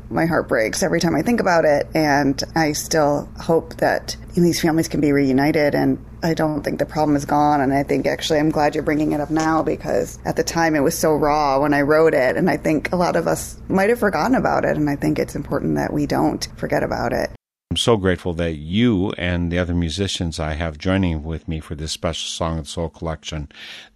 my 0.09 0.25
heart 0.25 0.47
breaks 0.47 0.83
every 0.83 0.99
time 0.99 1.15
I 1.15 1.21
think 1.21 1.39
about 1.39 1.65
it. 1.65 1.87
And 1.93 2.41
I 2.55 2.73
still 2.73 3.29
hope 3.39 3.75
that 3.77 4.15
these 4.35 4.61
families 4.61 4.87
can 4.87 5.01
be 5.01 5.11
reunited. 5.11 5.75
And 5.75 6.03
I 6.23 6.33
don't 6.33 6.63
think 6.63 6.79
the 6.79 6.85
problem 6.85 7.15
is 7.15 7.25
gone. 7.25 7.61
And 7.61 7.73
I 7.73 7.83
think 7.83 8.07
actually, 8.07 8.39
I'm 8.39 8.49
glad 8.49 8.75
you're 8.75 8.83
bringing 8.83 9.11
it 9.11 9.21
up 9.21 9.29
now 9.29 9.63
because 9.63 10.19
at 10.25 10.35
the 10.35 10.43
time 10.43 10.75
it 10.75 10.81
was 10.81 10.97
so 10.97 11.13
raw 11.13 11.59
when 11.59 11.73
I 11.73 11.81
wrote 11.81 12.13
it. 12.13 12.37
And 12.37 12.49
I 12.49 12.57
think 12.57 12.91
a 12.91 12.95
lot 12.95 13.15
of 13.15 13.27
us 13.27 13.59
might 13.67 13.89
have 13.89 13.99
forgotten 13.99 14.35
about 14.35 14.65
it. 14.65 14.77
And 14.77 14.89
I 14.89 14.95
think 14.95 15.19
it's 15.19 15.35
important 15.35 15.75
that 15.75 15.93
we 15.93 16.05
don't 16.05 16.47
forget 16.57 16.83
about 16.83 17.13
it. 17.13 17.31
I'm 17.71 17.77
so 17.77 17.97
grateful 17.97 18.33
that 18.33 18.55
you 18.55 19.11
and 19.11 19.51
the 19.51 19.59
other 19.59 19.75
musicians 19.75 20.39
I 20.39 20.53
have 20.53 20.79
joining 20.79 21.23
with 21.23 21.47
me 21.47 21.59
for 21.59 21.75
this 21.75 21.91
special 21.91 22.27
Song 22.27 22.57
of 22.57 22.65
the 22.65 22.71
Soul 22.71 22.89
collection, 22.89 23.47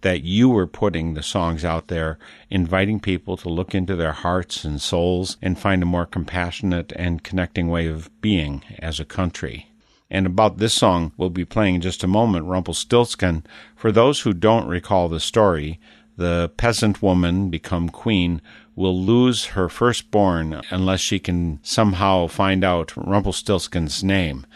that 0.02 0.22
you 0.22 0.48
were 0.48 0.68
putting 0.68 1.14
the 1.14 1.24
songs 1.24 1.64
out 1.64 1.88
there, 1.88 2.16
inviting 2.50 3.00
people 3.00 3.36
to 3.38 3.48
look 3.48 3.74
into 3.74 3.96
their 3.96 4.12
hearts 4.12 4.62
and 4.62 4.80
souls 4.80 5.38
and 5.42 5.58
find 5.58 5.82
a 5.82 5.86
more 5.86 6.06
compassionate 6.06 6.92
and 6.94 7.24
connecting 7.24 7.66
way 7.66 7.88
of 7.88 8.08
being 8.20 8.62
as 8.78 9.00
a 9.00 9.04
country. 9.04 9.72
And 10.08 10.24
about 10.24 10.58
this 10.58 10.74
song 10.74 11.10
we'll 11.16 11.30
be 11.30 11.44
playing 11.44 11.74
in 11.74 11.80
just 11.80 12.04
a 12.04 12.06
moment, 12.06 12.46
Rumpelstiltskin. 12.46 13.42
For 13.74 13.90
those 13.90 14.20
who 14.20 14.32
don't 14.32 14.68
recall 14.68 15.08
the 15.08 15.18
story, 15.18 15.80
the 16.16 16.52
peasant 16.56 17.02
woman, 17.02 17.50
become 17.50 17.88
queen, 17.88 18.40
will 18.76 18.98
lose 18.98 19.46
her 19.46 19.68
firstborn 19.68 20.60
unless 20.70 21.00
she 21.00 21.18
can 21.18 21.60
somehow 21.62 22.26
find 22.26 22.64
out 22.64 22.92
Rumpelstiltskin's 22.96 24.02
name. 24.02 24.46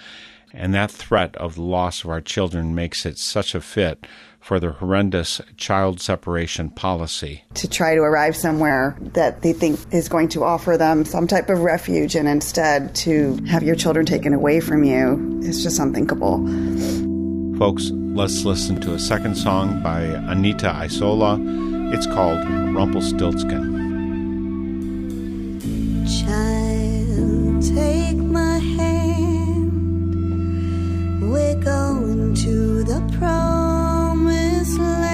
And 0.53 0.75
that 0.75 0.91
threat 0.91 1.37
of 1.37 1.55
the 1.55 1.63
loss 1.63 2.05
of 2.05 2.11
our 2.11 2.21
children 2.21 2.75
makes 2.75 3.05
it 3.05 3.19
such 3.19 3.55
a 3.55 3.61
fit 3.61 4.07
for 4.41 4.59
the 4.59 4.73
horrendous 4.73 5.41
child 5.57 6.01
separation 6.01 6.71
policy. 6.71 7.45
To 7.55 7.69
try 7.69 7.95
to 7.95 8.01
arrive 8.01 8.35
somewhere 8.35 8.97
that 9.13 9.43
they 9.43 9.53
think 9.53 9.79
is 9.93 10.09
going 10.09 10.29
to 10.31 10.45
offer 10.45 10.77
them 10.77 11.05
some 11.05 11.27
type 11.27 11.51
of 11.51 11.61
refuge 11.61 12.15
and 12.15 12.27
instead 12.27 12.95
to 12.97 13.37
have 13.47 13.63
your 13.63 13.75
children 13.75 14.07
taken 14.07 14.33
away 14.33 14.61
from 14.61 14.85
you 14.85 15.41
is 15.43 15.63
just 15.63 15.79
unthinkable. 15.79 16.39
Folks, 17.59 17.91
let's 17.93 18.45
listen 18.45 18.81
to 18.81 18.95
a 18.95 18.99
second 18.99 19.37
song 19.37 19.83
by 19.83 20.03
Anita 20.03 20.71
Isola. 20.71 21.39
It's 21.93 22.07
called 22.07 22.39
Rumpelstiltskin. 22.75 23.78
Child, 26.09 27.63
take 27.63 28.17
my 28.17 28.57
hand. 28.57 29.71
We're 31.31 31.61
going 31.63 32.35
to 32.35 32.83
the 32.83 33.01
promised 33.19 34.79
land. 34.79 35.08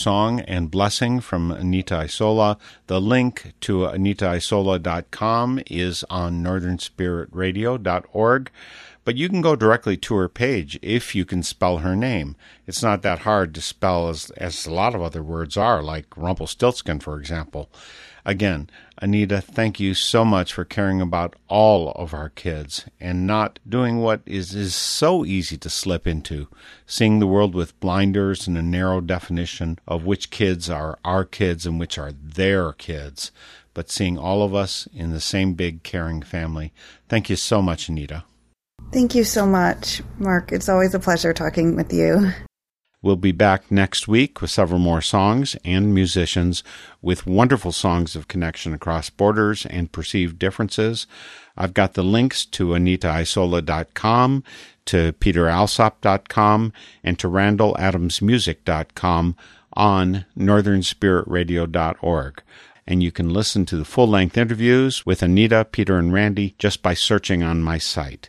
Song 0.00 0.40
and 0.40 0.70
blessing 0.70 1.20
from 1.20 1.50
Anita 1.50 1.96
Isola. 1.96 2.56
The 2.86 3.00
link 3.00 3.52
to 3.60 3.80
anitaisola.com 3.80 5.60
is 5.66 6.04
on 6.08 6.42
northernspiritradio.org. 6.42 8.50
But 9.04 9.16
you 9.16 9.28
can 9.28 9.40
go 9.40 9.56
directly 9.56 9.96
to 9.96 10.14
her 10.16 10.28
page 10.28 10.78
if 10.82 11.14
you 11.14 11.24
can 11.24 11.42
spell 11.42 11.78
her 11.78 11.96
name. 11.96 12.36
It's 12.66 12.82
not 12.82 13.02
that 13.02 13.20
hard 13.20 13.54
to 13.54 13.60
spell 13.60 14.08
as, 14.08 14.30
as 14.36 14.66
a 14.66 14.72
lot 14.72 14.94
of 14.94 15.02
other 15.02 15.22
words 15.22 15.56
are, 15.56 15.82
like 15.82 16.16
Rumpelstiltskin, 16.16 17.00
for 17.00 17.18
example. 17.18 17.70
Again, 18.24 18.68
Anita, 18.98 19.40
thank 19.40 19.80
you 19.80 19.94
so 19.94 20.24
much 20.24 20.52
for 20.52 20.64
caring 20.64 21.00
about 21.00 21.34
all 21.48 21.92
of 21.92 22.12
our 22.12 22.28
kids 22.28 22.84
and 23.00 23.26
not 23.26 23.58
doing 23.66 23.98
what 23.98 24.20
is, 24.26 24.54
is 24.54 24.74
so 24.74 25.24
easy 25.24 25.56
to 25.56 25.70
slip 25.70 26.06
into, 26.06 26.48
seeing 26.86 27.18
the 27.18 27.26
world 27.26 27.54
with 27.54 27.78
blinders 27.80 28.46
and 28.46 28.58
a 28.58 28.62
narrow 28.62 29.00
definition 29.00 29.78
of 29.88 30.04
which 30.04 30.30
kids 30.30 30.68
are 30.68 30.98
our 31.04 31.24
kids 31.24 31.64
and 31.64 31.80
which 31.80 31.96
are 31.96 32.12
their 32.12 32.72
kids, 32.72 33.32
but 33.72 33.90
seeing 33.90 34.18
all 34.18 34.42
of 34.42 34.54
us 34.54 34.86
in 34.92 35.10
the 35.10 35.20
same 35.20 35.54
big 35.54 35.82
caring 35.82 36.20
family. 36.22 36.72
Thank 37.08 37.30
you 37.30 37.36
so 37.36 37.62
much, 37.62 37.88
Anita. 37.88 38.24
Thank 38.92 39.14
you 39.14 39.24
so 39.24 39.46
much, 39.46 40.02
Mark. 40.18 40.52
It's 40.52 40.68
always 40.68 40.94
a 40.94 41.00
pleasure 41.00 41.32
talking 41.32 41.76
with 41.76 41.92
you. 41.92 42.32
We'll 43.02 43.16
be 43.16 43.32
back 43.32 43.70
next 43.70 44.08
week 44.08 44.42
with 44.42 44.50
several 44.50 44.78
more 44.78 45.00
songs 45.00 45.56
and 45.64 45.94
musicians 45.94 46.62
with 47.00 47.26
wonderful 47.26 47.72
songs 47.72 48.14
of 48.14 48.28
connection 48.28 48.74
across 48.74 49.08
borders 49.08 49.64
and 49.64 49.90
perceived 49.90 50.38
differences. 50.38 51.06
I've 51.56 51.72
got 51.72 51.94
the 51.94 52.02
links 52.02 52.44
to 52.46 52.68
anitaisola.com, 52.68 54.44
to 54.84 55.12
peteralsop.com, 55.12 56.72
and 57.02 57.18
to 57.18 57.28
RandallAdamsMusic.com 57.28 59.36
on 59.72 60.26
northernspiritradio.org. 60.36 62.42
And 62.86 63.02
you 63.02 63.12
can 63.12 63.30
listen 63.30 63.64
to 63.66 63.76
the 63.76 63.84
full 63.86 64.08
length 64.08 64.36
interviews 64.36 65.06
with 65.06 65.22
Anita, 65.22 65.66
Peter, 65.70 65.96
and 65.96 66.12
Randy 66.12 66.54
just 66.58 66.82
by 66.82 66.92
searching 66.92 67.42
on 67.42 67.62
my 67.62 67.78
site. 67.78 68.28